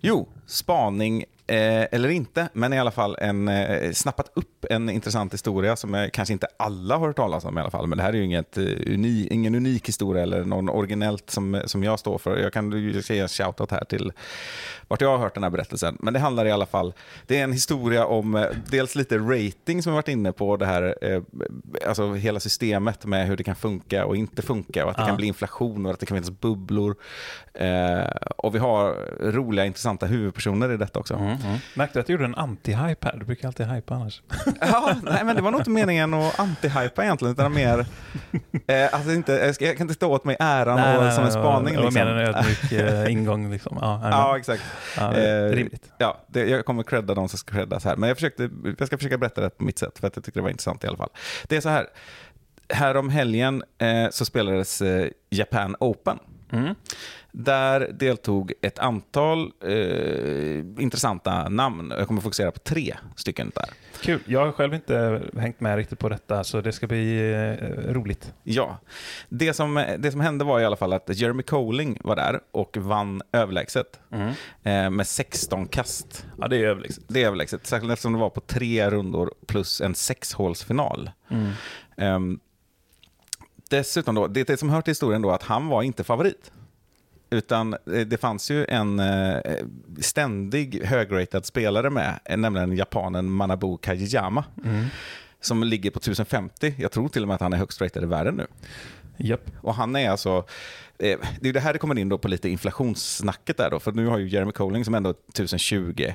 Jo, 0.01 0.27
spaning 0.45 1.25
eh, 1.47 1.87
eller 1.91 2.09
inte, 2.09 2.49
men 2.53 2.73
i 2.73 2.79
alla 2.79 2.91
fall 2.91 3.15
en, 3.19 3.47
eh, 3.47 3.91
snappat 3.91 4.31
upp 4.33 4.65
en 4.69 4.89
intressant 4.89 5.33
historia 5.33 5.75
som 5.75 5.95
eh, 5.95 6.09
kanske 6.13 6.33
inte 6.33 6.47
alla 6.59 6.97
har 6.97 7.07
hört 7.07 7.15
talas 7.15 7.45
om 7.45 7.57
i 7.57 7.61
alla 7.61 7.71
fall. 7.71 7.87
Men 7.87 7.97
det 7.97 8.03
här 8.03 8.13
är 8.13 8.17
ju 8.17 8.23
inget, 8.23 8.57
eh, 8.57 8.63
uni, 8.63 9.27
ingen 9.31 9.55
unik 9.55 9.87
historia 9.87 10.23
eller 10.23 10.43
någon 10.45 10.69
originellt 10.69 11.29
som, 11.29 11.61
som 11.65 11.83
jag 11.83 11.99
står 11.99 12.17
för. 12.17 12.37
Jag 12.37 12.53
kan 12.53 12.93
säga 13.03 13.23
en 13.23 13.29
shoutout 13.29 13.71
här 13.71 13.83
till 13.85 14.11
vart 14.87 15.01
jag 15.01 15.09
har 15.09 15.17
hört 15.17 15.33
den 15.33 15.43
här 15.43 15.49
berättelsen. 15.49 15.97
Men 15.99 16.13
det 16.13 16.19
handlar 16.19 16.45
i 16.45 16.51
alla 16.51 16.65
fall, 16.65 16.93
det 17.27 17.39
är 17.39 17.43
en 17.43 17.53
historia 17.53 18.05
om 18.05 18.35
eh, 18.35 18.45
dels 18.69 18.95
lite 18.95 19.17
rating 19.17 19.83
som 19.83 19.91
vi 19.91 19.95
varit 19.95 20.07
inne 20.07 20.31
på, 20.31 20.57
det 20.57 20.65
här, 20.65 20.95
eh, 21.01 21.21
alltså 21.87 22.13
hela 22.13 22.39
systemet 22.39 23.05
med 23.05 23.27
hur 23.27 23.37
det 23.37 23.43
kan 23.43 23.55
funka 23.55 24.05
och 24.05 24.15
inte 24.15 24.41
funka 24.41 24.83
och 24.85 24.91
att 24.91 24.97
det 24.97 25.03
Ja. 25.03 25.07
kan 25.07 25.17
bli 25.17 25.27
inflation 25.27 25.85
och 25.85 25.91
att 25.91 25.99
det 25.99 26.05
kan 26.05 26.17
finnas 26.17 26.39
bubblor. 26.41 26.95
Eh, 27.53 28.07
och 28.37 28.55
vi 28.55 28.59
har 28.59 28.95
roliga, 29.31 29.65
intressanta 29.65 30.05
huvudpersoner 30.05 30.71
i 30.73 30.77
detta 30.77 30.99
också. 30.99 31.13
Mm. 31.13 31.36
Märkte 31.73 31.99
du 31.99 32.01
att 32.01 32.07
du 32.07 32.13
gjorde 32.13 32.25
en 32.25 32.35
anti-hype 32.35 33.05
här? 33.05 33.17
Du 33.19 33.25
brukar 33.25 33.47
alltid 33.47 33.67
hypa 33.67 33.95
annars. 33.95 34.21
Ja, 34.61 34.95
nej, 35.03 35.25
men 35.25 35.35
det 35.35 35.41
var 35.41 35.51
nog 35.51 35.59
inte 35.59 35.69
meningen 35.69 36.13
att 36.13 36.39
anti-hypa 36.39 37.03
egentligen, 37.03 37.31
utan 37.31 37.53
mer... 37.53 37.85
Eh, 38.69 38.93
alltså 38.93 39.11
inte, 39.11 39.31
jag, 39.31 39.55
ska, 39.55 39.65
jag 39.65 39.77
kan 39.77 39.83
inte 39.83 39.93
stå 39.93 40.13
åt 40.13 40.25
mig 40.25 40.35
äran 40.39 41.07
och, 41.07 41.13
som 41.13 41.23
en 41.23 41.31
spaning. 41.31 41.73
Det 41.73 41.79
var 41.79 41.85
liksom. 41.85 42.05
mer 42.05 42.11
en 42.11 42.27
ödmjuk 42.27 42.71
eh, 42.71 43.11
ingång. 43.11 43.51
Liksom. 43.51 43.77
Ja, 43.81 44.01
ja, 44.03 44.37
exakt. 44.37 44.63
ja, 44.97 45.13
eh, 45.13 45.51
rimligt. 45.51 45.91
Ja, 45.97 46.17
det, 46.27 46.45
jag 46.49 46.65
kommer 46.65 46.83
credda 46.83 47.13
de 47.13 47.29
som 47.29 47.39
ska 47.39 47.53
creddas 47.53 47.85
här. 47.85 47.95
Men 47.95 48.07
jag, 48.07 48.17
försökte, 48.17 48.49
jag 48.77 48.87
ska 48.87 48.97
försöka 48.97 49.17
berätta 49.17 49.41
det 49.41 49.49
på 49.49 49.63
mitt 49.63 49.79
sätt, 49.79 49.99
för 49.99 50.07
att 50.07 50.15
jag 50.15 50.25
tycker 50.25 50.39
det 50.39 50.43
var 50.43 50.49
intressant 50.49 50.83
i 50.83 50.87
alla 50.87 50.97
fall. 50.97 51.09
Det 51.47 51.57
är 51.57 51.61
så 51.61 51.69
här, 51.69 51.87
här 52.69 52.97
om 52.97 53.09
helgen 53.09 53.63
eh, 53.77 54.09
så 54.11 54.25
spelades 54.25 54.81
eh, 54.81 55.07
Japan 55.29 55.75
Open. 55.79 56.19
Mm. 56.51 56.75
Där 57.39 57.91
deltog 57.93 58.53
ett 58.61 58.79
antal 58.79 59.51
eh, 59.63 60.83
intressanta 60.83 61.49
namn. 61.49 61.93
Jag 61.97 62.07
kommer 62.07 62.21
fokusera 62.21 62.51
på 62.51 62.59
tre 62.59 62.95
stycken 63.15 63.51
där. 63.55 63.69
Kul. 64.01 64.19
Jag 64.25 64.45
har 64.45 64.51
själv 64.51 64.73
inte 64.73 65.21
hängt 65.37 65.59
med 65.59 65.77
riktigt 65.77 65.99
på 65.99 66.09
detta, 66.09 66.43
så 66.43 66.61
det 66.61 66.71
ska 66.71 66.87
bli 66.87 67.31
eh, 67.33 67.93
roligt. 67.93 68.33
Ja, 68.43 68.77
det 69.29 69.53
som, 69.53 69.85
det 69.99 70.11
som 70.11 70.21
hände 70.21 70.45
var 70.45 70.59
i 70.59 70.65
alla 70.65 70.75
fall 70.75 70.93
att 70.93 71.09
Jeremy 71.09 71.43
Colling 71.43 71.97
var 72.03 72.15
där 72.15 72.39
och 72.51 72.77
vann 72.77 73.21
överlägset 73.31 73.99
eh, 74.63 74.89
med 74.89 75.07
16 75.07 75.67
kast. 75.67 76.25
Ja, 76.39 76.47
det 76.47 76.57
är 76.57 76.65
överlägset. 76.67 77.03
Det 77.07 77.23
är 77.23 77.27
överlägset, 77.27 77.67
särskilt 77.67 77.93
eftersom 77.93 78.13
det 78.13 78.19
var 78.19 78.29
på 78.29 78.41
tre 78.41 78.89
rundor 78.89 79.33
plus 79.47 79.81
en 79.81 79.95
sexhålsfinal. 79.95 81.11
Mm. 81.29 81.51
Ehm, 81.97 82.39
dessutom 83.69 84.15
då, 84.15 84.27
det, 84.27 84.43
det 84.43 84.57
som 84.57 84.69
hör 84.69 84.81
till 84.81 84.91
historien 84.91 85.21
då 85.21 85.31
att 85.31 85.43
han 85.43 85.67
var 85.67 85.83
inte 85.83 86.03
favorit. 86.03 86.51
Utan 87.29 87.73
eh, 87.73 88.07
det 88.07 88.17
fanns 88.17 88.51
ju 88.51 88.65
en 88.65 88.99
eh, 88.99 89.41
ständig 89.99 90.83
högratad 90.83 91.45
spelare 91.45 91.89
med, 91.89 92.19
nämligen 92.37 92.75
japanen 92.75 93.31
Manabu 93.31 93.77
Kajiyama. 93.77 94.43
Mm. 94.65 94.85
Som 95.41 95.63
ligger 95.63 95.91
på 95.91 95.97
1050. 95.97 96.73
Jag 96.77 96.91
tror 96.91 97.09
till 97.09 97.21
och 97.21 97.27
med 97.27 97.35
att 97.35 97.41
han 97.41 97.53
är 97.53 97.57
högst 97.57 97.81
ratad 97.81 98.03
i 98.03 98.05
världen 98.05 98.35
nu. 98.35 98.47
Japp. 99.17 99.51
Och 99.61 99.75
han 99.75 99.95
är 99.95 100.09
alltså, 100.09 100.37
eh, 100.97 101.19
det 101.41 101.49
är 101.49 101.53
det 101.53 101.59
här 101.59 101.73
det 101.73 101.79
kommer 101.79 101.99
in 101.99 102.09
då 102.09 102.17
på 102.17 102.27
lite 102.27 102.49
inflationssnacket 102.49 103.57
där 103.57 103.69
då, 103.69 103.79
för 103.79 103.91
nu 103.91 104.07
har 104.07 104.17
ju 104.17 104.27
Jeremy 104.27 104.51
Colling 104.51 104.85
som 104.85 104.95
ändå 104.95 105.09
är 105.09 105.15
1020, 105.29 106.13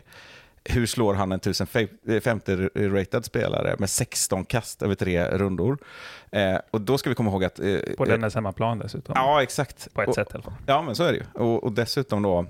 hur 0.64 0.86
slår 0.86 1.14
han 1.14 1.32
en 1.32 1.40
1050-ratad 1.40 3.24
spelare 3.24 3.76
med 3.78 3.90
16 3.90 4.44
kast 4.44 4.82
över 4.82 4.94
tre 4.94 5.24
rundor? 5.24 5.78
Eh, 6.30 6.56
och 6.70 6.80
då 6.80 6.98
ska 6.98 7.10
vi 7.10 7.14
komma 7.14 7.30
ihåg 7.30 7.44
att... 7.44 7.58
Eh, 7.58 7.78
På 7.96 8.04
eh, 8.04 8.10
dennes 8.10 8.34
hemmaplan 8.34 8.78
dessutom. 8.78 9.12
Ja, 9.16 9.42
exakt. 9.42 9.94
På 9.94 10.02
ett 10.02 10.08
och, 10.08 10.14
sätt 10.14 10.28
i 10.30 10.34
alla 10.34 10.42
fall. 10.42 10.54
Ja, 10.66 10.82
men 10.82 10.94
så 10.94 11.04
är 11.04 11.12
det 11.12 11.18
ju. 11.18 11.40
Och, 11.42 11.64
och 11.64 11.72
dessutom 11.72 12.22
då, 12.22 12.46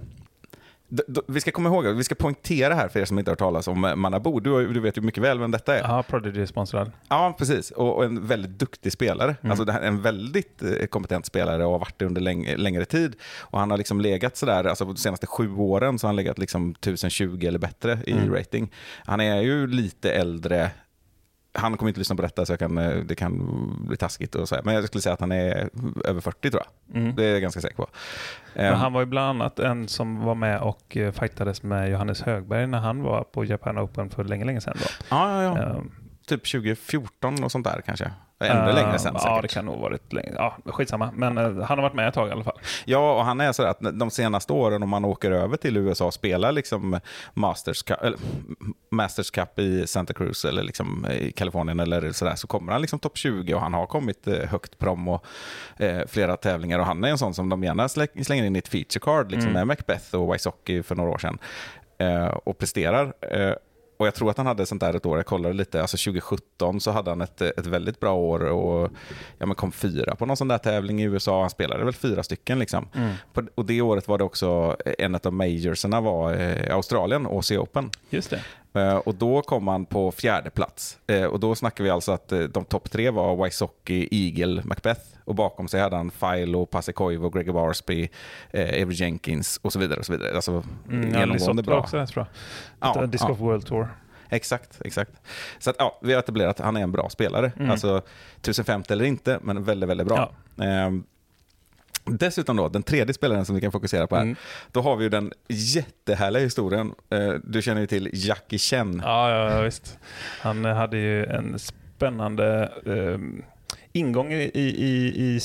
vi 1.28 1.40
ska 1.40 1.50
komma 1.50 1.68
ihåg, 1.68 1.86
vi 1.86 2.04
ska 2.04 2.14
poängtera 2.14 2.74
här 2.74 2.88
för 2.88 3.00
er 3.00 3.04
som 3.04 3.18
inte 3.18 3.30
har 3.30 3.32
hört 3.32 3.38
talas 3.38 3.68
om 3.68 3.84
eh, 3.84 3.96
Manabo. 3.96 4.40
Du, 4.40 4.72
du 4.72 4.80
vet 4.80 4.96
ju 4.96 5.00
mycket 5.00 5.22
väl 5.22 5.38
vem 5.38 5.50
detta 5.50 5.78
är. 5.78 5.82
Ja, 5.82 6.02
Prodigy 6.02 6.46
sponsrad. 6.46 6.92
Ja, 7.08 7.34
precis. 7.38 7.70
Och, 7.70 7.96
och 7.96 8.04
en 8.04 8.26
väldigt 8.26 8.50
duktig 8.58 8.92
spelare. 8.92 9.36
Mm. 9.42 9.50
Alltså 9.50 9.72
en 9.82 10.02
väldigt 10.02 10.62
eh, 10.62 10.86
kompetent 10.86 11.26
spelare 11.26 11.64
och 11.64 11.72
har 11.72 11.78
varit 11.78 11.98
det 11.98 12.04
under 12.04 12.20
läng 12.20 12.54
längre 12.56 12.84
tid. 12.84 13.16
Och 13.40 13.58
han 13.58 13.70
har 13.70 13.78
liksom 13.78 14.00
legat 14.00 14.36
sådär, 14.36 14.64
alltså 14.64 14.84
de 14.84 14.96
senaste 14.96 15.26
sju 15.26 15.54
åren 15.54 15.98
så 15.98 16.06
har 16.06 16.08
han 16.08 16.16
legat 16.16 16.38
liksom 16.38 16.70
1020 16.70 17.46
eller 17.46 17.58
bättre 17.58 17.98
i 18.06 18.12
Mm. 18.12 18.34
rating. 18.34 18.72
Han 19.04 19.20
är 19.20 19.40
ju 19.40 19.66
lite 19.66 20.12
äldre. 20.12 20.70
Han 21.54 21.76
kommer 21.76 21.90
inte 21.90 22.00
lyssna 22.00 22.16
på 22.16 22.22
detta 22.22 22.46
så 22.46 22.56
kan, 22.56 22.78
eh, 22.78 22.96
det 22.96 23.14
kan 23.14 23.42
bli 23.86 23.96
taskigt 23.96 24.34
och 24.34 24.48
så 24.48 24.54
här. 24.54 24.62
Men 24.62 24.74
jag 24.74 24.84
skulle 24.84 25.02
säga 25.02 25.12
att 25.12 25.20
han 25.20 25.32
är 25.32 25.68
över 26.04 26.20
40 26.20 26.50
tror 26.50 26.62
jag. 26.62 27.00
Mm. 27.02 27.14
Det 27.16 27.24
är 27.24 27.32
jag 27.32 27.42
ganska 27.42 27.60
säker 27.60 27.76
på. 27.76 27.86
Men 28.54 28.64
Ehm, 28.66 28.74
han 28.74 28.92
var 28.92 29.00
ju 29.00 29.06
bland 29.06 29.28
annat 29.42 29.58
en 29.58 29.88
som 29.88 30.20
var 30.24 30.34
med 30.34 30.60
och 30.60 30.96
eh, 30.96 31.12
fightades 31.12 31.62
med 31.62 31.90
Johannes 31.90 32.22
Högberg 32.22 32.66
när 32.66 32.78
han 32.78 33.02
var 33.02 33.24
på 33.24 33.44
Japan 33.44 33.78
Open 33.78 34.10
för 34.10 34.24
länge, 34.24 34.44
länge 34.44 34.60
sedan. 34.60 34.76
Då. 34.78 34.86
ja, 35.10 35.42
ja, 35.42 35.58
ja. 35.58 35.62
Ehm, 35.62 35.90
Typ 36.26 36.50
2014 36.52 37.44
och 37.44 37.52
sånt 37.52 37.64
där 37.64 37.82
kanske. 37.86 38.10
Ännu 38.40 38.68
eh, 38.68 38.74
längre 38.74 38.98
sen 38.98 39.12
Ja, 39.14 39.20
säkert. 39.20 39.42
det 39.42 39.48
kan 39.48 39.64
nog 39.64 39.80
varit 39.80 40.12
länge. 40.12 40.32
Ja, 40.34 40.56
skitsamma. 40.64 41.10
Men 41.14 41.38
eh, 41.38 41.44
han 41.44 41.78
har 41.78 41.82
varit 41.82 41.94
med 41.94 42.08
ett 42.08 42.14
tag 42.14 42.28
i 42.28 42.32
alla 42.32 42.44
fall. 42.44 42.58
Ja, 42.84 43.14
och 43.18 43.24
han 43.24 43.40
är 43.40 43.52
så 43.52 43.62
att 43.62 43.78
de 43.80 44.10
senaste 44.10 44.52
åren 44.52 44.82
om 44.82 44.88
man 44.88 45.04
åker 45.04 45.30
över 45.30 45.56
till 45.56 45.76
USA 45.76 46.06
och 46.06 46.14
spelar 46.14 46.52
liksom 46.52 47.00
Masters 47.34 47.82
Cup, 47.82 48.02
eller, 48.02 48.18
Masters 48.90 49.30
Cup 49.30 49.58
i 49.58 49.86
Santa 49.86 50.14
Cruz 50.14 50.44
eller 50.44 50.62
liksom 50.62 51.06
i 51.10 51.32
Kalifornien 51.32 51.80
eller 51.80 52.12
sådär 52.12 52.34
så 52.34 52.46
kommer 52.46 52.72
han 52.72 52.80
liksom 52.80 52.98
topp 52.98 53.16
20 53.18 53.54
och 53.54 53.60
han 53.60 53.74
har 53.74 53.86
kommit 53.86 54.26
eh, 54.28 54.48
högt 54.48 54.78
prom 54.78 55.08
och 55.08 55.24
eh, 55.76 56.06
flera 56.08 56.36
tävlingar 56.36 56.78
och 56.78 56.86
han 56.86 57.04
är 57.04 57.08
en 57.08 57.18
sån 57.18 57.34
som 57.34 57.48
de 57.48 57.64
gärna 57.64 57.86
slä- 57.86 58.22
slänger 58.24 58.44
in 58.44 58.56
i 58.56 58.58
ett 58.58 58.68
feature 58.68 59.00
card 59.00 59.30
liksom 59.30 59.50
Mm. 59.50 59.52
med 59.52 59.66
Macbeth 59.66 60.14
och 60.14 60.34
Wysocki 60.34 60.82
för 60.82 60.94
några 60.94 61.10
år 61.10 61.18
sedan 61.18 61.38
eh, 61.98 62.26
och 62.26 62.58
presterar. 62.58 63.12
Eh, 63.30 63.52
och 64.02 64.06
jag 64.06 64.14
tror 64.14 64.30
att 64.30 64.36
han 64.36 64.46
hade 64.46 64.66
sånt 64.66 64.80
där 64.80 64.94
ett 64.94 65.06
år, 65.06 65.16
jag 65.18 65.26
kollade 65.26 65.54
lite, 65.54 65.80
alltså 65.80 65.96
2017 65.96 66.80
så 66.80 66.90
hade 66.90 67.10
han 67.10 67.20
ett, 67.20 67.40
ett 67.40 67.66
väldigt 67.66 68.00
bra 68.00 68.14
år 68.14 68.44
och 68.44 68.90
ja, 69.38 69.46
men 69.46 69.54
kom 69.54 69.72
fyra 69.72 70.14
på 70.14 70.26
någon 70.26 70.36
sån 70.36 70.48
där 70.48 70.58
tävling 70.58 71.02
i 71.02 71.04
USA. 71.04 71.40
Han 71.40 71.50
spelade 71.50 71.84
väl 71.84 71.94
fyra 71.94 72.22
stycken. 72.22 72.58
Liksom. 72.58 72.88
På, 73.32 73.42
och 73.54 73.64
det 73.64 73.80
året 73.80 74.08
var 74.08 74.18
det 74.18 74.24
också 74.24 74.76
en 74.98 75.14
av 75.14 75.32
majorserna 75.32 76.00
var 76.00 76.34
eh, 76.34 76.74
Australien, 76.74 77.26
OC 77.26 77.50
Open. 77.50 77.90
Just 78.10 78.30
det. 78.30 78.40
Eh, 78.74 78.96
och 78.96 79.14
då 79.14 79.42
kom 79.42 79.68
han 79.68 79.86
på 79.86 80.12
fjärde 80.12 80.50
plats. 80.50 80.98
Eh, 81.06 81.24
och 81.24 81.40
då 81.40 81.54
snackar 81.54 81.84
vi 81.84 81.90
alltså 81.90 82.12
att 82.12 82.32
eh, 82.32 82.40
de 82.40 82.64
topp 82.64 82.90
tre 82.90 83.10
var 83.10 83.44
Wysocki, 83.44 84.08
Eagle, 84.10 84.62
Macbeth. 84.64 85.00
Och 85.24 85.34
bakom 85.34 85.68
sig 85.68 85.80
hade 85.80 85.96
han 85.96 86.10
Filo, 86.10 86.66
Pasikoivo, 86.66 87.30
Gregor 87.30 87.52
Barsby, 87.52 88.08
Avery 88.54 88.94
Jenkins 88.94 89.60
och 89.62 89.72
så 89.72 89.78
vidare. 89.78 89.98
Och 89.98 90.06
så 90.06 90.12
vidare. 90.12 90.34
Alltså, 90.34 90.64
Mm, 90.88 91.12
ja, 91.12 91.20
genomgående 91.20 91.62
bra. 91.62 91.78
också 91.78 91.96
rätt 91.96 92.14
bra. 92.14 92.26
Ja, 92.80 93.06
Disc 93.06 93.24
ja. 93.28 93.34
World 93.34 93.66
Tour. 93.66 93.88
Exakt, 94.28 94.80
exakt. 94.84 95.12
Så 95.58 95.70
att, 95.70 95.76
ja, 95.78 95.98
vi 96.02 96.12
har 96.12 96.18
etablerat 96.20 96.60
att 96.60 96.64
han 96.66 96.76
är 96.76 96.80
en 96.80 96.92
bra 96.92 97.08
spelare. 97.10 97.52
Mm. 97.56 97.70
Alltså 97.70 98.02
1050 98.40 98.92
eller 98.92 99.04
inte, 99.04 99.38
men 99.42 99.64
väldigt, 99.64 99.88
väldigt 99.88 100.06
bra. 100.06 100.32
Ehm, 100.58 101.04
dessutom 102.04 102.56
då, 102.56 102.68
den 102.68 102.82
tredje 102.82 103.14
spelaren 103.14 103.44
som 103.44 103.54
vi 103.54 103.60
kan 103.60 103.72
fokusera 103.72 104.06
på 104.06 104.16
här. 104.16 104.22
Mm. 104.22 104.36
Då 104.72 104.80
har 104.80 104.96
vi 104.96 105.02
ju 105.04 105.08
den 105.10 105.32
jättehärliga 105.48 106.42
historien. 106.42 106.92
Eh, 107.10 107.34
du 107.44 107.62
känner 107.62 107.80
ju 107.80 107.86
till 107.86 108.10
Jackie 108.12 108.58
Chen. 108.58 109.00
Ja, 109.04 109.30
ja, 109.30 109.50
ja, 109.56 109.60
visst. 109.62 109.98
Han 110.40 110.64
hade 110.64 110.96
ju 110.98 111.24
en 111.26 111.58
spännande 111.58 112.72
ehm, 112.86 113.42
ingång 113.92 114.32
i, 114.32 114.50
i, 114.54 115.06
i, 115.06 115.40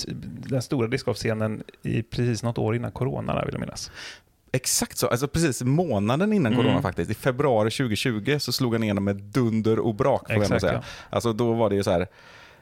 den 0.48 0.62
stora 0.62 0.88
discgolfscenen 0.88 1.64
i 1.84 2.04
precis 2.04 2.44
något 2.44 2.58
år 2.58 2.76
innan 2.76 2.92
corona, 2.92 3.36
där, 3.36 3.46
vill 3.46 3.54
jag 3.54 3.60
minnas. 3.62 3.92
Exakt 4.52 4.98
så, 4.98 5.08
alltså 5.08 5.28
precis 5.28 5.62
månaden 5.64 6.34
innan 6.34 6.54
Mm. 6.54 6.66
corona 6.66 6.82
faktiskt. 6.82 7.12
I 7.12 7.14
februari 7.14 7.72
2020 7.72 8.38
så 8.40 8.52
slog 8.52 8.74
han 8.74 8.84
igenom 8.84 9.04
med 9.04 9.16
dunder 9.16 9.80
och 9.80 9.96
brak 9.96 10.34
får 10.34 10.42
Exakt, 10.42 10.62
säga. 10.62 10.74
ja. 10.74 10.82
Alltså 11.10 11.34
då 11.34 11.54
var 11.54 11.70
det 11.70 11.76
ju 11.76 11.84
så 11.84 11.92
här, 11.92 12.08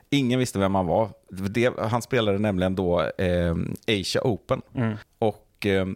ingen 0.10 0.40
visste 0.40 0.60
vem 0.60 0.76
han 0.76 0.88
var. 0.88 1.10
Det, 1.30 1.74
han 1.80 2.02
spelade 2.02 2.40
nämligen 2.40 2.76
då 2.76 3.02
eh, 3.02 3.56
Asia 3.88 4.22
Open. 4.24 4.62
Mm. 4.76 4.98
och 5.20 5.66
eh, 5.66 5.88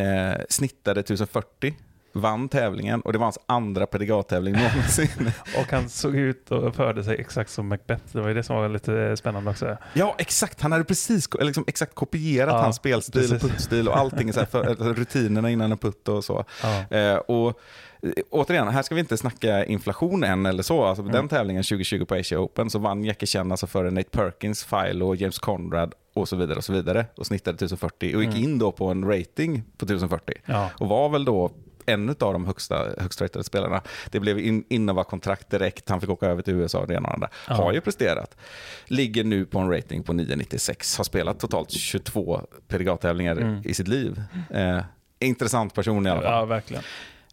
eh, 0.00 0.40
snittade 0.48 1.00
1040, 1.00 1.74
vann 2.12 2.48
tävlingen 2.48 3.00
och 3.00 3.12
det 3.12 3.18
var 3.18 3.24
hans 3.26 3.38
andra 3.46 3.86
predigattävling 3.86 4.54
någonsin. 4.54 5.30
Och 5.60 5.72
han 5.72 5.88
såg 5.88 6.16
ut 6.16 6.50
och 6.50 6.74
förde 6.74 7.04
sig 7.04 7.16
exakt 7.20 7.50
som 7.50 7.68
Macbeth. 7.68 8.02
Det 8.12 8.20
var 8.20 8.28
ju 8.28 8.34
det 8.34 8.42
som 8.42 8.56
var 8.56 8.68
lite 8.68 9.16
spännande 9.16 9.50
också. 9.50 9.76
ja, 9.94 10.14
exakt. 10.18 10.60
Han 10.62 10.72
hade 10.72 10.84
precis 10.84 11.28
liksom, 11.40 11.64
exakt 11.66 11.94
kopierat 11.94 12.54
Ja, 12.54 12.62
hans 12.62 12.76
spelstil, 12.76 13.20
precis. 13.28 13.42
puttstil 13.42 13.88
och 13.88 13.96
allting, 13.96 14.32
så 14.32 14.38
här, 14.40 14.46
för, 14.46 14.64
alltså, 14.68 14.92
rutinerna 14.92 15.50
innan 15.50 15.72
en 15.72 15.78
putt 15.78 16.08
och 16.08 16.24
så. 16.24 16.44
Ja. 16.62 16.96
Eh, 16.96 17.16
och 17.16 17.48
eh, 18.02 18.12
Återigen, 18.30 18.68
här 18.68 18.82
ska 18.82 18.94
vi 18.94 19.00
inte 19.00 19.16
snacka 19.16 19.64
inflation 19.64 20.24
än 20.24 20.46
eller 20.46 20.62
så. 20.62 20.84
Alltså, 20.84 21.02
Mm. 21.02 21.12
Den 21.12 21.28
tävlingen 21.28 21.62
2020 21.62 22.04
på 22.04 22.14
Asia 22.14 22.38
Open 22.40 22.70
så 22.70 22.78
vann 22.78 23.04
Jackie 23.04 23.26
Chan 23.26 23.50
alltså 23.50 23.66
före 23.66 23.90
Nate 23.90 24.10
Perkins, 24.10 24.64
Philo, 24.64 25.14
James 25.14 25.38
Conrad 25.38 25.94
och 26.14 26.28
så 26.28 26.36
vidare 26.36 26.56
och 26.58 26.64
så 26.64 26.72
vidare 26.72 27.06
och 27.16 27.26
snittade 27.26 27.54
1040 27.54 28.16
och 28.16 28.22
gick 28.22 28.30
Mm. 28.34 28.42
in 28.44 28.58
då 28.58 28.72
på 28.72 28.86
en 28.86 29.04
rating 29.04 29.62
på 29.78 29.84
1040. 29.84 30.34
Ja. 30.46 30.70
och 30.78 30.88
var 30.88 31.08
väl 31.08 31.24
då 31.24 31.50
en 31.86 32.08
av 32.08 32.14
de 32.32 32.46
högsta, 32.46 32.86
högst 32.98 33.20
ratade 33.20 33.44
spelarna. 33.44 33.82
Det 34.10 34.20
blev 34.20 34.38
in, 34.38 34.64
Innova-kontrakt 34.68 35.50
direkt, 35.50 35.88
han 35.88 36.00
fick 36.00 36.10
åka 36.10 36.26
över 36.26 36.42
till 36.42 36.54
USA 36.54 36.78
och 36.78 36.86
det 36.86 36.94
ena 36.94 37.08
och 37.08 37.14
andra. 37.14 37.28
Ja. 37.48 37.54
Har 37.54 37.72
ju 37.72 37.80
presterat. 37.80 38.36
Ligger 38.86 39.24
nu 39.24 39.44
på 39.46 39.58
en 39.58 39.70
rating 39.72 40.02
på 40.02 40.12
9,96. 40.12 40.96
Har 40.96 41.04
spelat 41.04 41.40
totalt 41.40 41.70
22 41.70 42.40
PDGA-tävlingar 42.68 43.36
Mm. 43.36 43.62
i 43.64 43.74
sitt 43.74 43.88
liv. 43.88 44.22
Eh, 44.50 44.80
intressant 45.18 45.74
person 45.74 46.06
i 46.06 46.10
alla 46.10 46.22
fall. 46.22 46.32
ja, 46.32 46.44
verkligen. 46.44 46.82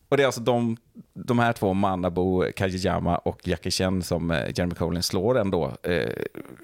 Och 0.10 0.18
det 0.18 0.24
är 0.24 0.26
alltså 0.26 0.42
de, 0.42 0.78
de 1.14 1.40
här 1.40 1.54
två, 1.54 1.74
Manabo 1.74 2.44
Kajiyama 2.56 3.18
och 3.18 3.48
Jackie 3.48 3.72
Chen, 3.72 4.04
som 4.04 4.32
eh, 4.32 4.38
Jeremy 4.56 4.76
Colin 4.76 5.04
slår 5.04 5.40
ändå, 5.40 5.74
eh, 5.84 6.10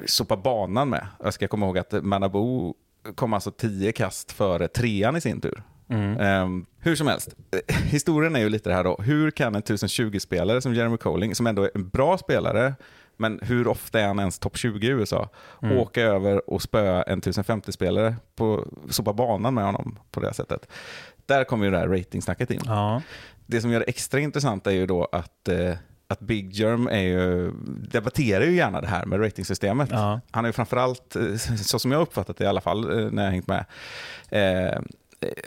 sopar 0.06 0.38
banan 0.38 0.90
med. 0.90 1.08
Jag 1.24 1.34
ska 1.34 1.48
komma 1.48 1.66
ihåg 1.66 1.78
att 1.78 1.92
Manabo 2.04 2.74
kom 3.16 3.34
alltså 3.34 3.52
10 3.52 3.92
kast 3.92 4.32
före 4.32 4.68
trean 4.68 5.16
i 5.16 5.22
sin 5.22 5.42
tur. 5.42 5.64
Mm. 5.90 6.20
Ehm, 6.20 6.66
hur 6.80 6.96
som 6.96 7.08
helst, 7.08 7.36
eh, 7.52 7.76
historien 7.76 8.36
är 8.36 8.40
ju 8.40 8.50
lite 8.50 8.70
det 8.70 8.76
här 8.76 8.84
då. 8.84 8.96
Hur 8.96 9.32
kan 9.32 9.56
en 9.56 9.62
1020-spelare 9.62 10.62
som 10.62 10.74
Jeremy 10.74 10.98
Colling, 10.98 11.36
som 11.36 11.48
ändå 11.48 11.64
är 11.64 11.72
en 11.76 11.90
bra 11.90 12.18
spelare, 12.18 12.74
men 13.18 13.40
hur 13.44 13.68
ofta 13.68 14.00
är 14.00 14.08
han 14.08 14.20
ens 14.20 14.40
topp 14.40 14.58
20 14.58 14.88
i 14.88 14.90
USA? 14.90 15.30
Mm. 15.62 15.78
Åka 15.78 16.02
över 16.02 16.50
och 16.50 16.62
spöa 16.62 17.04
en 17.04 17.22
1050-spelare, 17.22 18.16
på 18.36 18.68
sopa 18.90 19.14
banan 19.14 19.54
med 19.54 19.66
honom 19.66 20.00
på 20.12 20.20
det 20.20 20.34
sättet. 20.34 20.68
Där 21.26 21.44
kommer 21.44 21.66
ju 21.66 21.72
det 21.72 21.78
här 21.78 21.88
ratingsnacket 21.88 22.52
in. 22.52 22.62
Ja. 22.66 23.02
Det 23.46 23.62
som 23.62 23.72
gör 23.72 23.80
det 23.80 23.86
extra 23.86 24.20
intressant 24.20 24.68
är 24.68 24.72
ju 24.72 24.86
då 24.86 25.08
att, 25.12 25.48
eh, 25.48 25.74
att 26.08 26.20
Big 26.20 26.54
Germ 26.54 26.88
är 26.88 27.02
ju, 27.02 27.52
debatterar 27.92 28.46
ju 28.46 28.56
gärna 28.56 28.82
det 28.82 28.88
här 28.88 29.06
med 29.06 29.22
ratingsystemet. 29.22 29.90
Ja. 29.92 30.22
Han 30.32 30.46
är 30.46 30.50
ju 30.50 30.54
framförallt, 30.54 31.16
eh, 31.16 31.36
så 31.58 31.80
som 31.80 31.92
jag 31.92 32.00
har 32.00 32.04
uppfattat 32.04 32.38
det 32.38 32.44
i 32.44 32.48
alla 32.48 32.62
fall 32.62 33.00
eh, 33.00 33.12
när 33.12 33.24
jag 33.24 33.30
har 33.30 33.32
hängt 33.32 33.48
med, 33.48 33.66
eh, 34.30 34.82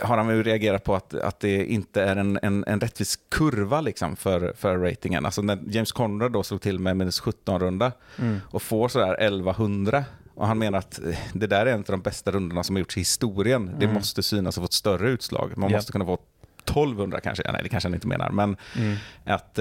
har 0.00 0.16
han 0.16 0.28
ju 0.36 0.42
reagerat 0.42 0.84
på 0.84 0.94
att, 0.94 1.14
att 1.14 1.40
det 1.40 1.64
inte 1.66 2.02
är 2.02 2.16
en, 2.16 2.38
en, 2.42 2.64
en 2.66 2.80
rättvis 2.80 3.18
kurva 3.28 3.80
liksom 3.80 4.16
för, 4.16 4.52
för 4.56 4.78
ratingen. 4.78 5.24
Alltså 5.26 5.42
när 5.42 5.58
James 5.70 5.92
Conrad 5.92 6.32
då 6.32 6.42
slog 6.42 6.60
till 6.60 6.78
med 6.78 6.96
minus 6.96 7.22
17-runda 7.22 7.92
Mm. 8.18 8.40
och 8.50 8.62
får 8.62 8.88
sådär 8.88 9.16
1100 9.20 10.04
och 10.34 10.46
han 10.46 10.58
menar 10.58 10.78
att 10.78 10.98
eh, 11.06 11.18
det 11.32 11.46
där 11.46 11.66
är 11.66 11.72
en 11.72 11.78
av 11.78 11.84
de 11.84 12.00
bästa 12.00 12.30
rundorna 12.30 12.62
som 12.62 12.76
har 12.76 12.78
gjorts 12.80 12.96
i 12.96 13.00
historien. 13.00 13.66
Det 13.78 13.84
Mm. 13.84 13.94
måste 13.94 14.22
synas 14.22 14.56
och 14.56 14.62
få 14.62 14.64
ett 14.64 14.72
större 14.72 15.10
utslag. 15.10 15.52
Man 15.56 15.70
Ja. 15.70 15.76
måste 15.76 15.92
kunna 15.92 16.04
få 16.04 16.18
1200 16.64 17.20
kanske. 17.20 17.42
Ja, 17.46 17.52
nej, 17.52 17.62
det 17.62 17.68
kanske 17.68 17.88
han 17.88 17.94
inte 17.94 18.06
menar. 18.06 18.30
Men 18.30 18.56
Mm. 18.76 18.96
att, 19.24 19.58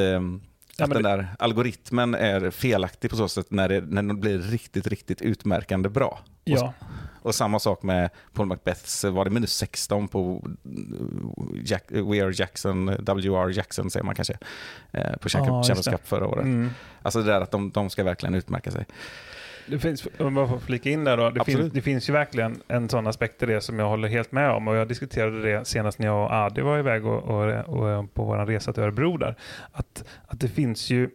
Ja, 0.77 0.85
att 0.85 0.91
den 0.91 1.03
där 1.03 1.27
algoritmen 1.39 2.15
är 2.15 2.49
felaktig 2.51 3.09
på 3.09 3.15
så 3.15 3.27
sätt 3.27 3.51
när, 3.51 3.69
det, 3.69 3.81
när 3.81 4.03
den 4.03 4.19
blir 4.21 4.39
riktigt, 4.39 4.87
riktigt 4.87 5.21
utmärkande 5.21 5.89
bra. 5.89 6.19
Ja. 6.43 6.73
Och, 7.25 7.35
samma 7.35 7.59
sak 7.59 7.83
med 7.83 8.09
Paul 8.33 8.47
Macbeths, 8.47 9.03
var 9.03 9.25
det 9.25 9.31
minus 9.31 9.53
16 9.53 10.07
på 10.07 10.47
Jack, 11.63 11.83
We 11.89 12.23
Are 12.23 12.33
Jackson, 12.35 12.85
WR 12.85 13.49
Jackson 13.49 13.89
säger 13.89 14.03
man 14.03 14.15
kanske, 14.15 14.37
eh, 14.91 15.17
på 15.17 15.29
Champions. 15.29 15.87
Cup 15.87 16.07
förra 16.07 16.27
året. 16.27 16.43
Mm. 16.43 16.69
Alltså 17.01 17.21
det 17.21 17.31
där 17.31 17.41
att 17.41 17.51
de, 17.51 17.71
de 17.71 17.89
ska 17.89 18.03
verkligen 18.03 18.35
utmärka 18.35 18.71
sig. 18.71 18.85
Det 19.67 19.79
finns, 19.79 20.05
om 20.05 20.11
jag 20.17 20.33
bara 20.33 20.47
får 20.47 20.59
flika 20.59 20.89
in 20.89 21.03
där 21.03 21.17
då, 21.17 21.29
det, 21.29 21.41
Absolut. 21.41 21.59
finns, 21.59 21.73
det 21.73 21.81
finns 21.81 22.09
ju 22.09 22.13
verkligen 22.13 22.61
en 22.67 22.89
sån 22.89 23.07
aspekt 23.07 23.43
i 23.43 23.45
det 23.45 23.61
som 23.61 23.79
jag 23.79 23.89
håller 23.89 24.07
helt 24.07 24.31
med 24.31 24.51
om 24.51 24.67
och 24.67 24.75
jag 24.75 24.87
diskuterade 24.87 25.41
det 25.41 25.65
senast 25.65 25.99
när 25.99 26.07
jag 26.07 26.25
och 26.25 26.33
Adi 26.33 26.61
var 26.61 26.79
iväg 26.79 27.05
och, 27.05 27.23
och, 27.23 27.69
och 27.69 28.13
på 28.13 28.23
vår 28.23 28.45
resa 28.45 28.73
till 28.73 28.83
Örebro 28.83 29.17
där. 29.17 29.35
Att, 29.71 30.03
att 30.27 30.39
det 30.39 30.47
finns 30.47 30.89
ju 30.89 31.09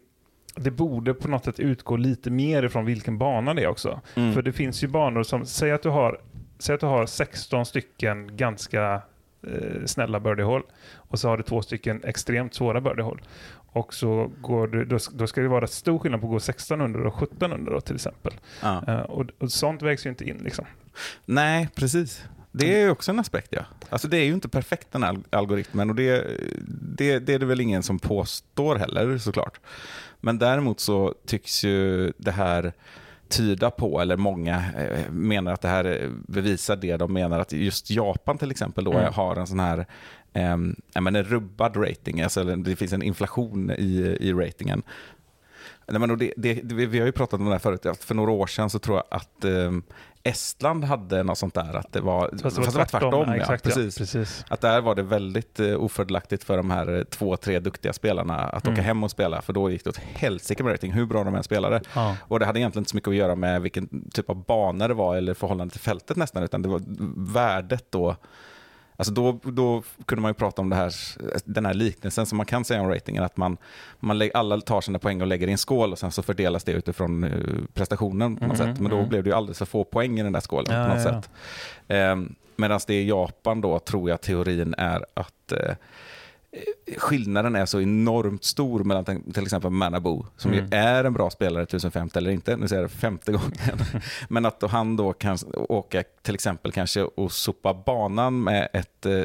det 0.55 0.70
borde 0.70 1.14
på 1.14 1.28
något 1.28 1.44
sätt 1.44 1.61
utgå 1.61 1.96
lite 1.96 2.30
mer 2.30 2.62
ifrån 2.62 2.84
vilken 2.84 3.18
bana 3.18 3.55
det 3.55 3.62
är 3.62 3.68
också. 3.68 4.01
Mm. 4.14 4.32
För 4.32 4.42
det 4.42 4.53
finns 4.53 4.84
ju 4.84 4.88
banor 4.88 5.22
som, 5.22 5.46
säg 5.46 5.72
att 5.72 5.82
du 5.82 5.88
har, 5.88 6.20
säg 6.59 6.74
att 6.74 6.80
du 6.80 6.86
har 6.86 7.07
16 7.07 7.66
stycken 7.66 8.36
ganska 8.36 9.03
eh, 9.46 9.84
snälla 9.86 10.20
birdiehål 10.20 10.62
och 10.94 11.18
så 11.18 11.28
har 11.28 11.36
du 11.36 11.42
två 11.42 11.62
stycken 11.62 12.05
extremt 12.05 12.55
svåra 12.55 12.80
birdiehål. 12.80 13.20
Och 13.72 13.94
så 13.94 14.30
går 14.40 14.66
du, 14.66 14.84
då, 14.84 14.98
då 15.12 15.26
ska 15.26 15.40
det 15.40 15.48
vara 15.48 15.66
stor 15.66 15.98
skillnad 15.98 16.20
på 16.20 16.26
att 16.26 16.30
gå 16.30 16.36
1600 16.36 17.09
och 17.09 17.22
1700 17.22 17.72
då, 17.72 17.80
till 17.80 17.94
exempel. 17.94 18.32
Ja. 18.62 18.84
Eh, 18.88 19.01
och, 19.01 19.26
och 19.38 19.53
sånt 19.53 19.82
vägs 19.82 20.07
ju 20.07 20.11
inte 20.11 20.24
in 20.24 20.40
liksom. 20.44 20.64
Nej, 21.24 21.68
precis. 21.74 22.24
Det 22.53 22.74
är 22.74 22.80
ju 22.80 22.90
också 22.90 23.11
en 23.11 23.18
aspekt, 23.18 23.48
ja. 23.51 23.62
Alltså 23.88 24.09
det 24.09 24.16
är 24.16 24.24
ju 24.24 24.32
inte 24.32 24.48
perfekt 24.48 24.92
den 24.92 25.03
här 25.03 25.18
algoritmen 25.30 25.90
och 25.90 25.96
det, 25.96 26.26
det, 26.68 27.18
det 27.18 27.34
är 27.34 27.38
det 27.38 27.46
väl 27.46 27.61
ingen 27.61 27.82
som 27.82 27.98
påstår 27.98 28.76
heller 28.76 29.18
såklart. 29.18 29.61
Men 30.21 30.39
däremot 30.39 30.81
så 30.81 31.14
tycks 31.27 31.64
ju 31.64 32.12
det 32.16 32.31
här 32.31 32.73
tyda 33.29 33.71
på, 33.71 34.01
eller 34.01 34.16
många 34.16 34.64
eh, 34.79 35.11
menar 35.11 35.53
att 35.53 35.61
det 35.61 35.68
här 35.68 36.11
bevisar 36.29 36.77
det. 36.77 36.97
De 36.97 37.12
menar 37.12 37.39
att 37.41 37.53
just 37.53 37.91
Japan 37.91 38.39
till 38.39 38.51
exempel 38.51 38.85
då 38.85 38.93
Mm. 38.93 39.12
har 39.12 39.37
en 39.37 39.47
sån 39.47 39.61
här 39.61 39.87
eh, 40.33 40.57
men 41.01 41.16
en 41.16 41.25
rubbad 41.25 41.77
rating, 41.77 42.21
alltså 42.21 42.45
det 42.45 42.77
finns 42.77 42.93
en 42.93 43.03
inflation 43.03 43.71
i, 43.71 44.16
i 44.21 44.33
ratingen. 44.33 44.83
Nej, 45.87 46.01
men 46.01 46.18
det, 46.18 46.33
det, 46.37 46.62
vi 46.87 46.99
har 46.99 47.07
ju 47.07 47.12
pratat 47.12 47.41
om 47.41 47.47
det 47.47 47.53
här 47.53 47.59
förut, 47.59 47.87
för 48.01 48.14
några 48.14 48.31
år 48.31 48.47
sedan 48.47 48.71
så 48.71 48.79
tror 48.79 48.97
jag 48.97 49.05
att 49.11 49.45
eh, 49.45 49.73
Estland 50.23 50.85
hade 50.85 51.23
något 51.23 51.39
sånt 51.39 51.55
där, 51.55 51.77
att 51.77 51.93
det 51.93 52.01
var, 52.01 52.31
Fast 52.43 52.57
det 52.57 52.62
var 52.62 52.85
tvärtom. 52.85 53.25
ja, 53.29 53.37
exakt, 53.37 53.64
precis. 53.64 53.97
Ja, 53.99 54.03
precis. 54.03 54.45
Att 54.49 54.61
där 54.61 54.81
var 54.81 54.95
det 54.95 55.03
väldigt 55.03 55.61
eh, 55.61 55.83
ofördelaktigt 55.83 56.45
för 56.45 56.57
de 56.57 56.71
här 56.71 56.99
eh, 56.99 57.03
två, 57.05 57.37
tre 57.37 57.59
duktiga 57.61 57.93
spelarna 57.93 58.37
att 58.37 58.62
åka 58.64 58.71
Mm. 58.73 58.85
hem 58.85 59.05
och 59.05 59.11
spela, 59.11 59.43
för 59.43 59.53
då 59.53 59.71
gick 59.71 59.85
det 59.85 59.91
åt 59.91 59.97
helsike 59.97 60.62
med 60.62 60.73
rating, 60.73 60.93
hur 60.93 61.07
bra 61.07 61.25
de 61.25 61.35
än 61.35 61.43
spelade. 61.43 61.81
Ja. 61.95 62.16
Och 62.23 62.39
det 62.39 62.47
hade 62.47 62.61
egentligen 62.61 62.81
inte 62.83 62.91
så 62.91 62.97
mycket 62.97 63.09
att 63.09 63.14
göra 63.14 63.35
med 63.35 63.62
vilken 63.62 64.11
typ 64.11 64.31
av 64.31 64.45
bana 64.45 64.89
det 64.89 64.95
var 64.95 65.16
eller 65.16 65.35
förhållande 65.35 65.73
till 65.73 65.81
fältet 65.81 66.16
nästan, 66.16 66.43
utan 66.43 66.62
det 66.62 66.68
var 66.68 66.83
värdet 67.35 67.85
då. 67.91 68.16
Alltså 69.01 69.12
då, 69.12 69.38
då 69.42 69.82
kunde 70.07 70.22
man 70.22 70.28
ju 70.30 70.34
prata 70.34 70.62
om 70.62 70.70
det 70.70 70.76
här, 70.76 70.92
den 71.44 71.66
här 71.66 71.74
liknelsen 71.74 72.26
som 72.26 72.36
man 72.36 72.46
kan 72.46 72.64
säga 72.64 72.80
om 72.82 72.88
ratingen, 72.88 73.22
att 73.24 73.36
man, 73.36 73.57
man 74.01 74.18
lä- 74.18 74.30
alla 74.34 74.61
tar 74.61 74.80
sina 74.80 74.98
poäng 74.98 75.20
och 75.20 75.26
lägger 75.26 75.48
i 75.48 75.53
en 75.53 75.59
skål 75.59 75.92
och 75.92 75.98
sen 75.98 76.11
så 76.12 76.22
fördelas 76.22 76.64
det 76.64 76.72
utifrån 76.72 77.24
eh, 77.24 77.30
prestationen 77.74 78.36
på 78.36 78.46
något 78.46 78.59
Mhm, 78.59 78.66
sätt. 78.74 78.80
Men 78.80 78.90
då 78.90 78.96
mhm. 79.01 79.09
blev 79.09 79.22
det 79.24 79.30
ju 79.30 79.36
alldeles 79.36 79.59
för 79.59 79.64
få 79.66 79.84
poäng 79.84 80.20
i 80.20 80.22
den 80.22 80.32
där 80.32 80.40
skålen 80.40 80.74
Ja, 80.76 80.82
på 80.88 80.94
något 80.94 81.05
ja, 81.05 81.12
ja. 81.12 81.22
sätt. 81.22 81.30
Eh, 81.88 82.16
Medan 82.57 82.80
det 82.86 82.94
i 82.94 83.09
Japan 83.09 83.61
då 83.61 83.78
tror 83.78 84.11
jag 84.11 84.20
teorin 84.20 84.74
är 84.78 85.05
att 85.14 85.53
eh, 85.53 85.74
skillnaden 86.98 87.57
är 87.57 87.66
så 87.66 87.80
enormt 87.80 88.44
stor 88.44 88.84
mellan 88.84 89.05
till 89.05 89.42
exempel 89.42 89.70
Manabu, 89.70 90.22
som 90.36 90.53
Mm. 90.53 90.64
ju 90.64 90.76
är 90.76 91.05
en 91.05 91.12
bra 91.12 91.30
spelare 91.30 91.62
1050 91.62 92.18
eller 92.18 92.30
inte, 92.30 92.57
nu 92.57 92.68
säger 92.68 92.82
jag 92.82 92.90
det 92.90 92.94
femte 92.94 93.32
gången, 93.32 93.53
men 94.28 94.46
att 94.46 94.61
då 94.61 94.66
han 94.66 94.96
då 94.96 95.12
kan 95.12 95.38
åka 95.55 96.03
till 96.22 96.34
exempel 96.34 96.72
kanske 96.72 97.03
och 97.03 97.32
sopa 97.32 97.74
banan 97.74 98.42
med 98.42 98.68
ett 98.72 99.07
eh, 99.07 99.24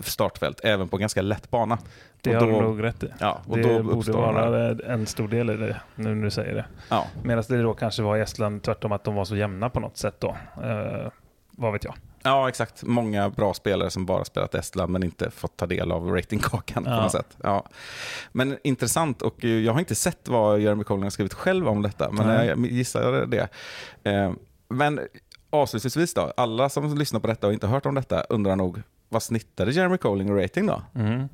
startfält, 0.00 0.60
även 0.64 0.88
på 0.88 0.96
ganska 0.96 1.22
lätt 1.22 1.50
bana. 1.50 1.78
Det 2.20 2.36
Och 2.36 2.42
har 2.42 2.52
då- 2.52 2.60
du 2.60 2.66
nog 2.66 2.82
rätt 2.82 3.02
i. 3.02 3.08
Ja, 3.20 3.40
och 3.46 3.56
det 3.56 3.62
då 3.78 3.82
borde 3.82 4.12
vara 4.12 4.70
en 4.86 5.06
stor 5.06 5.28
del 5.28 5.50
i 5.50 5.56
det, 5.56 5.80
nu 5.94 6.14
när 6.14 6.24
du 6.24 6.30
säger 6.30 6.54
det. 6.54 6.64
Ja, 6.88 7.06
Medan 7.22 7.44
det 7.48 7.62
då 7.62 7.74
kanske 7.74 8.02
var 8.02 8.16
i 8.16 8.20
Estland 8.20 8.62
tvärtom, 8.62 8.92
att 8.92 9.04
de 9.04 9.14
var 9.14 9.24
så 9.24 9.36
jämna 9.36 9.70
på 9.70 9.80
något 9.80 9.96
sätt 9.96 10.14
då. 10.20 10.36
Eh, 10.64 11.10
vad 11.50 11.72
vet 11.72 11.84
jag. 11.84 11.94
Ja, 12.22 12.48
exakt. 12.48 12.82
Många 12.82 13.28
bra 13.30 13.54
spelare 13.54 13.90
som 13.90 14.06
bara 14.06 14.24
spelat 14.24 14.54
Estland 14.54 14.92
men 14.92 15.02
inte 15.02 15.30
fått 15.30 15.56
ta 15.56 15.66
del 15.66 15.92
av 15.92 16.08
ratingkakan 16.10 16.84
på 16.84 16.90
Ja. 16.90 17.00
något 17.02 17.12
sätt. 17.12 17.36
Ja. 17.42 17.66
Men 18.32 18.58
intressant 18.64 19.22
och 19.22 19.44
eh, 19.44 19.50
jag 19.50 19.72
har 19.72 19.80
inte 19.80 19.94
sett 19.94 20.28
vad 20.28 20.60
Jeremy 20.60 20.84
Colin 20.84 21.02
har 21.02 21.10
skrivit 21.10 21.34
själv 21.34 21.68
om 21.68 21.82
detta, 21.82 22.10
men 22.10 22.26
Nej. 22.26 22.46
jag 22.46 22.66
gissar 22.66 23.26
det. 23.26 23.48
Eh, 24.10 24.32
Men 24.68 25.00
avslutningsvis 25.50 26.14
då, 26.14 26.32
alla 26.36 26.68
som 26.68 26.98
lyssnar 26.98 27.20
på 27.20 27.26
detta 27.26 27.46
och 27.46 27.52
inte 27.52 27.66
hört 27.66 27.86
om 27.86 27.94
detta 27.94 28.20
undrar 28.20 28.56
nog, 28.56 28.82
vad 29.08 29.22
snittade 29.22 29.70
Jeremy 29.72 29.96
Colin 29.98 30.36
rating 30.36 30.66
då? 30.66 30.82
Mm. 30.94 31.28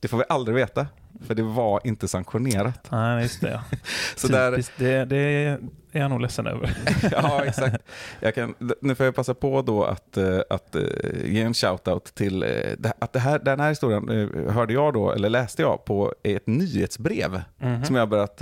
Det 0.00 0.08
får 0.08 0.18
vi 0.18 0.24
aldrig 0.28 0.54
veta, 0.54 0.86
för 1.26 1.34
det 1.34 1.42
var 1.42 1.80
inte 1.84 2.08
sanktionerat. 2.08 2.88
Nej, 2.90 3.22
just 3.22 3.40
det. 3.40 3.50
Ja. 3.50 3.76
Så 4.16 4.28
där, 4.28 4.50
Typiskt, 4.50 4.72
det, 4.76 5.04
det 5.04 5.16
är 5.16 5.58
jag 6.00 6.10
nog 6.10 6.20
ledsen 6.20 6.46
över. 6.46 6.76
ja, 7.12 7.44
exakt. 7.44 7.76
Jag 8.20 8.34
kan, 8.34 8.54
nu 8.80 8.94
får 8.94 9.06
jag 9.06 9.14
passa 9.14 9.34
på 9.34 9.62
då 9.62 9.84
att, 9.84 10.16
eh, 10.16 10.38
att 10.50 10.74
eh, 10.74 10.82
ge 11.24 11.40
en 11.42 11.52
shout-out 11.52 12.14
till 12.14 12.42
eh, 12.42 12.90
att 12.98 13.12
det 13.12 13.18
här, 13.18 13.38
den 13.38 13.60
här 13.60 13.68
historien 13.68 14.08
hörde 14.48 14.72
jag 14.72 14.94
då, 14.94 15.12
eller 15.12 15.28
läste 15.28 15.62
jag 15.62 15.84
på 15.84 16.14
ett 16.22 16.46
nyhetsbrev 16.46 17.42
Mhm. 17.58 17.84
som 17.84 17.96
jag 17.96 18.08
börjat 18.08 18.36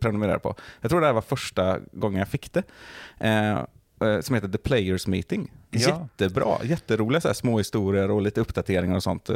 prenumerera 0.00 0.38
på. 0.38 0.54
Jag 0.80 0.90
tror 0.90 1.00
det 1.00 1.06
här 1.06 1.14
var 1.14 1.20
första 1.20 1.78
gången 1.92 2.18
jag 2.18 2.28
fick 2.28 2.52
det. 2.52 2.62
Som 4.22 4.34
heter 4.34 4.48
The 4.48 4.58
Players 4.58 5.06
Meeting. 5.06 5.52
Ja. 5.70 5.78
Jättebra, 5.80 6.56
jätteroliga 6.62 7.20
så 7.20 7.28
här, 7.28 7.34
små 7.34 7.58
historier 7.58 8.10
och 8.10 8.22
lite 8.22 8.40
uppdateringar 8.40 8.96
och 8.96 9.02
sånt. 9.02 9.30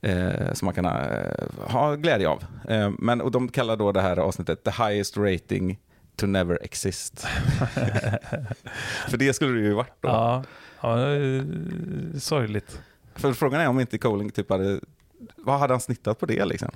Eh, 0.00 0.52
som 0.52 0.66
man 0.66 0.74
kan 0.74 0.84
eh, 0.84 1.70
ha 1.72 1.94
glädje 1.94 2.28
av. 2.28 2.44
Eh, 2.68 2.90
men, 2.98 3.20
och 3.20 3.30
de 3.30 3.48
kallar 3.48 3.76
då 3.76 3.92
det 3.92 4.00
här 4.00 4.16
avsnittet 4.16 4.64
The 4.64 4.70
Highest 4.70 5.16
Rating 5.16 5.78
to 6.16 6.26
Never 6.26 6.58
Exist. 6.62 7.20
För 9.08 9.16
det 9.16 9.32
skulle 9.32 9.60
det 9.60 9.66
ju 9.66 9.72
varit 9.72 9.94
då. 10.00 10.08
Ja, 10.08 10.44
ja 10.82 10.98
sorgligt. 12.20 12.80
För 13.14 13.32
frågan 13.32 13.60
är 13.60 13.68
om 13.68 13.80
inte 13.80 13.98
Colin 13.98 14.30
typ 14.30 14.50
hade, 14.50 14.80
vad 15.36 15.58
hade 15.58 15.72
han 15.72 15.80
snittat 15.80 16.20
på 16.20 16.26
det 16.26 16.44
liksom? 16.44 16.70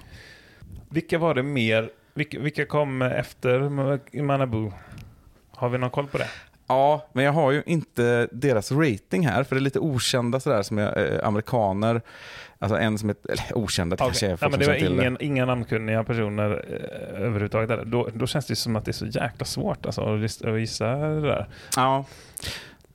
Vilka 0.88 1.18
var 1.18 1.34
det 1.34 1.42
mer? 1.42 1.90
Vilka, 2.14 2.40
vilka 2.40 2.66
kom 2.66 3.02
efter 3.02 3.68
Manabu? 4.22 4.70
Har 5.50 5.68
vi 5.68 5.78
någon 5.78 5.90
koll 5.90 6.06
på 6.06 6.18
det? 6.18 6.28
Ja, 6.72 7.08
men 7.12 7.24
jag 7.24 7.32
har 7.32 7.50
ju 7.50 7.62
inte 7.66 8.28
deras 8.32 8.72
rating 8.72 9.26
här, 9.26 9.44
för 9.44 9.56
det 9.56 9.60
är 9.60 9.62
lite 9.62 9.78
okända 9.78 10.40
sådär 10.40 10.62
som 10.62 10.78
är 10.78 11.12
eh, 11.12 11.28
amerikaner. 11.28 12.02
Alltså 12.58 12.78
en 12.78 12.98
som 12.98 13.10
är, 13.10 13.16
eller 13.28 13.58
okända 13.58 13.96
det 13.96 14.04
kanske 14.04 14.26
är 14.26 14.38
ja, 14.40 14.48
men 14.48 14.60
det 14.60 14.66
var 14.66 14.74
ingen, 14.74 15.16
inga 15.20 15.44
namnkunniga 15.44 16.04
personer 16.04 16.50
eh, 16.50 17.20
överhuvudtaget. 17.20 17.68
Där. 17.68 17.84
Då, 17.84 18.08
då 18.14 18.26
känns 18.26 18.46
det 18.46 18.56
som 18.56 18.76
att 18.76 18.84
det 18.84 18.90
är 18.90 18.92
så 18.92 19.06
jäkla 19.06 19.44
svårt 19.46 19.86
alltså, 19.86 20.00
att 20.00 20.20
gissa- 20.60 20.96
det 20.96 21.20
där. 21.20 21.48
Ja, 21.76 22.04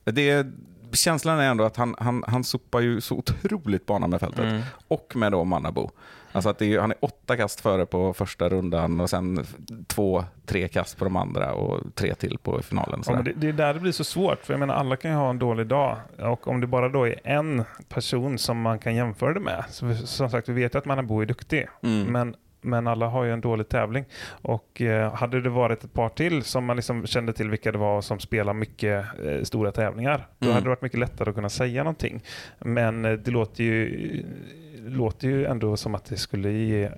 det, 0.04 0.46
känslan 0.92 1.38
är 1.38 1.50
ändå 1.50 1.64
att 1.64 1.76
han, 1.76 1.94
han, 1.98 2.24
han 2.26 2.44
sopar 2.44 2.80
ju 2.80 3.00
så 3.00 3.14
otroligt 3.14 3.86
bana 3.86 4.06
med 4.06 4.20
fältet. 4.20 4.44
Mm. 4.44 4.62
Och 4.88 5.12
med 5.16 5.32
då 5.32 5.44
Mannabo. 5.44 5.90
Alltså 6.32 6.48
att 6.50 6.62
är, 6.62 6.78
han 6.78 6.90
är 6.90 6.96
åtta 7.00 7.36
kast 7.36 7.60
före 7.60 7.86
på 7.86 8.14
första 8.14 8.48
rundan 8.48 9.00
och 9.00 9.10
sen 9.10 9.44
två, 9.86 10.24
tre 10.46 10.68
kast 10.68 10.98
på 10.98 11.04
de 11.04 11.16
andra 11.16 11.54
och 11.54 11.94
tre 11.94 12.14
till 12.14 12.38
på 12.42 12.62
finalen. 12.62 13.02
Ja, 13.06 13.22
det, 13.22 13.32
det 13.36 13.48
är 13.48 13.52
där 13.52 13.74
det 13.74 13.80
blir 13.80 13.92
så 13.92 14.04
svårt, 14.04 14.44
för 14.44 14.52
jag 14.52 14.60
menar 14.60 14.74
alla 14.74 14.96
kan 14.96 15.10
ju 15.10 15.16
ha 15.16 15.30
en 15.30 15.38
dålig 15.38 15.66
dag. 15.66 15.96
Och 16.18 16.48
om 16.48 16.60
det 16.60 16.66
bara 16.66 16.88
då 16.88 17.06
är 17.08 17.14
en 17.24 17.64
person 17.88 18.38
som 18.38 18.60
man 18.60 18.78
kan 18.78 18.94
jämföra 18.94 19.34
det 19.34 19.40
med. 19.40 19.64
Så, 19.70 19.94
som 19.94 20.30
sagt, 20.30 20.48
vi 20.48 20.52
vet 20.52 20.74
att 20.74 20.84
Manabu 20.84 21.22
är 21.22 21.26
duktig, 21.26 21.66
Mm. 21.82 22.12
men, 22.12 22.34
men 22.60 22.86
alla 22.86 23.06
har 23.06 23.24
ju 23.24 23.32
en 23.32 23.40
dålig 23.40 23.68
tävling. 23.68 24.04
Och 24.30 24.82
eh, 24.82 25.14
hade 25.14 25.40
det 25.40 25.50
varit 25.50 25.84
ett 25.84 25.92
par 25.92 26.08
till 26.08 26.42
som 26.42 26.64
man 26.64 26.76
liksom 26.76 27.06
kände 27.06 27.32
till 27.32 27.50
vilka 27.50 27.72
det 27.72 27.78
var 27.78 28.00
som 28.00 28.18
spelar 28.18 28.52
mycket 28.54 29.04
eh, 29.26 29.42
stora 29.42 29.72
tävlingar, 29.72 30.26
då 30.38 30.44
Mm. 30.46 30.54
hade 30.54 30.64
det 30.64 30.68
varit 30.68 30.82
mycket 30.82 30.98
lättare 31.00 31.28
att 31.30 31.36
kunna 31.36 31.48
säga 31.48 31.82
någonting. 31.82 32.22
Men 32.58 33.04
eh, 33.04 33.12
det 33.12 33.30
låter 33.30 33.64
ju, 33.64 34.24
låter 34.88 35.28
ju 35.28 35.44
ändå 35.44 35.76
som 35.76 35.94
att 35.94 36.04
det 36.04 36.16
skulle 36.16 36.52
ge 36.52 36.90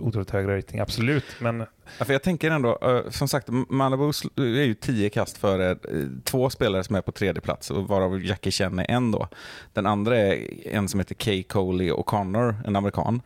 otroligt 0.00 0.30
hög 0.30 0.48
rating, 0.48 0.80
absolut. 0.80 1.24
Men 1.40 1.64
Ja, 1.98 2.04
för 2.04 2.12
jag 2.12 2.22
tänker 2.22 2.50
ändå, 2.50 2.78
eh, 2.82 3.10
som 3.10 3.28
sagt, 3.28 3.48
Malibu 3.68 4.08
är 4.36 4.64
ju 4.64 4.74
tio 4.74 5.10
kast 5.10 5.38
före 5.38 5.70
eh, 5.70 5.76
två 6.24 6.50
spelare 6.50 6.84
som 6.84 6.96
är 6.96 7.00
på 7.00 7.12
tredje 7.12 7.40
plats, 7.40 7.70
och 7.70 7.88
varav 7.88 8.24
Jackie 8.24 8.52
Chan 8.52 8.78
är 8.78 8.90
en 8.90 9.10
då. 9.10 9.28
Den 9.72 9.86
andra 9.86 10.18
är 10.18 10.48
en 10.68 10.88
som 10.88 11.00
heter 11.00 11.14
Kay 11.14 11.42
Coley 11.42 11.90
O'Connor, 11.90 12.54
en 12.66 12.76
amerikan. 12.76 13.20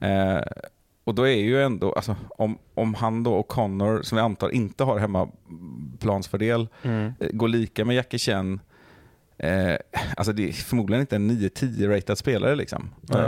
Eh, 0.00 0.40
och 1.04 1.14
då 1.14 1.22
är 1.28 1.36
ju 1.36 1.62
ändå, 1.62 1.92
alltså, 1.92 2.16
om, 2.28 2.58
om 2.74 2.94
han 2.94 3.22
då 3.22 3.34
och 3.34 3.48
Connor, 3.48 4.02
som 4.02 4.16
vi 4.16 4.22
antar 4.22 4.48
inte 4.50 4.84
har 4.84 4.98
hemmaplansfördel, 4.98 6.68
Mm. 6.82 7.12
eh, 7.20 7.28
går 7.32 7.48
lika 7.48 7.84
med 7.84 7.96
Jackie 7.96 8.18
Chan, 8.18 8.60
eh, 9.42 9.76
alltså 10.16 10.32
det 10.32 10.48
är 10.48 10.52
förmodligen 10.52 11.00
inte 11.00 11.16
en 11.16 11.30
9-10 11.30 11.88
ratad 11.88 12.18
spelare. 12.18 12.56
Liksom. 12.56 12.90
Eh, 13.14 13.24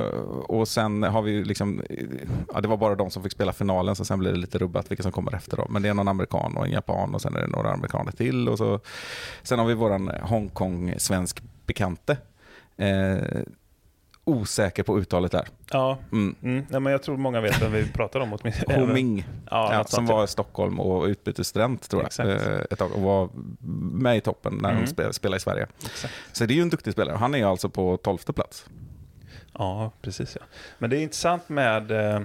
och 0.48 0.68
sen 0.68 1.02
har 1.02 1.22
vi 1.22 1.44
liksom, 1.44 1.82
eh, 1.90 2.06
ja, 2.54 2.60
det 2.60 2.68
var 2.68 2.76
bara 2.76 2.94
de 2.94 3.10
som 3.10 3.22
fick 3.22 3.32
spela 3.32 3.52
finalen, 3.52 3.96
så 3.96 4.04
sen 4.04 4.18
blir 4.18 4.30
det 4.30 4.38
lite 4.38 4.58
rubbat 4.58 4.90
vilka 4.90 5.02
som 5.02 5.12
kommer 5.12 5.34
efter. 5.34 5.56
Då. 5.56 5.66
Men 5.70 5.82
det 5.82 5.88
är 5.88 5.94
någon 5.94 6.08
amerikan 6.08 6.56
och 6.56 6.66
en 6.66 6.72
japan 6.72 7.14
och 7.14 7.22
sen 7.22 7.36
är 7.36 7.40
det 7.40 7.46
några 7.46 7.72
amerikaner 7.72 8.12
till. 8.12 8.48
Och 8.48 8.58
så, 8.58 8.80
sen 9.42 9.58
har 9.58 9.66
vi 9.66 9.74
våran 9.74 10.08
Hongkong-svensk 10.08 11.42
bekante. 11.66 12.16
Eh, 12.76 13.42
osäker 14.24 14.82
på 14.82 14.98
uttalet 14.98 15.32
där. 15.32 15.48
Ja, 15.70 15.98
Mm. 16.12 16.34
mm. 16.42 16.66
Nej, 16.68 16.80
men 16.80 16.92
jag 16.92 17.02
tror 17.02 17.16
många 17.16 17.40
vet 17.40 17.62
vem 17.62 17.72
vi 17.72 17.88
pratar 17.92 18.20
om. 18.20 18.32
åtminstone. 18.32 18.78
Ho 18.80 18.86
Ming, 18.86 19.24
Ja, 19.50 19.74
ja, 19.74 19.84
som 19.84 20.06
var 20.06 20.24
i 20.24 20.28
Stockholm 20.28 20.80
och 20.80 21.04
utbytesstudent 21.04 21.90
tror 21.90 22.02
jag. 22.02 22.06
Exakt. 22.06 22.28
eh, 22.28 22.58
Ett 22.70 22.78
tag, 22.78 22.92
och 22.92 23.02
var 23.02 23.28
med 23.92 24.16
i 24.16 24.20
toppen 24.20 24.58
när 24.62 24.68
Mm. 24.70 24.78
hon 24.96 25.12
spelade, 25.12 25.36
i 25.36 25.40
Sverige. 25.40 25.66
Exakt. 25.84 26.14
Så 26.32 26.46
det 26.46 26.54
är 26.54 26.56
ju 26.56 26.62
en 26.62 26.70
duktig 26.70 26.92
spelare. 26.92 27.16
Han 27.16 27.34
är 27.34 27.46
alltså 27.46 27.68
på 27.68 27.96
tolfte 27.96 28.32
plats. 28.32 28.66
Ja, 29.58 29.92
precis. 30.02 30.36
Ja. 30.40 30.46
Men 30.78 30.90
det 30.90 30.96
är 30.96 31.00
intressant 31.02 31.48
med, 31.48 31.90
eh, 31.90 32.20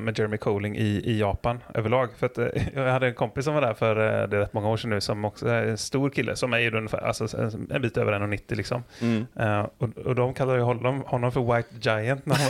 med 0.00 0.18
Jeremy 0.18 0.36
Colling 0.36 0.76
i, 0.76 0.86
i 1.04 1.18
Japan 1.20 1.58
överlag. 1.74 2.08
För 2.18 2.26
att, 2.26 2.38
eh, 2.38 2.46
jag 2.74 2.90
hade 2.92 3.06
en 3.06 3.14
kompis 3.14 3.44
som 3.44 3.54
var 3.54 3.60
där 3.60 3.74
för 3.74 3.96
eh, 3.96 4.28
det 4.28 4.36
är 4.36 4.40
rätt 4.40 4.52
många 4.52 4.68
år 4.68 4.76
sedan 4.76 4.90
nu 4.90 5.00
som 5.00 5.24
också 5.24 5.48
är 5.48 5.66
en 5.66 5.78
stor 5.78 6.10
kille 6.10 6.36
som 6.36 6.52
är 6.54 6.74
ungefär 6.74 6.98
alltså, 7.06 7.38
en- 7.70 7.82
bit 7.82 7.96
över 7.96 8.12
1,90 8.12 8.54
liksom. 8.56 8.82
Mm. 9.00 9.26
Eh, 9.38 9.66
och, 9.78 9.88
och 10.06 10.14
de 10.14 10.34
kallar 10.34 10.54
ju 10.54 10.60
honom, 10.60 11.00
honom 11.06 11.32
för 11.32 11.56
White 11.56 11.68
Giant. 11.90 12.26
När 12.26 12.36
hon... 12.36 12.46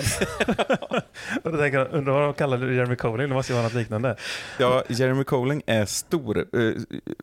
och 1.44 1.52
då 1.52 1.58
tänker 1.58 1.78
jag, 1.78 1.88
undrar 1.92 2.12
vad 2.12 2.22
de 2.22 2.34
kallar 2.34 2.70
Jeremy 2.72 2.96
Colling, 2.96 3.28
det 3.28 3.34
måste 3.34 3.52
ju 3.52 3.54
vara 3.56 3.64
något 3.64 3.74
liknande. 3.74 4.16
Ja, 4.58 4.82
Jeremy 4.88 5.24
Colling 5.24 5.62
är 5.66 5.84
stor. 5.84 6.38
Eh, 6.38 6.72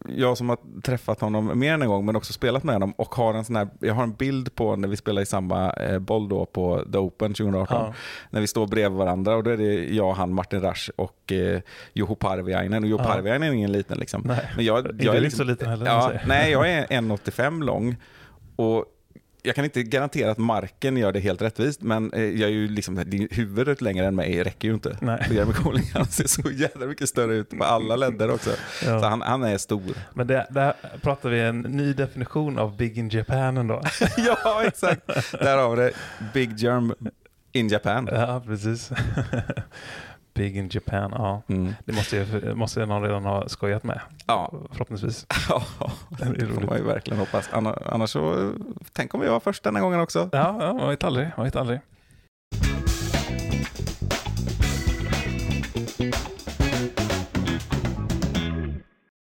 Jag 0.08 0.38
som 0.38 0.50
har 0.50 0.58
träffat 0.84 1.22
honom 1.22 1.60
mer 1.60 1.74
än 1.74 1.82
en 1.82 1.88
gång, 1.88 2.06
men 2.06 2.16
också 2.16 2.34
spelat 2.34 2.64
med 2.64 2.76
honom 2.76 2.94
och 2.98 3.16
har 3.16 3.34
en 3.34 3.46
sån 3.46 3.56
här, 3.56 3.68
jag 3.80 3.94
har 3.94 4.04
en 4.04 4.14
bild 4.14 4.56
på 4.56 4.76
när 4.76 4.88
vi 4.88 4.98
spelar 4.98 5.22
i 5.22 5.26
samma 5.26 5.72
eh, 5.74 6.00
boll 6.00 6.30
då 6.30 6.46
på 6.46 6.84
The 6.92 6.98
Open 6.98 7.34
2018. 7.34 7.78
Ja. 7.86 7.94
När 8.30 8.42
vi 8.42 8.48
står 8.48 8.68
bredvid 8.68 8.98
varandra 8.98 9.36
och 9.36 9.44
då 9.44 9.52
är 9.52 9.58
det 9.58 9.83
jag, 9.92 10.14
han, 10.14 10.34
Martin 10.34 10.62
Rasch 10.62 10.92
och 10.96 11.32
eh, 11.32 11.62
Juho 11.94 12.16
Parviainen. 12.16 12.84
Och 12.84 12.90
Juho 12.90 13.00
Ja. 13.00 13.06
Parviainen 13.14 13.50
är 13.50 13.54
ingen 13.54 13.72
liten 13.72 13.98
liksom. 13.98 14.22
Nej. 14.26 14.52
Men 14.56 14.66
jag, 14.66 14.88
Inte 14.92 15.06
jag 15.06 15.16
är 15.16 15.24
inte 15.24 15.38
så 15.38 15.44
liten 15.44 15.70
heller, 15.70 15.86
Ja, 15.86 16.12
nej, 16.28 16.52
jag 16.52 16.70
är 16.72 16.86
1,85 16.88 17.64
lång. 17.64 17.96
Och 18.56 18.86
jag 19.46 19.56
kan 19.56 19.66
inte 19.66 19.84
garantera 19.84 20.32
att 20.32 20.38
marken 20.38 20.98
gör 20.98 21.12
det 21.12 21.20
helt 21.20 21.42
rättvist, 21.42 21.82
men 21.82 22.14
eh, 22.14 22.22
jag 22.24 22.50
är 22.50 22.54
ju 22.54 22.68
liksom, 22.68 22.96
det- 23.06 23.28
huvudet 23.34 23.82
längre 23.82 24.06
än 24.06 24.16
mig 24.16 24.44
räcker 24.44 24.68
ju 24.68 24.74
inte. 24.74 24.98
Nej. 25.02 25.24
För 25.28 25.34
Jeremy 25.34 25.54
Colling 25.54 25.84
han 25.94 26.06
ser 26.06 26.28
så 26.28 26.52
jävla 26.52 26.86
mycket 26.86 27.10
större 27.10 27.34
ut 27.36 27.50
på 27.50 27.64
alla 27.64 27.96
ledder 27.96 28.32
också. 28.32 28.50
Ja. 28.86 29.00
Så 29.00 29.06
han, 29.06 29.22
han 29.22 29.44
är 29.44 29.58
stor. 29.58 29.82
Men 30.14 30.28
det, 30.28 30.48
där 30.50 30.74
pratar 31.02 31.30
vi 31.30 31.40
en 31.40 31.60
ny 31.62 31.94
definition 31.94 32.58
av 32.60 32.78
Big 32.78 32.98
in 32.98 33.10
Japan 33.10 33.58
ändå. 33.58 33.82
ja, 34.18 34.64
exakt. 34.68 35.08
Där 35.32 35.58
har 35.58 35.76
vi 35.76 35.82
det. 35.84 35.92
Big 36.34 36.54
Germ 36.60 36.94
in 37.54 37.68
Japan. 37.68 38.10
ja, 38.12 38.42
precis. 38.46 38.92
Big 40.34 40.58
in 40.58 40.70
Japan, 40.72 41.12
ja. 41.16 41.42
Mm. 41.48 41.74
Det 41.86 41.94
måste, 41.94 42.18
ju, 42.18 42.56
måste 42.56 42.86
någon 42.86 43.02
redan 43.04 43.26
ha 43.26 43.50
skojat 43.50 43.84
med. 43.84 44.02
Ja. 44.28 44.52
Förhoppningsvis. 44.72 45.26
Ja, 45.50 45.64
Det 46.20 46.46
får 46.48 46.62
man 46.62 46.78
ju 46.78 46.84
verkligen 46.84 47.20
hoppas. 47.20 47.50
Anna- 47.50 47.78
Annars 47.86 48.10
så, 48.10 48.52
tänk 48.94 49.14
om 49.14 49.20
vi 49.22 49.28
var 49.28 49.40
först 49.40 49.64
denna 49.64 49.80
gången 49.82 50.00
också. 50.00 50.30
Ja, 50.32 50.58
ja 50.60 50.74
man 50.74 50.90
vet 50.90 51.04
aldrig. 51.04 51.30
Man 51.38 51.46
vet 51.46 51.56
aldrig. 51.56 51.80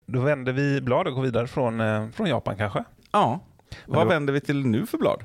Då 0.05 0.19
vänder 0.21 0.53
vi 0.53 0.81
blad 0.81 1.07
och 1.07 1.13
går 1.13 1.21
vidare 1.21 1.47
från, 1.47 1.79
eh, 1.81 2.09
från 2.09 2.27
Japan 2.27 2.57
kanske. 2.57 2.83
Ja. 3.11 3.39
Vad 3.85 4.07
vänder 4.07 4.33
vi 4.33 4.41
till 4.41 4.65
nu 4.65 4.85
för 4.85 4.97
blad? 4.97 5.23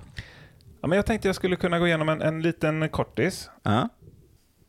Ja, 0.80 0.88
men 0.88 0.96
jag 0.96 1.06
tänkte 1.06 1.28
jag 1.28 1.34
skulle 1.34 1.56
kunna 1.56 1.78
gå 1.78 1.86
igenom 1.86 2.08
en, 2.08 2.22
en 2.22 2.42
liten 2.42 2.88
kortis. 2.88 3.50
Ja. 3.62 3.88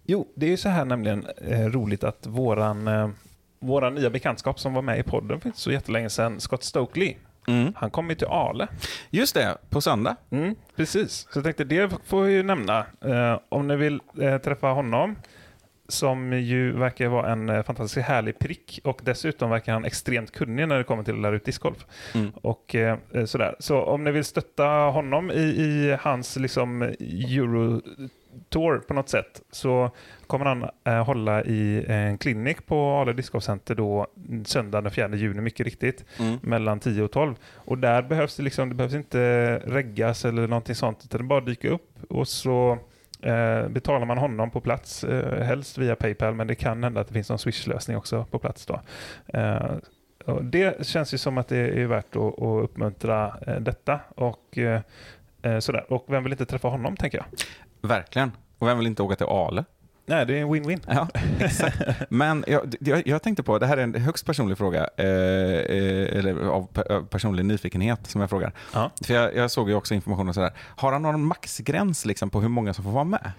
Jo, 0.06 0.28
det 0.36 0.46
är 0.46 0.50
ju 0.50 0.58
så 0.58 0.70
här 0.70 0.86
nämligen 0.86 1.26
eh, 1.48 1.66
roligt 1.66 2.04
att 2.04 2.26
våran, 2.28 2.88
eh, 2.88 3.10
våran 3.60 3.96
nya 3.96 4.10
bekantskap 4.10 4.60
som 4.60 4.74
var 4.74 4.82
med 4.82 5.00
i 5.00 5.04
podden 5.04 5.40
för 5.42 5.50
inte 5.50 5.60
så 5.60 5.72
jättelänge 5.72 6.10
sedan, 6.10 6.40
Scott 6.40 6.64
Stokely, 6.64 7.16
Mm. 7.48 7.74
han 7.76 7.92
kom 7.92 8.10
ju 8.10 8.16
till 8.16 8.28
Ale. 8.28 8.68
Just 9.10 9.36
det, 9.36 9.58
på 9.70 9.82
söndag. 9.82 10.16
Mm, 10.30 10.56
precis, 10.76 11.28
så 11.32 11.38
jag 11.38 11.44
tänkte 11.44 11.64
det 11.64 11.92
får 12.06 12.24
jag 12.26 12.32
ju 12.32 12.44
nämna. 12.44 12.86
Eh, 13.02 13.40
om 13.50 13.68
ni 13.68 13.76
vill 13.76 14.02
eh, 14.22 14.38
träffa 14.38 14.68
honom, 14.68 15.16
som 15.92 16.34
ju 16.34 16.72
verkar 16.72 17.08
vara 17.08 17.32
en 17.32 17.50
eh, 17.50 17.64
fantastiskt 17.64 18.08
härlig 18.08 18.40
prick 18.40 18.80
och 18.84 19.02
dessutom 19.04 19.50
verkar 19.50 19.74
han 19.74 19.86
extremt 19.86 20.32
kunnig 20.32 20.68
när 20.68 20.78
det 20.78 20.84
kommer 20.84 21.04
till 21.04 21.14
att 21.14 21.20
lära 21.22 21.36
ut 21.36 21.46
discgolf. 21.46 21.86
Mm. 22.16 22.32
Och 22.36 22.76
eh, 22.76 22.98
eh, 23.14 23.26
sådär. 23.26 23.56
Så 23.60 23.82
om 23.82 24.04
ni 24.04 24.12
vill 24.12 24.24
stötta 24.26 24.66
honom 24.68 25.32
i, 25.32 25.42
i 25.42 25.98
hans 26.02 26.36
liksom 26.36 26.82
Euro-tour 27.62 28.78
på 28.88 28.94
något 28.94 29.10
sätt 29.10 29.42
så 29.52 29.92
kommer 30.28 30.46
han 30.46 30.70
eh, 30.84 31.06
hålla 31.06 31.44
i 31.44 31.86
en 31.88 32.18
klinik 32.18 32.66
på 32.66 32.92
Ale 32.92 33.14
Discgolf 33.14 33.44
Center 33.44 33.76
då 33.76 34.08
mm, 34.30 34.46
söndag 34.46 34.82
den 34.82 34.92
4 34.92 35.16
juni 35.16 35.42
mycket 35.42 35.66
riktigt 35.66 36.06
Mm. 36.20 36.38
mellan 36.42 36.80
10 36.80 37.04
och 37.04 37.12
12. 37.12 37.36
Och 37.56 37.78
där 37.78 38.02
behövs 38.02 38.36
det 38.38 38.44
liksom, 38.44 38.70
det 38.70 38.76
behövs 38.76 38.94
inte 38.94 39.58
reggas 39.66 40.26
eller 40.26 40.48
någonting 40.48 40.76
sånt 40.76 41.02
utan 41.06 41.22
det 41.22 41.28
bara 41.28 41.42
dyka 41.42 41.70
upp 41.70 41.90
och 42.10 42.28
så 42.28 42.78
eh, 43.22 43.68
betalar 43.68 44.06
man 44.06 44.18
honom 44.18 44.52
på 44.52 44.62
plats, 44.62 45.04
eh, 45.04 45.44
helst 45.44 45.78
via 45.78 45.96
Paypal 45.96 46.34
men 46.34 46.48
det 46.48 46.56
kan 46.56 46.84
hända 46.84 47.02
att 47.02 47.08
det 47.08 47.14
finns 47.14 47.30
någon 47.30 47.40
Swish-lösning 47.40 47.98
också 47.98 48.26
på 48.32 48.40
plats 48.40 48.66
då. 48.66 48.82
Eh, 49.28 49.76
och 50.26 50.44
det 50.44 50.88
känns 50.88 51.14
ju 51.14 51.18
som 51.18 51.38
att 51.38 51.48
det 51.48 51.58
är 51.58 51.86
värt 51.86 52.16
att, 52.16 52.42
att 52.42 52.64
uppmuntra 52.64 53.38
eh, 53.48 53.56
detta. 53.56 54.00
Och, 54.16 54.58
eh, 54.58 54.82
eh 55.42 55.60
sådär. 55.60 55.94
och 55.94 56.06
vem 56.08 56.24
vill 56.24 56.34
inte 56.34 56.46
träffa 56.46 56.68
honom, 56.68 56.96
tänker 56.98 57.18
jag? 57.18 57.26
Verkligen. 57.90 58.32
Och 58.58 58.68
vem 58.68 58.78
vill 58.78 58.88
inte 58.88 59.04
åka 59.04 59.16
till 59.16 59.26
Ale? 59.26 59.66
Nej, 60.06 60.26
det 60.26 60.38
är 60.38 60.42
en 60.42 60.54
win-win. 60.54 60.82
Ja, 60.88 61.08
exakt. 61.40 61.78
Men 62.10 62.44
jag, 62.48 62.76
jag, 62.80 63.08
jag 63.08 63.24
tänkte 63.24 63.44
på, 63.44 63.60
det 63.60 63.66
här 63.66 63.78
är 63.78 63.84
en 63.84 63.96
högst 63.96 64.26
personlig 64.26 64.58
fråga, 64.58 64.90
eh, 64.98 65.06
eh, 65.06 66.18
eller 66.18 66.48
av 66.48 66.68
personlig 67.06 67.46
nyfikenhet 67.46 68.08
som 68.08 68.22
jag 68.22 68.30
frågar. 68.30 68.54
Ja. 68.74 68.92
För 69.06 69.14
jag, 69.14 69.36
jag 69.36 69.52
såg 69.52 69.70
ju 69.70 69.76
också 69.76 69.94
information 69.94 70.30
och 70.30 70.36
sådär. 70.36 70.54
Har 70.58 70.92
han 70.92 71.02
någon 71.02 71.26
maxgräns 71.26 72.06
liksom 72.06 72.30
på 72.30 72.42
hur 72.42 72.50
många 72.50 72.74
som 72.74 72.84
får 72.84 72.92
vara 72.92 73.04
med? 73.04 73.32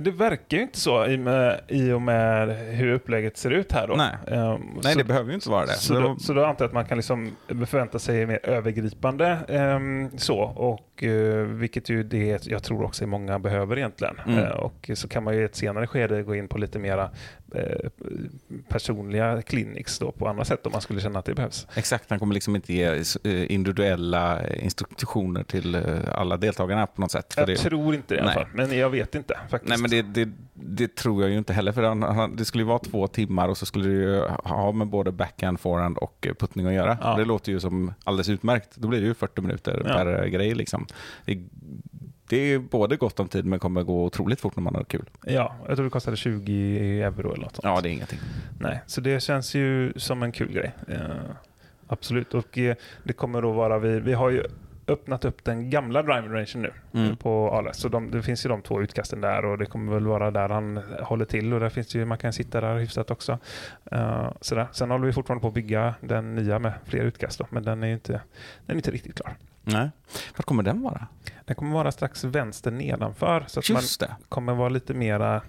Det 0.00 0.10
verkar 0.10 0.56
ju 0.56 0.62
inte 0.62 0.80
så 0.80 1.06
i, 1.06 1.18
med, 1.18 1.60
i 1.68 1.92
och 1.92 2.02
med 2.02 2.48
hur 2.48 2.92
upplägget 2.92 3.36
ser 3.36 3.50
ut 3.50 3.72
här 3.72 3.88
då. 3.88 3.94
Nej. 3.94 4.16
Ehm, 4.26 4.60
Nej, 4.82 4.92
så, 4.92 4.98
det 4.98 5.04
behöver 5.04 5.28
ju 5.28 5.34
inte 5.34 5.50
vara 5.50 5.66
det. 5.66 5.72
Så, 5.72 5.94
det 5.94 6.00
då, 6.00 6.16
så 6.18 6.32
då 6.32 6.44
antar 6.44 6.64
jag 6.64 6.68
att 6.68 6.74
man 6.74 6.84
kan 6.84 6.98
liksom 6.98 7.36
förvänta 7.48 7.98
sig 7.98 8.26
mer 8.26 8.40
övergripande 8.42 9.38
ehm, 9.48 10.18
så, 10.18 10.38
och, 10.40 11.02
eh, 11.02 11.44
vilket 11.44 11.88
ju 11.88 12.02
det 12.02 12.46
jag 12.46 12.62
tror 12.62 12.84
också 12.84 13.06
många 13.06 13.38
behöver 13.38 13.78
egentligen. 13.78 14.16
Mm. 14.26 14.38
Eh, 14.38 14.50
och 14.50 14.90
så 14.94 15.08
kan 15.08 15.24
man 15.24 15.34
ju 15.34 15.40
i 15.40 15.44
ett 15.44 15.56
senare 15.56 15.86
skede 15.86 16.22
gå 16.22 16.34
in 16.34 16.48
på 16.48 16.58
lite 16.58 16.78
mera 16.78 17.10
personliga 18.68 19.42
clinics 19.42 19.98
då 19.98 20.12
på 20.12 20.28
andra 20.28 20.44
sätt 20.44 20.66
om 20.66 20.72
man 20.72 20.80
skulle 20.80 21.00
känna 21.00 21.18
att 21.18 21.24
det 21.24 21.34
behövs. 21.34 21.66
Exakt, 21.74 22.10
han 22.10 22.18
kommer 22.18 22.34
liksom 22.34 22.56
inte 22.56 22.72
ge 22.72 22.84
eh, 23.24 23.52
individuella 23.52 24.40
eh, 24.40 24.64
instruktioner 24.64 25.42
till 25.42 25.74
eh, 25.74 25.82
alla 26.14 26.36
deltagarna 26.36 26.86
på 26.86 27.00
något 27.00 27.10
sätt. 27.10 27.34
Jag 27.36 27.46
det, 27.46 27.56
tror 27.56 27.94
inte 27.94 28.14
det 28.14 28.18
i 28.18 28.20
alla 28.20 28.32
fall, 28.32 28.46
men 28.54 28.78
jag 28.78 28.90
vet 28.90 29.14
inte 29.14 29.38
faktiskt. 29.50 29.68
Nej, 29.68 29.78
men 29.78 29.90
det, 29.90 30.02
det, 30.02 30.30
det 30.54 30.96
tror 30.96 31.22
jag 31.22 31.30
ju 31.30 31.38
inte 31.38 31.52
heller. 31.52 31.72
För 31.72 32.36
det 32.36 32.44
skulle 32.44 32.62
ju 32.62 32.68
vara 32.68 32.78
två 32.78 33.06
timmar 33.06 33.48
och 33.48 33.58
så 33.58 33.66
skulle 33.66 33.88
det 33.88 33.94
ju 33.94 34.20
ha 34.28 34.72
med 34.72 34.86
både 34.86 35.12
backhand, 35.12 35.60
forehand 35.60 35.98
och 35.98 36.26
eh, 36.26 36.34
puttning 36.34 36.66
att 36.66 36.72
göra. 36.72 36.98
Ja. 37.02 37.16
Det 37.16 37.24
låter 37.24 37.52
ju 37.52 37.60
som 37.60 37.94
alldeles 38.04 38.28
utmärkt. 38.28 38.76
Då 38.76 38.88
blir 38.88 39.00
det 39.00 39.06
ju 39.06 39.14
40 39.14 39.40
minuter 39.40 39.82
Ja. 39.86 39.92
per 39.94 40.22
eh, 40.24 40.28
grej. 40.28 40.54
Liksom. 40.54 40.86
Det, 41.24 41.42
det 42.34 42.52
är 42.52 42.58
både 42.58 42.96
gott 42.96 43.20
om 43.20 43.28
tid 43.28 43.44
men 43.44 43.58
kommer 43.58 43.82
gå 43.82 44.04
otroligt 44.04 44.40
fort 44.40 44.56
när 44.56 44.62
man 44.62 44.74
har 44.74 44.84
kul. 44.84 45.10
Ja, 45.26 45.54
jag 45.66 45.76
tror 45.76 45.84
det 45.84 45.90
kostade 45.90 46.16
20 46.16 46.52
euro 47.02 47.32
eller 47.32 47.42
något 47.44 47.56
sånt. 47.56 47.64
Ja, 47.64 47.80
det 47.80 47.88
är 47.88 47.92
ingenting. 47.92 48.18
Nej, 48.60 48.80
så 48.86 49.00
det 49.00 49.20
känns 49.22 49.54
ju 49.54 49.92
som 49.96 50.22
en 50.22 50.32
kul 50.32 50.52
grej. 50.52 50.72
Eh, 50.88 50.98
absolut. 51.86 52.34
Och 52.34 52.58
eh, 52.58 52.76
det 53.04 53.12
kommer 53.12 53.42
då 53.42 53.52
vara 53.52 53.78
vi, 53.78 54.00
vi 54.00 54.12
har 54.12 54.30
ju 54.30 54.44
öppnat 54.86 55.24
upp 55.24 55.44
den 55.44 55.70
gamla 55.70 56.02
driving 56.02 56.30
rangen 56.32 56.46
nu 56.54 56.72
Mm. 57.00 57.16
på 57.16 57.50
Ale. 57.50 57.74
Så 57.74 57.88
de, 57.88 58.10
det 58.10 58.22
finns 58.22 58.44
ju 58.46 58.48
de 58.48 58.62
två 58.62 58.82
utkasten 58.82 59.20
där 59.20 59.44
och 59.44 59.58
det 59.58 59.66
kommer 59.66 59.92
väl 59.92 60.06
vara 60.06 60.30
där 60.30 60.48
han 60.48 60.76
håller 61.02 61.24
till 61.24 61.52
och 61.54 61.60
där 61.60 61.68
finns 61.68 61.88
det 61.88 61.98
ju, 61.98 62.04
man 62.04 62.18
kan 62.18 62.32
sitta 62.32 62.60
där 62.60 62.76
hyfsat 62.78 63.10
också. 63.10 63.38
Eh, 63.90 64.30
sådär. 64.40 64.66
Sen 64.72 64.90
håller 64.90 65.06
vi 65.06 65.12
fortfarande 65.12 65.40
på 65.42 65.48
att 65.48 65.54
bygga 65.54 65.94
den 66.00 66.34
nya 66.34 66.58
med 66.58 66.72
fler 66.84 67.02
utkast 67.02 67.38
då, 67.38 67.46
men 67.50 67.62
den 67.62 67.82
är 67.82 67.86
ju 67.86 67.94
inte, 67.94 68.12
den 68.66 68.74
är 68.74 68.74
inte 68.74 68.90
riktigt 68.90 69.14
klar. 69.16 69.34
Nej. 69.66 69.90
Vart 70.36 70.46
kommer 70.46 70.62
den 70.62 70.82
vara? 70.82 71.06
Den 71.44 71.56
kommer 71.56 71.72
vara 71.74 71.92
strax 71.92 72.24
vänster 72.24 72.70
nedanför 72.70 73.44
så 73.46 73.60
att 73.60 73.70
man 73.70 73.80
Just 73.82 74.00
det. 74.00 74.16
kommer 74.28 74.54
vara 74.54 74.68
lite 74.68 74.94
mera 74.94 75.42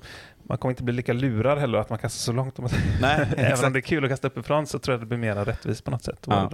man 0.49 0.57
kommer 0.57 0.71
inte 0.71 0.83
bli 0.83 0.93
lika 0.93 1.13
lurad 1.13 1.57
heller 1.57 1.77
att 1.77 1.89
man 1.89 1.99
kastar 1.99 2.19
så 2.19 2.31
långt. 2.31 2.59
Om 2.59 2.63
man 2.71 2.71
Nej, 3.01 3.27
Även 3.37 3.65
om 3.65 3.73
det 3.73 3.79
är 3.79 3.81
kul 3.81 4.03
att 4.03 4.09
kasta 4.09 4.27
uppifrån 4.27 4.67
så 4.67 4.79
tror 4.79 4.93
jag 4.93 4.99
det 5.01 5.05
blir 5.05 5.17
mer 5.17 5.35
rättvist 5.35 5.83
på 5.83 5.91
något 5.91 6.03
sätt. 6.03 6.25
Ja. 6.27 6.51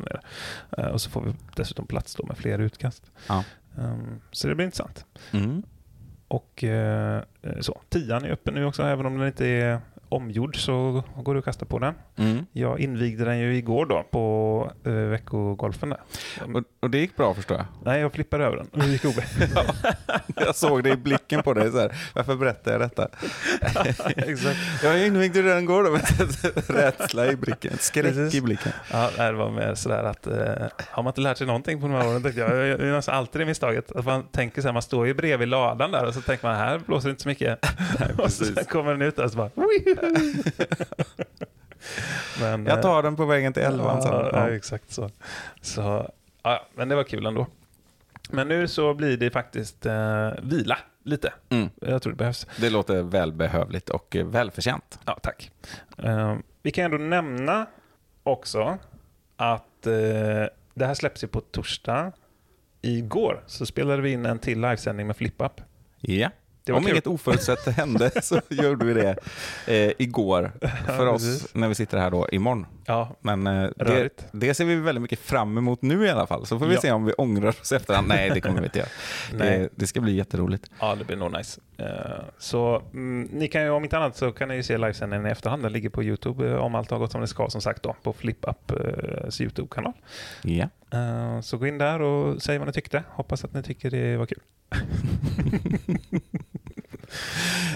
Eh, 0.77 0.85
Och 0.85 1.01
så 1.01 1.09
får 1.09 1.21
vi 1.21 1.33
dessutom 1.55 1.87
plats 1.87 2.15
då 2.15 2.25
med 2.25 2.37
fler 2.37 2.59
utkast. 2.59 3.11
Ja. 3.27 3.43
Ehm, 3.77 4.21
Så 4.31 4.47
det 4.47 4.55
blir 4.55 4.65
intressant. 4.65 5.05
Mm. 5.31 5.63
Och 6.27 6.63
eh, 6.63 7.21
eh, 7.41 7.59
så, 7.61 7.81
tian 7.89 8.25
är 8.25 8.29
öppen 8.31 8.53
nu 8.53 8.65
också, 8.65 8.83
även 8.83 9.05
om 9.05 9.17
den 9.17 9.27
inte 9.27 9.45
är 9.47 9.79
omgjord 10.11 10.57
så 10.57 11.03
går 11.15 11.33
det 11.33 11.39
att 11.39 11.45
kasta 11.45 11.65
på 11.65 11.79
den. 11.79 11.93
Mm. 12.17 12.45
Jag 12.51 12.79
invigde 12.79 13.25
den 13.25 13.39
ju 13.39 13.55
igår 13.55 13.85
då 13.85 14.03
på 14.11 14.71
eh, 14.85 14.93
veckogolfen 14.93 15.89
där. 15.89 15.99
Och, 16.55 16.63
och 16.79 16.89
det 16.89 16.97
gick 16.97 17.15
bra 17.15 17.33
förstår 17.33 17.57
jag. 17.57 17.65
Nej, 17.83 18.01
jag 18.01 18.13
flippade 18.13 18.45
över 18.45 18.57
den 18.57 18.67
och 18.67 18.79
det 18.79 18.87
gick 18.87 19.05
OB. 19.05 19.15
Jag 20.35 20.55
såg 20.55 20.83
det 20.83 20.89
i 20.89 20.95
blicken 20.95 21.43
på 21.43 21.53
dig. 21.53 21.71
Så 21.71 21.79
här. 21.79 21.95
Varför 22.13 22.35
berättar 22.35 22.71
jag 22.71 22.81
detta? 22.81 23.07
Exakt. 24.15 24.57
Jag 24.83 25.05
invigde 25.05 25.41
den 25.41 25.63
igår 25.63 25.83
då. 25.83 25.91
med 25.91 26.01
Rädsla 26.67 27.31
i 27.31 27.35
blicken. 27.35 27.71
Skräck 27.79 28.05
Precis. 28.05 28.35
i 28.35 28.41
blicken. 28.41 28.71
Ja, 28.91 29.09
det 29.17 29.31
var 29.31 29.51
mer 29.51 29.75
sådär 29.75 30.03
att 30.03 30.27
eh, 30.27 30.33
har 30.91 31.03
man 31.03 31.11
inte 31.11 31.21
lärt 31.21 31.37
sig 31.37 31.47
någonting 31.47 31.81
på 31.81 31.87
de 31.87 31.93
här 31.93 32.07
åren, 32.07 32.33
jag, 32.35 32.49
jag 32.49 32.67
gör 32.67 32.95
nästan 32.95 33.15
alltid 33.15 33.41
det 33.41 33.45
misstaget. 33.45 33.91
Att 33.91 34.05
man 34.05 34.23
tänker 34.23 34.61
så 34.61 34.67
här, 34.67 34.73
man 34.73 34.81
står 34.81 35.07
ju 35.07 35.13
bredvid 35.13 35.47
ladan 35.47 35.91
där 35.91 36.05
och 36.05 36.13
så 36.13 36.21
tänker 36.21 36.47
man, 36.47 36.55
här 36.55 36.79
blåser 36.79 37.07
det 37.07 37.11
inte 37.11 37.23
så 37.23 37.29
mycket. 37.29 37.59
och 38.17 38.31
så 38.31 38.45
kommer 38.45 38.91
den 38.91 39.01
ut 39.01 39.15
där 39.15 39.23
och 39.23 39.31
så 39.31 39.37
bara, 39.37 39.49
Men, 42.39 42.65
Jag 42.65 42.81
tar 42.81 43.03
den 43.03 43.15
på 43.15 43.25
vägen 43.25 43.53
till 43.53 43.63
elvan 43.63 44.01
sen. 44.01 44.11
Ja, 44.11 44.29
Ja. 44.33 44.49
ja, 44.49 44.55
exakt 44.55 44.91
så. 44.91 45.09
så 45.61 46.11
ja, 46.43 46.67
men 46.75 46.89
det 46.89 46.95
var 46.95 47.03
kul 47.03 47.25
ändå. 47.25 47.47
Men 48.29 48.47
nu 48.47 48.67
så 48.67 48.93
blir 48.93 49.17
det 49.17 49.29
faktiskt 49.31 49.85
eh, 49.85 50.29
vila 50.41 50.77
lite. 51.03 51.33
Mm. 51.49 51.69
Jag 51.81 52.01
tror 52.01 52.13
det 52.13 52.17
behövs. 52.17 52.47
Det 52.57 52.69
låter 52.69 53.01
välbehövligt 53.03 53.89
och 53.89 54.15
eh, 54.15 54.25
välförtjänt. 54.25 54.99
Ja, 55.05 55.19
tack. 55.23 55.51
Eh, 55.97 56.35
vi 56.61 56.71
kan 56.71 56.85
ändå 56.85 56.97
nämna 56.97 57.65
också 58.23 58.77
att 59.35 59.87
eh, 59.87 59.93
det 60.73 60.85
här 60.85 60.93
släpps 60.93 61.23
ju 61.23 61.27
på 61.27 61.41
torsdag. 61.41 62.11
Igår 62.81 63.43
så 63.47 63.65
spelade 63.65 64.01
vi 64.01 64.11
in 64.11 64.25
en 64.25 64.39
till 64.39 64.61
livesändning 64.61 65.07
med 65.07 65.17
FlipUp. 65.17 65.61
Ja. 65.99 66.29
Om 66.69 66.81
kul. 66.83 66.91
inget 66.91 67.07
oförutsett 67.07 67.65
hände 67.77 68.11
så 68.23 68.41
gjorde 68.49 68.85
vi 68.85 68.93
det 68.93 69.15
eh, 69.67 69.91
igår 69.97 70.51
för 70.97 71.05
Ja, 71.05 71.11
oss 71.11 71.47
när 71.53 71.67
vi 71.67 71.75
sitter 71.75 71.97
här 71.97 72.11
då 72.11 72.27
imorgon. 72.31 72.65
Ja, 72.85 73.15
Men 73.21 73.47
eh, 73.47 73.69
det, 73.75 74.09
det 74.31 74.53
ser 74.53 74.65
vi 74.65 74.75
väldigt 74.75 75.01
mycket 75.01 75.19
fram 75.19 75.57
emot 75.57 75.81
nu 75.81 76.05
i 76.05 76.09
alla 76.09 76.27
fall. 76.27 76.45
Så 76.45 76.59
får 76.59 76.65
vi 76.65 76.73
Ja. 76.75 76.81
se 76.81 76.91
om 76.91 77.05
vi 77.05 77.13
ångrar 77.13 77.47
oss 77.49 77.71
efterhand. 77.71 78.07
Nej, 78.07 78.29
det 78.29 78.41
kommer 78.41 78.59
vi 78.59 78.65
inte 78.65 78.79
göra. 78.79 78.89
Nej. 79.33 79.59
Det, 79.59 79.69
det 79.75 79.87
ska 79.87 80.01
bli 80.01 80.15
jätteroligt. 80.15 80.71
ja 80.79 80.95
det 80.95 81.05
blir 81.05 81.17
nog 81.17 81.31
nice. 81.37 81.61
Eh, 81.77 81.87
så 82.37 82.83
mm, 82.93 83.29
ni 83.31 83.47
kan 83.47 83.61
ju 83.63 83.69
om 83.69 83.83
inte 83.83 83.97
annat 83.97 84.17
så 84.17 84.31
kan 84.31 84.47
ni 84.49 84.63
se 84.63 84.77
livesändningen 84.77 85.27
i 85.27 85.29
efterhand. 85.29 85.63
Den 85.63 85.73
ligger 85.73 85.89
på 85.89 86.03
YouTube 86.03 86.49
eh, 86.49 86.55
om 86.55 86.75
allt 86.75 86.91
har 86.91 86.99
gått 86.99 87.11
som 87.11 87.21
det 87.21 87.27
ska 87.27 87.49
som 87.49 87.61
sagt 87.61 87.83
då 87.83 87.95
på 88.03 88.13
FlipUps 88.13 89.41
YouTube-kanal. 89.41 89.93
Ja. 90.41 90.67
Eh, 90.93 91.41
Så 91.41 91.57
gå 91.57 91.67
in 91.67 91.77
där 91.77 92.01
och 92.01 92.41
säg 92.41 92.57
vad 92.57 92.67
ni 92.67 92.73
tyckte. 92.73 93.03
Hoppas 93.09 93.43
att 93.43 93.53
ni 93.53 93.63
tycker 93.63 93.89
det 93.91 94.17
var 94.17 94.25
kul 94.25 94.39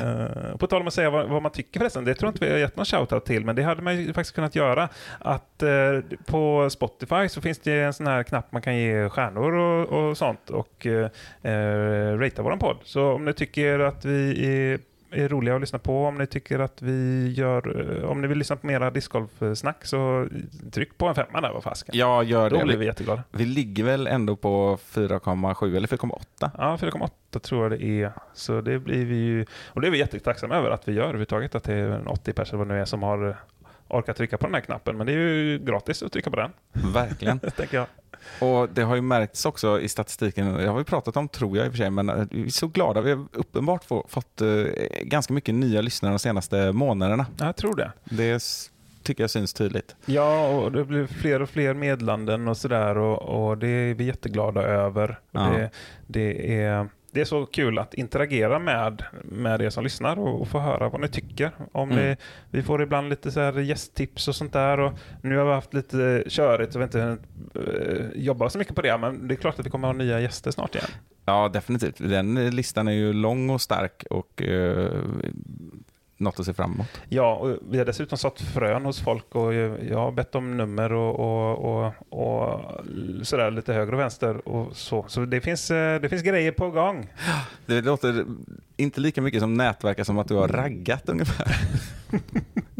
uh, 0.03 0.57
På 0.57 0.67
tal 0.67 0.81
om 0.81 0.87
att 0.87 0.93
säga 0.93 1.09
vad, 1.09 1.29
vad 1.29 1.41
man 1.41 1.51
tycker 1.51 1.79
förresten, 1.79 2.05
det 2.05 2.13
tror 2.13 2.27
jag 2.27 2.33
inte 2.33 2.45
vi 2.45 2.51
har 2.51 2.59
gett 2.59 2.77
någon 2.77 2.85
shoutout 2.85 3.25
till, 3.25 3.45
men 3.45 3.55
det 3.55 3.63
hade 3.63 3.81
man 3.81 3.97
ju 3.97 4.13
faktiskt 4.13 4.35
kunnat 4.35 4.55
göra. 4.55 4.89
Att 5.19 5.63
uh, 5.63 6.17
på 6.25 6.69
Spotify 6.69 7.29
så 7.29 7.41
finns 7.41 7.59
det 7.59 7.79
en 7.79 7.93
sån 7.93 8.07
här 8.07 8.23
knapp 8.23 8.51
man 8.51 8.61
kan 8.61 8.77
ge 8.77 9.09
stjärnor 9.09 9.53
och, 9.53 10.09
och 10.09 10.17
sånt 10.17 10.49
och 10.49 10.85
uh, 10.85 11.07
uh 11.45 12.19
ratea 12.19 12.43
våran 12.43 12.59
podd. 12.59 12.77
Så 12.83 13.11
om 13.11 13.25
ni 13.25 13.33
tycker 13.33 13.79
att 13.79 14.05
vi 14.05 14.45
är 14.45 14.79
är 15.23 15.29
roliga 15.29 15.55
att 15.55 15.61
lyssna 15.61 15.79
på. 15.79 16.05
Om 16.05 16.15
ni 16.17 16.27
tycker 16.27 16.59
att 16.59 16.81
vi 16.81 17.27
gör, 17.37 17.97
eh, 18.03 18.09
om 18.09 18.21
ni 18.21 18.27
vill 18.27 18.37
lyssna 18.37 18.55
på 18.55 18.67
mera 18.67 18.91
discgolfsnack 18.91 19.85
så 19.85 20.27
tryck 20.71 20.97
på 20.97 21.07
en 21.07 21.15
femma 21.15 21.41
där, 21.41 21.51
vad 21.53 21.63
fasken. 21.63 21.97
Jag 21.97 22.23
gör 22.23 22.49
Då 22.49 22.57
det. 22.57 22.63
blir 22.65 22.77
vi 22.77 22.85
jätteglada. 22.85 23.23
vi 23.31 23.45
ligger 23.45 23.83
väl 23.83 24.07
ändå 24.07 24.35
på 24.35 24.77
4,7 24.77 25.75
eller 25.77 25.87
4,8. 25.87 26.51
Ja, 26.57 26.77
4,8 26.81 27.39
tror 27.39 27.61
jag 27.63 27.71
det 27.79 27.83
är. 27.85 28.11
Så 28.33 28.61
det 28.61 28.79
blir 28.79 29.05
vi 29.05 29.15
ju, 29.15 29.45
och 29.67 29.81
det 29.81 29.87
är 29.87 29.91
vi 29.91 29.97
jättetacksamma 29.97 30.55
över 30.55 30.69
att 30.69 30.87
vi 30.87 30.93
gör 30.93 31.03
överhuvudtaget. 31.03 31.55
Att 31.55 31.63
det 31.63 31.73
är 31.73 31.89
en 31.89 32.07
80 32.07 32.33
personer 32.33 32.57
vad 32.57 32.67
nu 32.67 32.81
är 32.81 32.85
som 32.85 33.03
har 33.03 33.37
orkat 33.87 34.17
trycka 34.17 34.37
på 34.37 34.45
den 34.45 34.53
här 34.53 34.61
knappen. 34.61 34.97
Men 34.97 35.07
det 35.07 35.13
är 35.13 35.17
ju 35.17 35.59
gratis 35.59 36.03
att 36.03 36.11
trycka 36.11 36.29
på 36.29 36.35
den, 36.35 36.51
Verkligen. 36.93 37.39
tänker 37.57 37.77
jag. 37.77 37.85
Och 38.39 38.69
det 38.69 38.81
har 38.81 38.95
ju 38.95 39.01
märkts 39.01 39.45
också 39.45 39.79
i 39.81 39.87
statistiken, 39.87 40.53
det 40.53 40.67
har 40.67 40.77
vi 40.77 40.83
pratat 40.83 41.17
om 41.17 41.27
tror 41.27 41.57
jag 41.57 41.65
i 41.65 41.69
och 41.69 41.73
för 41.73 41.77
sig, 41.77 41.89
men 41.89 42.09
eh, 42.09 42.25
vi 42.31 42.45
är 42.45 42.49
så 42.49 42.67
glada. 42.67 43.01
Vi 43.01 43.11
har 43.11 43.25
uppenbart 43.33 43.83
få, 43.83 44.05
fått 44.09 44.41
eh, 44.41 44.47
ganska 45.01 45.33
mycket 45.33 45.55
nya 45.55 45.81
lyssnare 45.81 46.13
de 46.13 46.19
senaste 46.19 46.71
månaderna. 46.71 47.25
Ja, 47.37 47.45
Jag 47.45 47.55
tror 47.55 47.75
det. 47.75 47.91
Det 48.03 48.43
tycker 49.03 49.23
jag 49.23 49.29
syns 49.29 49.53
tydligt. 49.53 49.95
Ja, 50.05 50.47
och 50.47 50.71
det 50.71 50.85
blir 50.85 51.07
fler 51.07 51.41
och 51.41 51.49
fler 51.49 51.73
medlanden 51.73 52.47
och 52.47 52.57
sådär 52.57 52.97
och, 52.97 53.49
och 53.49 53.57
det 53.57 53.67
är 53.67 53.93
vi 53.93 54.03
jätteglada 54.03 54.61
över. 54.61 55.19
Ja. 55.31 55.39
Det, 55.41 55.69
det, 56.07 56.59
är, 56.61 56.89
det 57.15 57.21
är 57.21 57.25
så 57.25 57.45
kul 57.45 57.79
att 57.79 57.93
interagera 57.93 58.59
med, 58.59 59.03
med 59.23 59.61
er 59.61 59.69
som 59.69 59.83
lyssnar 59.83 60.19
och, 60.19 60.41
och 60.41 60.47
få 60.47 60.59
höra 60.59 60.89
vad 60.89 61.01
ni 61.01 61.07
tycker. 61.07 61.51
Om 61.71 61.91
Mm. 61.91 62.05
ni, 62.05 62.15
vi 62.51 62.63
får 62.63 62.81
ibland 62.81 63.09
lite 63.09 63.31
så 63.31 63.39
här 63.39 63.59
gästtips 63.59 64.27
och 64.27 64.35
sånt 64.35 64.53
där 64.53 64.79
och 64.79 64.93
nu 65.21 65.37
har 65.37 65.45
vi 65.45 65.51
haft 65.51 65.73
lite 65.73 66.23
körigt 66.27 66.73
så 66.73 66.79
vi 66.79 66.83
inte 66.83 67.17
uh, 67.55 68.05
jobbat 68.15 68.51
så 68.51 68.57
mycket 68.57 68.75
på 68.75 68.81
det 68.81 68.97
men 68.97 69.27
det 69.27 69.33
är 69.33 69.35
klart 69.35 69.59
att 69.59 69.65
vi 69.65 69.69
kommer 69.69 69.87
ha 69.87 69.93
nya 69.93 70.19
gäster 70.19 70.51
snart 70.51 70.75
igen. 70.75 70.87
Ja, 71.25 71.49
definitivt. 71.53 71.97
Den 71.97 72.37
eh, 72.37 72.51
listan 72.51 72.87
är 72.87 72.91
ju 72.91 73.13
lång 73.13 73.49
och 73.49 73.61
stark 73.61 74.03
och 74.09 74.41
eh, 74.41 74.91
något 76.17 76.39
att 76.39 76.45
se 76.45 76.53
fram 76.53 76.73
emot. 76.73 76.87
Ja, 77.09 77.35
och 77.35 77.57
vi 77.69 77.77
har 77.77 77.85
dessutom 77.85 78.17
sått 78.17 78.41
frön 78.41 78.85
hos 78.85 78.99
folk 78.99 79.35
och 79.35 79.53
jag 79.53 79.97
har 79.97 80.11
bett 80.11 80.35
om 80.35 80.57
nummer 80.57 80.93
och, 80.93 81.19
och, 81.19 81.85
och, 81.85 81.93
och 82.09 82.61
sådär 83.23 83.51
lite 83.51 83.73
höger 83.73 83.93
och 83.93 83.99
vänster 83.99 84.47
och 84.47 84.75
så. 84.75 85.05
Så 85.07 85.25
det 85.25 85.41
finns, 85.41 85.71
eh, 85.71 86.01
det 86.01 86.09
finns 86.09 86.21
grejer 86.23 86.51
på 86.51 86.69
gång. 86.71 87.09
Det 87.65 87.81
låter 87.81 88.25
inte 88.77 89.01
lika 89.01 89.21
mycket 89.21 89.41
som 89.41 89.53
nätverka 89.53 90.05
som 90.05 90.17
att 90.17 90.27
du 90.27 90.35
har 90.35 90.47
raggat 90.47 91.09
ungefär. 91.09 91.57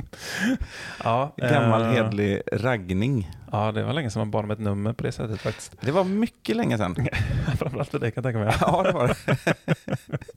Ja, 1.03 1.33
Gammal 1.37 1.81
eh, 1.81 1.87
hedlig 1.87 2.41
raggning. 2.51 3.31
Ja, 3.51 3.71
det 3.71 3.83
var 3.83 3.93
länge 3.93 4.09
sedan 4.09 4.19
man 4.19 4.31
bad 4.31 4.43
om 4.43 4.51
ett 4.51 4.59
nummer 4.59 4.93
på 4.93 5.03
det 5.03 5.11
sättet 5.11 5.41
faktiskt. 5.41 5.75
Det 5.81 5.91
var 5.91 6.03
mycket 6.03 6.55
länge 6.55 6.77
sedan. 6.77 6.95
Framförallt 7.57 7.89
för 7.89 7.99
dig 7.99 8.11
kan 8.11 8.23
jag 8.23 8.33
tänka 8.33 8.45
mig. 8.45 8.55
Ja, 8.61 8.83
det 8.83 8.91
var 8.91 9.07
det. 9.07 9.55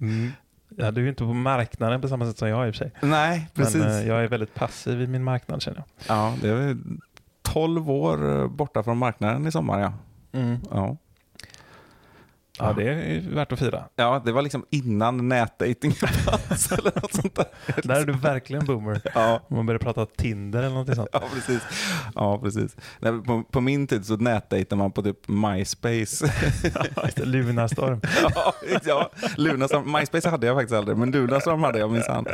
Mm. 0.00 0.32
Ja, 0.80 0.90
du 0.90 1.00
är 1.00 1.02
ju 1.02 1.08
inte 1.08 1.24
på 1.24 1.32
marknaden 1.34 2.00
på 2.00 2.08
samma 2.08 2.26
sätt 2.26 2.38
som 2.38 2.48
jag 2.48 2.68
i 2.68 2.70
och 2.70 2.74
för 2.74 2.78
sig. 2.78 2.92
Nej, 3.02 3.48
precis. 3.54 3.76
Men 3.76 3.90
eh, 3.90 4.08
jag 4.08 4.24
är 4.24 4.28
väldigt 4.28 4.54
passiv 4.54 5.02
i 5.02 5.06
min 5.06 5.24
marknad 5.24 5.62
känner 5.62 5.78
jag. 6.06 6.16
Ja, 6.16 6.34
det 6.42 6.48
är 6.48 6.76
12 7.42 7.90
år 7.90 8.40
eh, 8.40 8.48
borta 8.48 8.82
från 8.82 8.98
marknaden 8.98 9.46
i 9.46 9.52
sommar. 9.52 9.80
Ja, 9.80 9.92
ja. 10.70 10.96
Ja, 12.58 12.72
det 12.72 12.88
är 12.88 13.34
värt 13.34 13.52
att 13.52 13.58
fira. 13.58 13.84
ja 13.96 14.22
det 14.24 14.32
var 14.32 14.42
liksom 14.42 14.64
innan 14.70 15.28
nätdating 15.28 15.92
fanns 15.92 16.72
eller 16.78 16.92
något 17.00 17.14
sånt 17.14 17.34
där. 17.34 17.46
Där 17.82 18.00
är 18.00 18.04
du 18.04 18.12
verkligen 18.12 18.64
boomer. 18.64 19.00
Ja, 19.14 19.40
man 19.48 19.66
börjar 19.66 19.78
prata 19.78 20.06
Tinder 20.06 20.62
eller 20.62 20.74
något 20.74 20.94
sånt. 20.94 21.08
ja 21.12 21.22
precis. 21.34 21.62
Ja, 22.14 22.38
precis. 22.38 22.76
På, 23.26 23.42
på 23.50 23.60
min 23.60 23.86
tid 23.86 24.06
så 24.06 24.16
nätdejtade 24.16 24.78
man 24.78 24.92
på 24.92 25.02
typ 25.02 25.28
MySpace. 25.28 26.32
Ja, 26.96 27.24
Lunarstorm. 27.24 28.00
ja, 28.22 28.54
ja. 28.84 29.10
Lunarstorm. 29.36 29.92
MySpace 29.92 30.28
hade 30.28 30.46
jag 30.46 30.56
faktiskt 30.56 30.76
aldrig, 30.76 30.98
men 30.98 31.10
Lunarstorm 31.10 31.62
hade 31.62 31.78
jag 31.78 31.90
minsann. 31.90 32.26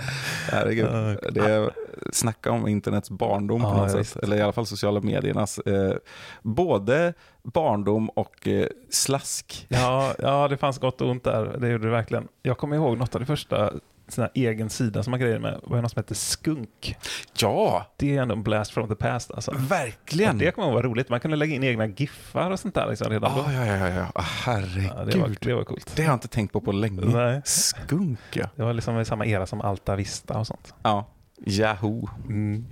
Herregud. 0.50 1.18
Det 1.32 1.40
är, 1.40 1.70
snacka 2.12 2.50
om 2.50 2.68
internets 2.68 3.10
barndom 3.10 3.62
på 3.62 3.74
något 3.74 3.92
ja, 3.94 4.04
sätt. 4.04 4.22
Eller 4.22 4.36
i 4.36 4.40
alla 4.40 4.52
fall 4.52 4.66
sociala 4.66 5.00
mediernas. 5.00 5.58
Eh, 5.58 5.96
både 6.42 7.14
barndom 7.44 8.08
och 8.08 8.48
eh, 8.48 8.66
slask. 8.90 9.66
Ja, 9.68 10.14
ja, 10.18 10.48
det 10.48 10.56
fanns 10.56 10.78
gott 10.78 11.00
och 11.00 11.10
ont 11.10 11.24
där. 11.24 11.56
Det 11.58 11.68
gjorde 11.68 11.84
det 11.84 11.90
verkligen. 11.90 12.28
Jag 12.42 12.58
kommer 12.58 12.76
ihåg 12.76 12.98
något 12.98 13.14
av 13.14 13.20
det 13.20 13.26
första 13.26 13.72
här 14.16 14.30
egen 14.34 14.70
sida 14.70 15.02
som 15.02 15.10
man 15.10 15.20
grejade 15.20 15.40
med 15.40 15.60
var 15.62 15.76
ju 15.76 15.82
något 15.82 15.90
som 15.92 16.00
hette 16.00 16.14
Skunk. 16.14 16.96
Ja, 17.38 17.86
Det 17.96 18.16
är 18.16 18.22
ändå 18.22 18.34
en 18.34 18.42
blast 18.42 18.70
from 18.70 18.88
the 18.88 18.94
past 18.94 19.30
alltså. 19.30 19.54
verkligen. 19.56 20.30
Och 20.30 20.36
det 20.36 20.50
kommer 20.50 20.68
ihåg 20.68 20.74
var 20.74 20.82
roligt. 20.82 21.08
Man 21.08 21.20
kunde 21.20 21.36
lägga 21.36 21.54
in 21.54 21.64
egna 21.64 21.86
giffar 21.86 22.50
och 22.50 22.60
sånt 22.60 22.74
där 22.74 22.88
liksom 22.90 23.10
redan 23.10 23.36
då. 23.36 23.44
Ja, 23.46 23.52
ja, 23.52 23.66
ja, 23.66 23.88
ja, 23.88 23.94
ja. 23.94 24.06
Ah, 24.14 24.22
herregud. 24.22 24.90
Ja, 24.96 25.04
det, 25.04 25.18
var, 25.18 25.36
det 25.40 25.54
var 25.54 25.64
coolt. 25.64 25.92
Det 25.96 26.02
har 26.02 26.10
jag 26.10 26.16
inte 26.16 26.28
tänkt 26.28 26.52
på 26.52 26.60
på 26.60 26.72
länge. 26.72 27.00
Nej. 27.00 27.42
Skunk, 27.44 28.18
ja. 28.32 28.46
Det 28.56 28.62
var 28.62 28.72
liksom 28.72 29.00
i 29.00 29.04
samma 29.04 29.26
era 29.26 29.46
som 29.46 29.60
Alta 29.60 29.96
Vista 29.96 30.38
och 30.38 30.46
sånt. 30.46 30.74
Ja. 30.82 31.06
Yahoo. 31.46 32.08
Mm. 32.28 32.64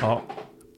Ja, 0.00 0.22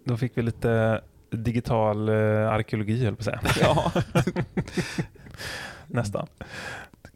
då 0.04 0.16
fick 0.16 0.38
vi 0.38 0.42
lite 0.42 1.00
digital 1.36 2.08
eh, 2.08 2.14
arkeologi 2.50 3.04
höll 3.04 3.16
på 3.16 3.20
att 3.20 3.24
säga. 3.24 3.40
Ja. 3.60 3.92
Nästan. 5.86 6.26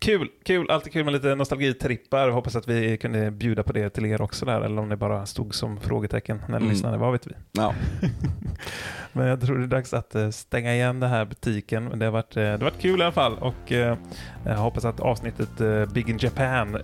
Kul, 0.00 0.28
kul, 0.44 0.70
alltid 0.70 0.92
kul 0.92 1.04
med 1.04 1.14
lite 1.14 1.34
nostalgitrippar. 1.34 2.28
Hoppas 2.30 2.56
att 2.56 2.68
vi 2.68 2.96
kunde 2.96 3.30
bjuda 3.30 3.62
på 3.62 3.72
det 3.72 3.90
till 3.90 4.06
er 4.06 4.22
också 4.22 4.46
där, 4.46 4.60
eller 4.60 4.82
om 4.82 4.88
det 4.88 4.96
bara 4.96 5.26
stod 5.26 5.54
som 5.54 5.80
frågetecken 5.80 6.38
när 6.48 6.48
ni 6.48 6.56
Mm. 6.56 6.68
lyssnade, 6.68 6.98
vad 6.98 7.12
vet 7.12 7.26
vi. 7.26 7.32
ja. 7.52 7.74
Men 9.12 9.26
jag 9.26 9.40
tror 9.40 9.58
det 9.58 9.64
är 9.64 9.66
dags 9.66 9.94
att 9.94 10.14
eh, 10.14 10.30
stänga 10.30 10.74
igen 10.74 11.00
den 11.00 11.10
här 11.10 11.24
butiken. 11.24 11.98
Det 11.98 12.04
har 12.04 12.12
varit, 12.12 12.36
eh, 12.36 12.42
det 12.42 12.50
har 12.50 12.58
varit 12.58 12.80
kul 12.80 13.00
i 13.00 13.02
alla 13.02 13.12
fall 13.12 13.38
och 13.38 13.72
eh, 13.72 13.96
jag 14.44 14.56
hoppas 14.56 14.84
att 14.84 15.00
avsnittet 15.00 15.48
Big 15.92 16.08
in 16.10 16.18
Japan 16.20 16.76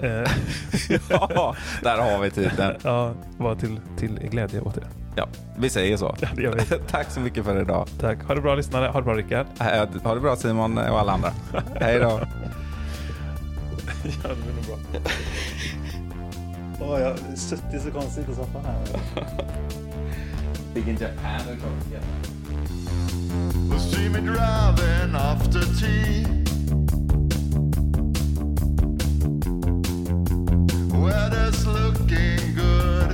ja, 1.09 1.55
där 1.83 1.99
har 2.13 2.23
vi 2.23 2.31
titeln. 2.31 2.75
ja, 2.85 3.15
var 3.39 3.55
till, 3.55 3.81
till 3.97 4.19
glädje 4.31 4.61
åt 4.61 4.77
er. 4.77 4.85
Ja, 5.17 5.27
vi 5.57 5.71
säger 5.71 5.97
så. 5.97 6.15
Ja, 6.21 6.29
det 6.37 6.43
gör 6.43 6.53
vi. 6.53 6.79
Tack 6.91 7.11
så 7.11 7.21
mycket 7.21 7.45
för 7.45 7.61
idag. 7.61 7.89
Tack. 8.01 8.19
Ha 8.27 8.35
det 8.35 8.41
bra 8.41 8.55
lyssnare. 8.55 8.87
Ha 8.87 9.01
det 9.01 9.05
bra 9.05 9.15
Rickard. 9.15 9.47
Eh, 9.61 10.03
Ha 10.05 10.15
det 10.15 10.21
bra 10.21 10.37
Simon 10.37 10.79
och 10.79 11.01
alla 11.01 11.13
andra. 11.13 11.33
Hej 11.81 11.99
då. 11.99 12.21
Ja, 14.23 14.29
det 14.29 14.35
blir 14.35 14.55
nog 14.55 14.65
bra. 14.67 14.77
Åh, 16.81 17.01
jag 17.01 17.09
har 17.09 17.37
suttit 17.37 17.83
så 17.83 17.91
konstigt 17.91 18.29
i 18.29 18.35
soffan 18.35 18.65
här. 18.65 19.01
Big 20.75 20.89
in 20.89 20.97
Japan. 21.01 21.41
Will 23.71 23.81
see 23.81 24.09
me 24.09 24.21
driving 24.21 25.15
after 25.15 25.61
tea. 25.81 26.27
Weather's 30.93 31.67
looking 31.67 32.55
good. 32.57 33.14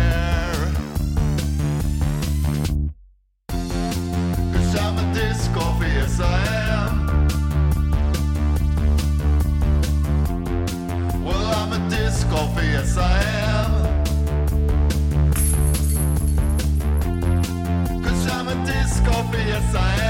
Yes, 19.33 19.75
I 19.75 20.00